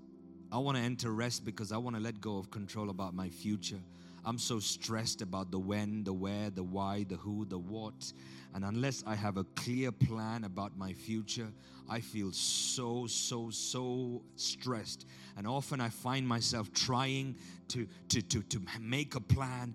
I 0.51 0.59
want 0.59 0.76
to 0.76 0.83
enter 0.83 1.12
rest 1.12 1.45
because 1.45 1.70
I 1.70 1.76
want 1.76 1.95
to 1.95 2.03
let 2.03 2.20
go 2.20 2.39
of 2.39 2.51
control 2.51 2.91
about 2.91 3.14
my 3.14 3.28
future. 3.28 3.81
I'm 4.25 4.39
so 4.39 4.59
stressed 4.59 5.23
about 5.23 5.51
the 5.51 5.59
when, 5.59 6.05
the 6.05 6.12
where, 6.12 6.51
the 6.51 6.62
why, 6.62 7.05
the 7.09 7.16
who, 7.16 7.45
the 7.45 7.59
what. 7.59 8.12
And 8.55 8.64
unless 8.64 9.03
I 9.07 9.14
have 9.14 9.37
a 9.37 9.45
clear 9.45 9.93
plan 9.93 10.45
about 10.45 10.77
my 10.77 10.93
future, 10.93 11.49
I 11.89 12.01
feel 12.01 12.33
so, 12.33 13.07
so, 13.07 13.51
so 13.51 14.23
stressed. 14.37 15.07
And 15.37 15.47
often 15.47 15.81
I 15.81 15.89
find 15.89 16.27
myself 16.27 16.73
trying 16.73 17.37
to, 17.68 17.87
to, 18.09 18.23
to, 18.23 18.43
to 18.43 18.61
make 18.81 19.14
a 19.14 19.21
plan. 19.21 19.75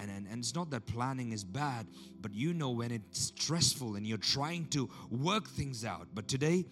And, 0.00 0.10
and, 0.10 0.26
and 0.26 0.38
it's 0.38 0.54
not 0.54 0.70
that 0.70 0.86
planning 0.86 1.32
is 1.32 1.44
bad, 1.44 1.86
but 2.20 2.34
you 2.34 2.54
know 2.54 2.70
when 2.70 2.92
it's 2.92 3.32
stressful 3.36 3.96
and 3.96 4.06
you're 4.06 4.18
trying 4.18 4.66
to 4.68 4.88
work 5.10 5.48
things 5.48 5.84
out. 5.84 6.08
But 6.14 6.28
today, 6.28 6.64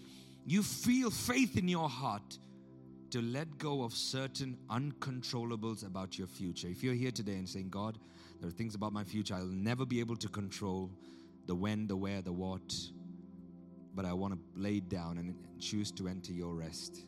you 0.47 0.63
feel 0.63 1.11
faith 1.11 1.57
in 1.57 1.69
your 1.69 1.89
heart 1.89 2.39
to 3.11 3.23
let 3.23 3.59
go 3.59 3.83
of 3.83 3.95
certain 3.95 4.57
uncontrollables 4.71 5.87
about 5.87 6.19
your 6.19 6.27
future. 6.27 6.69
If 6.69 6.83
you're 6.83 6.95
here 6.95 7.11
today 7.11 7.35
and 7.35 7.49
saying, 7.49 7.71
God, 7.71 7.99
there 8.41 8.49
are 8.49 8.53
things 8.53 8.75
about 8.75 8.93
my 8.93 9.05
future 9.05 9.35
I'll 9.35 9.47
never 9.47 9.87
be 9.87 10.01
able 10.01 10.17
to 10.17 10.29
control 10.29 10.91
the 11.47 11.55
when, 11.55 11.87
the 11.87 11.97
where, 11.97 12.21
the 12.21 12.33
what, 12.33 12.75
but 13.95 14.05
I 14.05 14.13
want 14.13 14.35
to 14.35 14.41
lay 14.61 14.81
down 14.81 15.19
and 15.19 15.35
choose 15.59 15.91
to 15.93 16.09
enter 16.09 16.33
your 16.33 16.55
rest. 16.55 17.05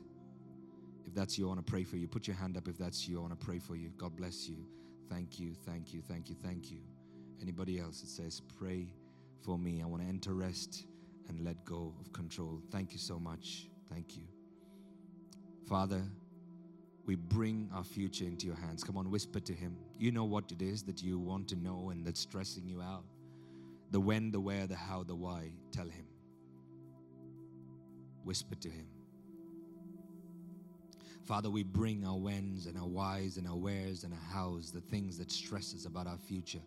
If 1.07 1.15
that's 1.15 1.37
you, 1.39 1.47
I 1.47 1.49
want 1.49 1.65
to 1.65 1.71
pray 1.71 1.85
for 1.85 1.97
you. 1.97 2.09
Put 2.09 2.27
your 2.27 2.37
hand 2.37 2.57
up 2.57 2.69
if 2.69 2.79
that's 2.79 3.07
you. 3.07 3.19
I 3.19 3.21
want 3.21 3.39
to 3.39 3.45
pray 3.45 3.59
for 3.59 3.77
you. 3.77 3.93
God 3.97 4.17
bless 4.17 4.49
you. 4.49 4.57
Thank 5.11 5.39
you, 5.39 5.55
thank 5.67 5.93
you, 5.93 6.03
thank 6.03 6.29
you, 6.29 6.37
thank 6.43 6.71
you. 6.71 6.79
Anybody 7.43 7.79
else 7.79 8.01
that 8.01 8.09
says, 8.09 8.43
Pray 8.59 8.95
for 9.45 9.59
me. 9.59 9.83
I 9.83 9.87
want 9.87 10.03
to 10.03 10.09
enter 10.09 10.35
rest 10.35 10.85
and 11.29 11.41
let 11.41 11.65
go 11.65 11.95
of 12.01 12.13
control. 12.13 12.63
Thank 12.71 12.93
you 12.93 12.99
so 12.99 13.19
much. 13.19 13.69
Thank 13.89 14.17
you. 14.17 14.40
Father, 15.71 16.03
we 17.07 17.15
bring 17.15 17.71
our 17.73 17.85
future 17.85 18.25
into 18.25 18.45
your 18.45 18.57
hands. 18.57 18.83
Come 18.83 18.97
on, 18.97 19.09
whisper 19.09 19.39
to 19.39 19.53
him. 19.53 19.77
You 20.01 20.11
know 20.11 20.25
what 20.25 20.51
it 20.51 20.63
is 20.63 20.83
that 20.83 21.01
you 21.01 21.17
want 21.17 21.47
to 21.51 21.57
know 21.57 21.91
and 21.91 22.05
that's 22.05 22.19
stressing 22.19 22.67
you 22.67 22.83
out. 22.83 23.05
The 23.93 24.01
when, 24.01 24.33
the 24.33 24.41
where, 24.41 24.67
the 24.67 24.75
how, 24.75 25.05
the 25.05 25.15
why. 25.15 25.53
Tell 25.71 25.85
him. 25.85 26.07
Whisper 28.25 28.57
to 28.57 28.69
him. 28.69 28.89
Father, 31.23 31.51
we 31.51 31.63
bring 31.63 32.05
our 32.05 32.19
whens 32.19 32.67
and 32.67 32.77
our 32.77 32.89
whys 32.89 33.37
and 33.37 33.47
our 33.47 33.55
wheres 33.55 34.03
and 34.03 34.13
our 34.13 34.35
hows, 34.35 34.73
the 34.73 34.81
things 34.81 35.19
that 35.19 35.31
stress 35.31 35.73
us 35.73 35.87
about 35.87 36.09
our 36.09 36.19
future. 36.19 36.63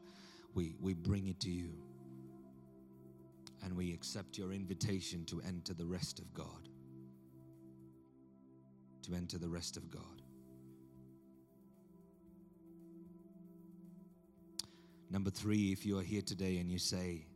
We, 0.53 0.75
we 0.79 0.93
bring 0.93 1.27
it 1.27 1.41
to 1.41 1.51
you. 1.51 1.73
And 3.65 3.75
we 3.75 3.93
accept 3.93 4.37
your 4.37 4.53
invitation 4.53 5.25
to 5.25 5.41
enter 5.45 5.73
the 5.73 5.85
rest 5.85 6.19
of 6.19 6.33
God 6.33 6.69
to 9.03 9.13
enter 9.13 9.37
the 9.37 9.49
rest 9.49 9.77
of 9.77 9.89
God. 9.89 10.21
Number 15.09 15.29
three, 15.29 15.71
if 15.71 15.85
you 15.85 15.99
are 15.99 16.03
here 16.03 16.23
today 16.23 16.57
and 16.57 16.71
you 16.71 16.79
say, 16.79 17.27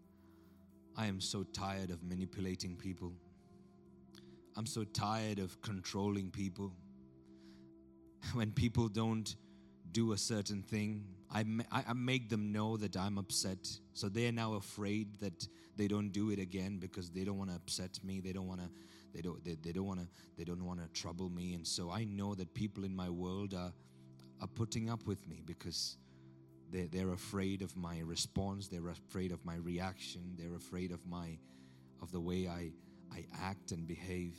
I 0.96 1.06
am 1.06 1.22
so 1.22 1.44
tired 1.44 1.92
of 1.92 2.02
manipulating 2.04 2.76
people, 2.76 3.14
I'm 4.56 4.66
so 4.66 4.84
tired 4.84 5.38
of 5.38 5.62
controlling 5.62 6.32
people. 6.32 6.74
When 8.34 8.52
people 8.52 8.90
don't 8.90 9.36
do 9.92 10.12
a 10.14 10.18
certain 10.18 10.64
thing, 10.64 11.06
I, 11.32 11.46
I 11.72 11.94
make 11.94 12.30
them 12.30 12.52
know 12.52 12.78
that 12.78 12.98
I'm 12.98 13.18
upset. 13.18 13.60
So 13.94 14.10
they're 14.10 14.32
now 14.32 14.56
afraid 14.56 15.20
that 15.20 15.48
they 15.76 15.88
don't 15.88 16.10
do 16.10 16.32
it 16.32 16.40
again 16.40 16.80
because 16.80 17.12
they 17.12 17.24
don't 17.24 17.38
want 17.38 17.52
to 17.52 17.56
upset 17.56 18.00
me. 18.04 18.20
They 18.20 18.32
don't 18.32 18.48
want 18.48 18.62
to 18.62 18.70
they 19.14 19.22
don't 19.22 19.44
they, 19.44 19.56
they 19.62 19.72
don't 19.72 19.86
want 19.86 20.00
to 20.00 20.08
they 20.38 20.44
don't 20.44 20.64
want 20.64 20.82
to 20.82 21.00
trouble 21.00 21.30
me. 21.30 21.54
And 21.54 21.66
so 21.66 21.92
i 21.92 22.04
know 22.04 22.36
that 22.36 22.54
people 22.54 22.84
in 22.84 22.96
my 22.96 23.10
world 23.10 23.54
are 23.54 23.74
are 24.42 24.48
putting 24.48 24.90
up 24.90 25.06
with 25.08 25.28
me 25.28 25.42
because 25.46 25.98
they, 26.72 26.84
they're 26.84 27.14
afraid 27.14 27.62
of 27.62 27.76
my 27.76 28.00
response. 28.00 28.68
They're 28.68 28.90
afraid 28.90 29.32
of 29.32 29.44
my 29.46 29.56
reaction. 29.56 30.36
They're 30.38 30.56
afraid 30.56 30.92
of 30.92 31.06
my 31.06 31.38
of 32.02 32.12
the 32.12 32.20
way 32.20 32.48
i 32.48 32.72
i 33.12 33.26
act 33.42 33.72
and 33.72 33.88
behave. 33.88 34.36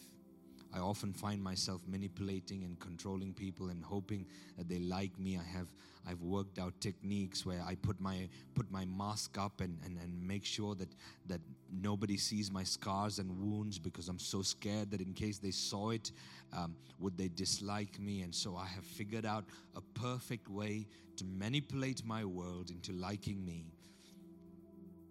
I 0.75 0.81
often 0.81 1.15
find 1.15 1.43
myself 1.43 1.81
manipulating 1.87 2.65
and 2.65 2.79
controlling 2.79 3.33
people 3.33 3.71
and 3.71 3.83
hoping 3.83 4.27
that 4.59 4.69
they 4.69 4.79
like 4.79 5.19
me. 5.19 5.39
I 5.39 5.57
have 5.57 5.69
I've 6.07 6.21
worked 6.21 6.59
out 6.59 6.79
techniques 6.81 7.45
where 7.47 7.63
I 7.67 7.75
put 7.75 8.01
my 8.01 8.29
put 8.55 8.71
my 8.71 8.85
mask 8.85 9.39
up 9.39 9.61
and, 9.61 9.79
and, 9.85 9.99
and 9.99 10.27
make 10.27 10.45
sure 10.45 10.75
that 10.75 10.89
that 11.27 11.41
nobody 11.73 12.17
sees 12.17 12.51
my 12.51 12.63
scars 12.63 13.19
and 13.19 13.31
wounds 13.39 13.79
because 13.79 14.09
I'm 14.09 14.19
so 14.19 14.43
scared 14.43 14.91
that 14.91 15.01
in 15.01 15.13
case 15.13 15.39
they 15.39 15.51
saw 15.51 15.91
it, 15.91 16.13
um, 16.53 16.77
would 16.99 17.17
they 17.17 17.29
dislike 17.29 17.99
me? 17.99 18.23
And 18.23 18.35
so 18.35 18.57
I 18.57 18.67
have 18.67 18.85
figured 18.85 19.27
out 19.27 19.45
a 19.77 19.81
perfect 19.81 20.49
way 20.49 20.87
to 21.17 21.25
manipulate 21.25 22.05
my 22.05 22.25
world 22.25 22.71
into 22.71 22.93
liking 22.93 23.45
me. 23.45 23.67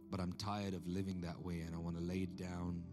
But 0.10 0.20
I'm 0.20 0.34
tired 0.34 0.74
of 0.74 0.88
living 0.88 1.22
that 1.22 1.39
way 1.41 1.62
and 1.62 1.76
I 1.76 1.78
want 1.78 1.97
to 1.97 2.03
lay 2.03 2.20
it 2.20 2.36
down 2.38 2.84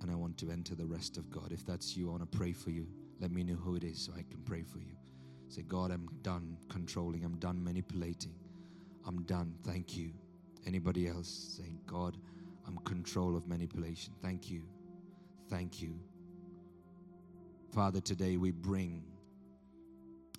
and 0.00 0.10
I 0.10 0.14
want 0.14 0.38
to 0.38 0.50
enter 0.50 0.74
the 0.74 0.86
rest 0.86 1.16
of 1.16 1.30
God. 1.30 1.52
If 1.52 1.66
that's 1.66 1.96
you, 1.96 2.08
I 2.08 2.12
want 2.12 2.30
to 2.30 2.38
pray 2.38 2.52
for 2.52 2.70
you. 2.70 2.86
Let 3.20 3.32
me 3.32 3.42
know 3.42 3.56
who 3.56 3.74
it 3.74 3.84
is 3.84 4.00
so 4.00 4.12
I 4.12 4.22
can 4.22 4.40
pray 4.44 4.62
for 4.62 4.78
you. 4.78 4.96
Say, 5.48 5.62
God, 5.62 5.90
I'm 5.90 6.08
done 6.22 6.56
controlling. 6.68 7.24
I'm 7.24 7.36
done 7.36 7.62
manipulating. 7.62 8.34
I'm 9.06 9.22
done. 9.24 9.54
Thank 9.64 9.96
you. 9.96 10.12
Anybody 10.66 11.08
else 11.08 11.56
saying, 11.58 11.80
God, 11.86 12.16
I'm 12.66 12.78
control 12.78 13.36
of 13.36 13.46
manipulation. 13.48 14.12
Thank 14.22 14.50
you. 14.50 14.62
Thank 15.48 15.82
you. 15.82 15.94
Father, 17.72 18.00
today 18.00 18.36
we 18.36 18.50
bring 18.50 19.02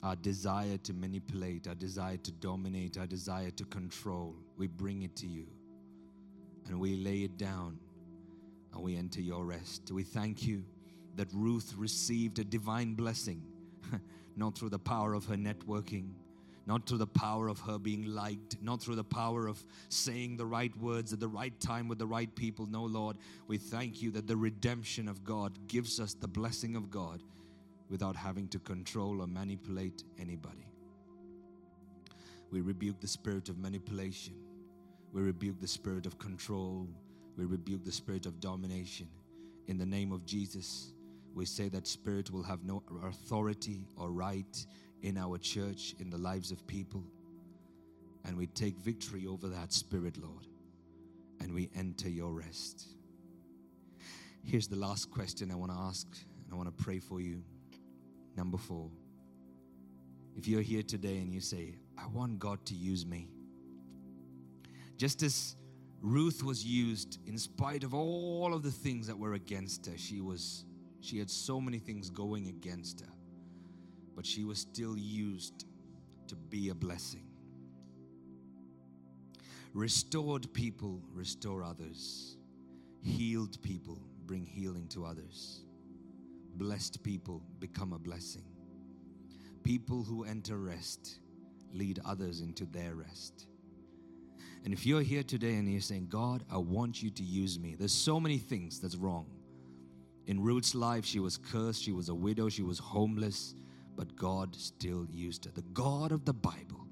our 0.03 0.15
desire 0.15 0.77
to 0.77 0.93
manipulate, 0.93 1.67
our 1.67 1.75
desire 1.75 2.17
to 2.17 2.31
dominate, 2.31 2.97
our 2.97 3.07
desire 3.07 3.51
to 3.51 3.65
control. 3.65 4.35
We 4.57 4.67
bring 4.67 5.03
it 5.03 5.15
to 5.17 5.27
you 5.27 5.45
and 6.67 6.79
we 6.79 6.95
lay 6.95 7.23
it 7.23 7.37
down 7.37 7.77
and 8.73 8.81
we 8.81 8.95
enter 8.97 9.21
your 9.21 9.45
rest. 9.45 9.91
We 9.91 10.03
thank 10.03 10.45
you 10.45 10.63
that 11.15 11.27
Ruth 11.33 11.73
received 11.77 12.39
a 12.39 12.43
divine 12.43 12.93
blessing, 12.93 13.41
not 14.35 14.57
through 14.57 14.69
the 14.69 14.79
power 14.79 15.13
of 15.13 15.25
her 15.25 15.35
networking, 15.35 16.11
not 16.65 16.87
through 16.87 16.99
the 16.99 17.07
power 17.07 17.47
of 17.47 17.59
her 17.61 17.79
being 17.79 18.05
liked, 18.05 18.57
not 18.61 18.81
through 18.81 18.95
the 18.95 19.03
power 19.03 19.47
of 19.47 19.63
saying 19.89 20.37
the 20.37 20.45
right 20.45 20.75
words 20.77 21.11
at 21.11 21.19
the 21.19 21.27
right 21.27 21.59
time 21.59 21.87
with 21.87 21.97
the 21.97 22.05
right 22.05 22.33
people. 22.35 22.65
No, 22.67 22.83
Lord, 22.83 23.17
we 23.47 23.57
thank 23.57 24.01
you 24.01 24.11
that 24.11 24.27
the 24.27 24.37
redemption 24.37 25.07
of 25.07 25.23
God 25.23 25.57
gives 25.67 25.99
us 25.99 26.13
the 26.13 26.27
blessing 26.27 26.75
of 26.75 26.91
God 26.91 27.23
without 27.89 28.15
having 28.15 28.47
to 28.49 28.59
control 28.59 29.21
or 29.21 29.27
manipulate 29.27 30.03
anybody. 30.19 30.65
We 32.51 32.61
rebuke 32.61 32.99
the 32.99 33.07
spirit 33.07 33.49
of 33.49 33.57
manipulation. 33.57 34.35
We 35.13 35.21
rebuke 35.21 35.59
the 35.59 35.67
spirit 35.67 36.05
of 36.05 36.17
control. 36.19 36.87
We 37.37 37.45
rebuke 37.45 37.83
the 37.83 37.91
spirit 37.91 38.25
of 38.25 38.39
domination. 38.39 39.07
In 39.67 39.77
the 39.77 39.85
name 39.85 40.11
of 40.11 40.25
Jesus, 40.25 40.93
we 41.33 41.45
say 41.45 41.69
that 41.69 41.87
spirit 41.87 42.29
will 42.29 42.43
have 42.43 42.63
no 42.63 42.83
authority 43.03 43.87
or 43.95 44.11
right 44.11 44.65
in 45.01 45.17
our 45.17 45.37
church, 45.37 45.95
in 45.99 46.09
the 46.09 46.17
lives 46.17 46.51
of 46.51 46.65
people. 46.67 47.03
And 48.25 48.37
we 48.37 48.47
take 48.47 48.77
victory 48.77 49.25
over 49.25 49.47
that 49.47 49.73
spirit, 49.73 50.17
Lord. 50.17 50.47
And 51.39 51.53
we 51.53 51.69
enter 51.75 52.09
your 52.09 52.31
rest. 52.31 52.87
Here's 54.43 54.67
the 54.67 54.75
last 54.75 55.11
question 55.11 55.51
I 55.51 55.55
want 55.55 55.71
to 55.71 55.77
ask, 55.77 56.07
and 56.45 56.53
I 56.53 56.55
want 56.55 56.75
to 56.75 56.83
pray 56.83 56.99
for 56.99 57.19
you. 57.19 57.43
Number 58.35 58.57
four. 58.57 58.89
If 60.35 60.47
you're 60.47 60.61
here 60.61 60.83
today 60.83 61.17
and 61.17 61.33
you 61.33 61.41
say, 61.41 61.75
I 61.97 62.07
want 62.07 62.39
God 62.39 62.65
to 62.67 62.75
use 62.75 63.05
me, 63.05 63.27
just 64.97 65.23
as 65.23 65.55
Ruth 66.01 66.43
was 66.43 66.65
used 66.65 67.19
in 67.27 67.37
spite 67.37 67.83
of 67.83 67.93
all 67.93 68.53
of 68.53 68.63
the 68.63 68.71
things 68.71 69.05
that 69.07 69.17
were 69.17 69.33
against 69.33 69.85
her. 69.85 69.97
She 69.97 70.19
was 70.19 70.65
she 70.99 71.19
had 71.19 71.29
so 71.29 71.59
many 71.59 71.79
things 71.79 72.09
going 72.09 72.47
against 72.47 73.01
her. 73.01 73.11
But 74.15 74.25
she 74.25 74.43
was 74.43 74.59
still 74.59 74.97
used 74.97 75.65
to 76.27 76.35
be 76.35 76.69
a 76.69 76.75
blessing. 76.75 77.25
Restored 79.73 80.53
people 80.53 81.01
restore 81.13 81.63
others. 81.63 82.37
Healed 83.01 83.61
people 83.61 84.01
bring 84.25 84.45
healing 84.45 84.87
to 84.89 85.05
others. 85.05 85.61
Blessed 86.55 87.03
people 87.03 87.41
become 87.59 87.93
a 87.93 87.99
blessing. 87.99 88.43
People 89.63 90.03
who 90.03 90.25
enter 90.25 90.57
rest 90.57 91.19
lead 91.73 91.99
others 92.05 92.41
into 92.41 92.65
their 92.65 92.95
rest. 92.95 93.47
And 94.63 94.73
if 94.73 94.85
you're 94.85 95.01
here 95.01 95.23
today 95.23 95.55
and 95.55 95.71
you're 95.71 95.81
saying, 95.81 96.07
God, 96.09 96.43
I 96.51 96.57
want 96.57 97.01
you 97.01 97.09
to 97.09 97.23
use 97.23 97.57
me, 97.57 97.75
there's 97.75 97.93
so 97.93 98.19
many 98.19 98.37
things 98.37 98.79
that's 98.79 98.95
wrong. 98.95 99.25
In 100.27 100.41
Ruth's 100.41 100.75
life, 100.75 101.05
she 101.05 101.19
was 101.19 101.37
cursed, 101.37 101.81
she 101.81 101.91
was 101.91 102.09
a 102.09 102.15
widow, 102.15 102.47
she 102.47 102.61
was 102.61 102.77
homeless, 102.77 103.55
but 103.95 104.15
God 104.15 104.55
still 104.55 105.05
used 105.09 105.45
her. 105.45 105.51
The 105.51 105.61
God 105.73 106.11
of 106.11 106.25
the 106.25 106.33
Bible 106.33 106.87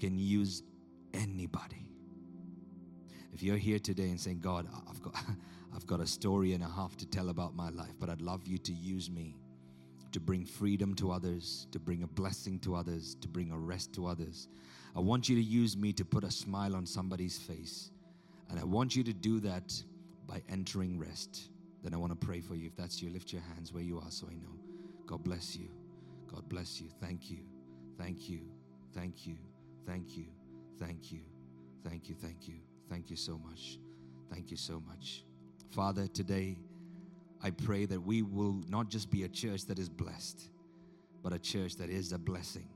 can 0.00 0.18
use 0.18 0.62
anybody. 1.14 1.86
If 3.32 3.42
you're 3.42 3.56
here 3.56 3.78
today 3.78 4.10
and 4.10 4.20
saying, 4.20 4.40
God, 4.40 4.66
I've 4.88 5.02
got, 5.02 5.14
I've 5.74 5.86
got 5.86 6.00
a 6.00 6.06
story 6.06 6.52
and 6.52 6.62
a 6.64 6.68
half 6.68 6.96
to 6.98 7.06
tell 7.06 7.28
about 7.28 7.54
my 7.54 7.70
life, 7.70 7.94
but 7.98 8.10
I'd 8.10 8.20
love 8.20 8.46
you 8.46 8.58
to 8.58 8.72
use 8.72 9.10
me 9.10 9.36
to 10.12 10.20
bring 10.20 10.44
freedom 10.44 10.94
to 10.96 11.12
others, 11.12 11.66
to 11.72 11.78
bring 11.78 12.02
a 12.02 12.06
blessing 12.06 12.58
to 12.60 12.74
others, 12.74 13.14
to 13.20 13.28
bring 13.28 13.52
a 13.52 13.58
rest 13.58 13.92
to 13.94 14.06
others. 14.06 14.48
I 14.96 15.00
want 15.00 15.28
you 15.28 15.36
to 15.36 15.42
use 15.42 15.76
me 15.76 15.92
to 15.94 16.04
put 16.04 16.24
a 16.24 16.30
smile 16.30 16.74
on 16.74 16.84
somebody's 16.84 17.38
face. 17.38 17.90
And 18.48 18.58
I 18.58 18.64
want 18.64 18.96
you 18.96 19.04
to 19.04 19.12
do 19.12 19.38
that 19.40 19.72
by 20.26 20.42
entering 20.48 20.98
rest. 20.98 21.50
Then 21.82 21.94
I 21.94 21.96
want 21.96 22.12
to 22.12 22.26
pray 22.26 22.40
for 22.40 22.56
you. 22.56 22.66
If 22.66 22.76
that's 22.76 23.00
you, 23.00 23.10
lift 23.10 23.32
your 23.32 23.42
hands 23.54 23.72
where 23.72 23.82
you 23.82 23.98
are 23.98 24.10
so 24.10 24.26
I 24.28 24.34
know. 24.34 24.58
God 25.06 25.22
bless 25.22 25.56
you. 25.56 25.68
God 26.32 26.48
bless 26.48 26.80
you. 26.80 26.88
Thank 27.00 27.30
you. 27.30 27.38
Thank 27.98 28.28
you. 28.28 28.40
Thank 28.94 29.26
you. 29.26 29.36
Thank 29.86 30.16
you. 30.16 30.26
Thank 30.78 31.12
you. 31.12 31.20
Thank 31.84 32.08
you. 32.08 32.14
Thank 32.14 32.48
you. 32.48 32.54
Thank 32.88 33.10
you 33.10 33.16
so 33.16 33.38
much. 33.38 33.78
Thank 34.30 34.50
you 34.50 34.56
so 34.56 34.82
much. 34.86 35.24
Father, 35.70 36.06
today 36.06 36.58
I 37.42 37.50
pray 37.50 37.86
that 37.86 38.00
we 38.00 38.22
will 38.22 38.62
not 38.68 38.88
just 38.90 39.10
be 39.10 39.24
a 39.24 39.28
church 39.28 39.66
that 39.66 39.78
is 39.78 39.88
blessed, 39.88 40.50
but 41.22 41.32
a 41.32 41.38
church 41.38 41.76
that 41.76 41.90
is 41.90 42.12
a 42.12 42.18
blessing. 42.18 42.68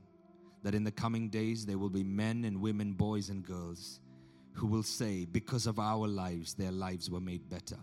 That 0.63 0.75
in 0.75 0.83
the 0.83 0.91
coming 0.91 1.29
days 1.29 1.65
there 1.65 1.77
will 1.77 1.89
be 1.89 2.03
men 2.03 2.43
and 2.45 2.61
women, 2.61 2.93
boys 2.93 3.29
and 3.29 3.43
girls 3.43 3.99
who 4.53 4.67
will 4.67 4.83
say, 4.83 5.25
because 5.25 5.67
of 5.67 5.79
our 5.79 6.07
lives, 6.07 6.53
their 6.53 6.71
lives 6.71 7.09
were 7.09 7.19
made 7.19 7.49
better 7.49 7.77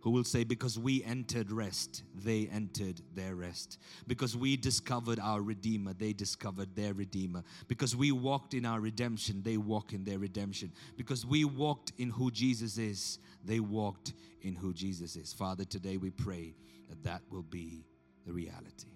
who 0.00 0.10
will 0.10 0.24
say, 0.24 0.44
Because 0.44 0.78
we 0.78 1.04
entered 1.04 1.50
rest, 1.50 2.02
they 2.14 2.48
entered 2.52 3.00
their 3.14 3.34
rest. 3.34 3.78
Because 4.06 4.36
we 4.36 4.56
discovered 4.56 5.18
our 5.20 5.40
Redeemer, 5.40 5.92
they 5.92 6.12
discovered 6.12 6.74
their 6.74 6.94
Redeemer. 6.94 7.42
Because 7.68 7.94
we 7.94 8.12
walked 8.12 8.54
in 8.54 8.64
our 8.64 8.80
redemption, 8.80 9.42
they 9.42 9.56
walk 9.56 9.92
in 9.92 10.04
their 10.04 10.18
redemption. 10.18 10.72
Because 10.96 11.26
we 11.26 11.44
walked 11.44 11.92
in 11.98 12.10
who 12.10 12.30
Jesus 12.30 12.78
is, 12.78 13.18
they 13.44 13.60
walked 13.60 14.14
in 14.42 14.54
who 14.54 14.72
Jesus 14.72 15.16
is. 15.16 15.32
Father, 15.32 15.64
today 15.64 15.96
we 15.96 16.10
pray 16.10 16.54
that 16.88 17.02
that 17.04 17.22
will 17.30 17.42
be 17.42 17.84
the 18.26 18.32
reality. 18.32 18.88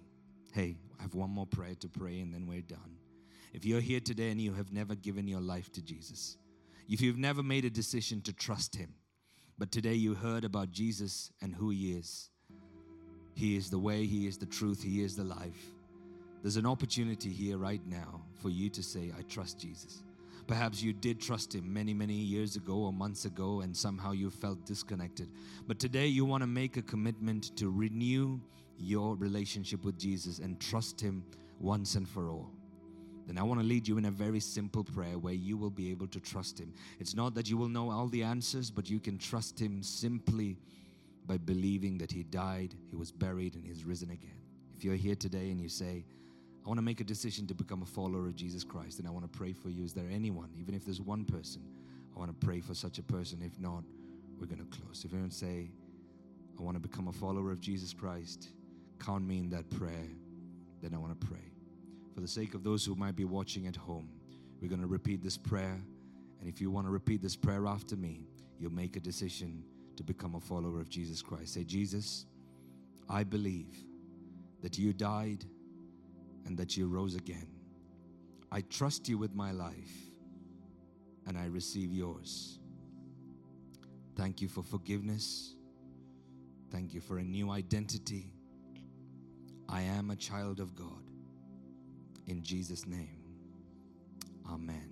Hey, 0.53 0.77
I 0.99 1.03
have 1.03 1.13
one 1.13 1.29
more 1.29 1.45
prayer 1.45 1.75
to 1.75 1.89
pray 1.89 2.19
and 2.19 2.33
then 2.33 2.47
we're 2.47 2.61
done. 2.61 2.97
If 3.53 3.65
you're 3.65 3.81
here 3.81 3.99
today 3.99 4.31
and 4.31 4.41
you 4.41 4.53
have 4.53 4.73
never 4.73 4.95
given 4.95 5.27
your 5.27 5.39
life 5.39 5.71
to 5.73 5.81
Jesus, 5.81 6.37
if 6.89 7.01
you've 7.01 7.17
never 7.17 7.41
made 7.41 7.65
a 7.65 7.69
decision 7.69 8.21
to 8.21 8.33
trust 8.33 8.75
Him, 8.75 8.93
but 9.57 9.71
today 9.71 9.93
you 9.93 10.13
heard 10.13 10.43
about 10.43 10.71
Jesus 10.71 11.31
and 11.41 11.53
who 11.53 11.69
He 11.69 11.91
is. 11.93 12.29
He 13.33 13.55
is 13.55 13.69
the 13.69 13.79
way, 13.79 14.05
He 14.05 14.27
is 14.27 14.37
the 14.37 14.45
truth, 14.45 14.81
He 14.83 15.01
is 15.01 15.15
the 15.15 15.23
life. 15.23 15.71
There's 16.41 16.57
an 16.57 16.65
opportunity 16.65 17.29
here 17.29 17.57
right 17.57 17.81
now 17.85 18.21
for 18.41 18.49
you 18.49 18.69
to 18.69 18.83
say, 18.83 19.11
I 19.17 19.23
trust 19.23 19.59
Jesus. 19.59 20.03
Perhaps 20.47 20.83
you 20.83 20.93
did 20.93 21.19
trust 21.19 21.55
Him 21.55 21.73
many, 21.73 21.93
many 21.93 22.13
years 22.13 22.55
ago 22.55 22.75
or 22.75 22.93
months 22.93 23.25
ago, 23.25 23.61
and 23.61 23.75
somehow 23.75 24.11
you 24.11 24.29
felt 24.29 24.65
disconnected. 24.65 25.29
But 25.67 25.79
today 25.79 26.07
you 26.07 26.23
want 26.23 26.43
to 26.43 26.47
make 26.47 26.77
a 26.77 26.81
commitment 26.81 27.55
to 27.57 27.69
renew 27.69 28.39
your 28.77 29.15
relationship 29.15 29.83
with 29.83 29.97
Jesus 29.97 30.39
and 30.39 30.59
trust 30.59 31.01
Him 31.01 31.23
once 31.59 31.95
and 31.95 32.07
for 32.07 32.29
all 32.29 32.54
then 33.25 33.37
I 33.37 33.43
want 33.43 33.59
to 33.59 33.65
lead 33.65 33.87
you 33.87 33.97
in 33.97 34.05
a 34.05 34.11
very 34.11 34.39
simple 34.39 34.83
prayer 34.83 35.17
where 35.17 35.33
you 35.33 35.57
will 35.57 35.71
be 35.71 35.89
able 35.89 36.07
to 36.07 36.19
trust 36.19 36.59
Him. 36.59 36.73
It's 36.99 37.15
not 37.15 37.33
that 37.35 37.49
you 37.49 37.57
will 37.57 37.69
know 37.69 37.89
all 37.89 38.07
the 38.07 38.23
answers, 38.23 38.69
but 38.69 38.89
you 38.89 38.99
can 38.99 39.17
trust 39.17 39.59
Him 39.59 39.81
simply 39.81 40.57
by 41.25 41.37
believing 41.37 41.97
that 41.97 42.11
He 42.11 42.23
died, 42.23 42.75
He 42.89 42.95
was 42.95 43.11
buried, 43.11 43.55
and 43.55 43.65
He's 43.65 43.83
risen 43.83 44.11
again. 44.11 44.37
If 44.77 44.83
you're 44.83 44.95
here 44.95 45.15
today 45.15 45.49
and 45.49 45.59
you 45.59 45.69
say, 45.69 46.05
I 46.63 46.67
want 46.67 46.77
to 46.77 46.83
make 46.83 46.99
a 46.99 47.03
decision 47.03 47.47
to 47.47 47.55
become 47.55 47.81
a 47.81 47.85
follower 47.85 48.27
of 48.27 48.35
Jesus 48.35 48.63
Christ, 48.63 48.99
and 48.99 49.07
I 49.07 49.11
want 49.11 49.31
to 49.31 49.37
pray 49.37 49.53
for 49.53 49.69
you. 49.69 49.83
Is 49.83 49.93
there 49.93 50.09
anyone, 50.11 50.49
even 50.57 50.75
if 50.75 50.85
there's 50.85 51.01
one 51.01 51.25
person, 51.25 51.61
I 52.15 52.19
want 52.19 52.39
to 52.39 52.45
pray 52.45 52.61
for 52.61 52.73
such 52.73 52.97
a 52.97 53.03
person. 53.03 53.41
If 53.43 53.59
not, 53.59 53.83
we're 54.39 54.47
going 54.47 54.59
to 54.59 54.77
close. 54.77 55.03
If 55.03 55.13
anyone 55.13 55.31
say, 55.31 55.69
I 56.57 56.61
want 56.61 56.75
to 56.75 56.79
become 56.79 57.07
a 57.07 57.13
follower 57.13 57.51
of 57.51 57.59
Jesus 57.59 57.93
Christ, 57.93 58.49
count 58.99 59.25
me 59.25 59.39
in 59.39 59.49
that 59.49 59.69
prayer, 59.69 60.09
then 60.81 60.93
I 60.93 60.97
want 60.97 61.19
to 61.19 61.27
pray 61.27 61.54
for 62.15 62.21
the 62.21 62.27
sake 62.27 62.53
of 62.53 62.63
those 62.63 62.85
who 62.85 62.95
might 62.95 63.17
be 63.17 63.25
watching 63.25 63.67
at 63.67 63.75
home, 63.75 64.09
we're 64.61 64.69
going 64.69 64.81
to 64.81 64.87
repeat 64.87 65.21
this 65.21 65.37
prayer. 65.37 65.81
And 66.39 66.49
if 66.49 66.61
you 66.61 66.71
want 66.71 66.87
to 66.87 66.91
repeat 66.91 67.21
this 67.21 67.35
prayer 67.35 67.67
after 67.67 67.97
me, 67.97 68.21
you'll 68.57 68.71
make 68.71 68.95
a 68.95 69.01
decision 69.01 69.65
to 69.97 70.03
become 70.03 70.35
a 70.35 70.39
follower 70.39 70.79
of 70.79 70.89
Jesus 70.89 71.21
Christ. 71.21 71.53
Say, 71.53 71.65
Jesus, 71.65 72.25
I 73.09 73.25
believe 73.25 73.75
that 74.61 74.77
you 74.77 74.93
died 74.93 75.43
and 76.45 76.57
that 76.57 76.77
you 76.77 76.87
rose 76.87 77.15
again. 77.15 77.47
I 78.49 78.61
trust 78.61 79.09
you 79.09 79.17
with 79.17 79.35
my 79.35 79.51
life 79.51 80.09
and 81.27 81.37
I 81.37 81.47
receive 81.47 81.91
yours. 81.91 82.59
Thank 84.15 84.41
you 84.41 84.47
for 84.47 84.63
forgiveness. 84.63 85.55
Thank 86.71 86.93
you 86.93 87.01
for 87.01 87.17
a 87.17 87.23
new 87.23 87.51
identity. 87.51 88.31
I 89.67 89.81
am 89.81 90.11
a 90.11 90.15
child 90.15 90.61
of 90.61 90.75
God 90.75 91.04
in 92.27 92.41
Jesus' 92.43 92.85
name. 92.85 93.21
Amen. 94.49 94.89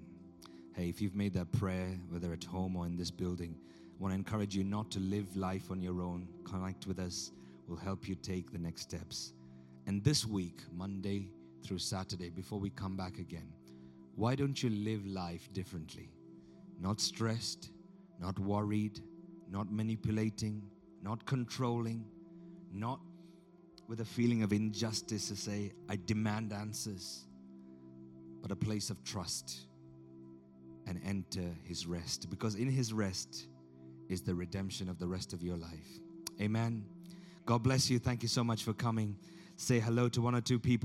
Hey, 0.75 0.89
if 0.89 1.01
you've 1.01 1.15
made 1.15 1.34
that 1.34 1.51
prayer, 1.51 1.89
whether 2.09 2.34
at 2.34 2.43
home 2.43 2.75
or 2.75 2.86
in 2.86 2.95
this 2.95 3.11
building, 3.11 3.55
I 3.63 4.01
want 4.01 4.11
to 4.11 4.17
encourage 4.17 4.55
you 4.55 4.63
not 4.63 4.89
to 4.91 4.99
live 4.99 5.36
life 5.38 5.69
on 5.69 5.81
your 5.81 6.01
own. 6.01 6.27
Connect 6.45 6.88
with 6.88 6.99
us, 6.99 7.31
we'll 7.67 7.77
help 7.77 8.07
you 8.07 8.15
take 8.15 8.51
the 8.51 8.57
next 8.57 8.81
steps. 8.81 9.34
And 9.86 10.03
this 10.03 10.25
week, 10.25 10.61
Monday 10.71 11.29
through 11.63 11.79
Saturday, 11.79 12.29
before 12.29 12.59
we 12.59 12.69
come 12.69 12.97
back 12.97 13.19
again, 13.19 13.51
why 14.15 14.36
don't 14.36 14.61
you 14.61 14.69
live 14.69 15.05
life 15.05 15.51
differently? 15.53 16.09
Not 16.79 16.99
stressed, 16.99 17.69
not 18.19 18.38
worried, 18.39 18.99
not 19.49 19.71
manipulating, 19.71 20.63
not 21.01 21.25
controlling, 21.25 22.05
not 22.71 22.99
with 23.88 24.01
a 24.01 24.05
feeling 24.05 24.43
of 24.43 24.53
injustice 24.53 25.27
to 25.29 25.36
say, 25.36 25.71
I 25.89 25.97
demand 26.05 26.53
answers, 26.53 27.25
but 28.41 28.51
a 28.51 28.55
place 28.55 28.89
of 28.89 29.03
trust 29.03 29.67
and 30.88 30.99
enter 31.05 31.49
his 31.63 31.86
rest. 31.86 32.29
Because 32.29 32.55
in 32.55 32.69
his 32.69 32.93
rest 32.93 33.47
is 34.09 34.21
the 34.21 34.36
redemption 34.36 34.89
of 34.89 34.99
the 34.99 35.07
rest 35.07 35.34
of 35.34 35.41
your 35.41 35.57
life. 35.57 35.99
Amen. 36.41 36.86
God 37.45 37.63
bless 37.63 37.89
you. 37.89 37.99
Thank 37.99 38.23
you 38.23 38.29
so 38.29 38.43
much 38.43 38.63
for 38.63 38.73
coming. 38.73 39.17
Say 39.55 39.79
hello 39.79 40.09
to 40.09 40.21
one 40.21 40.36
or 40.36 40.41
two 40.41 40.59
people. 40.59 40.81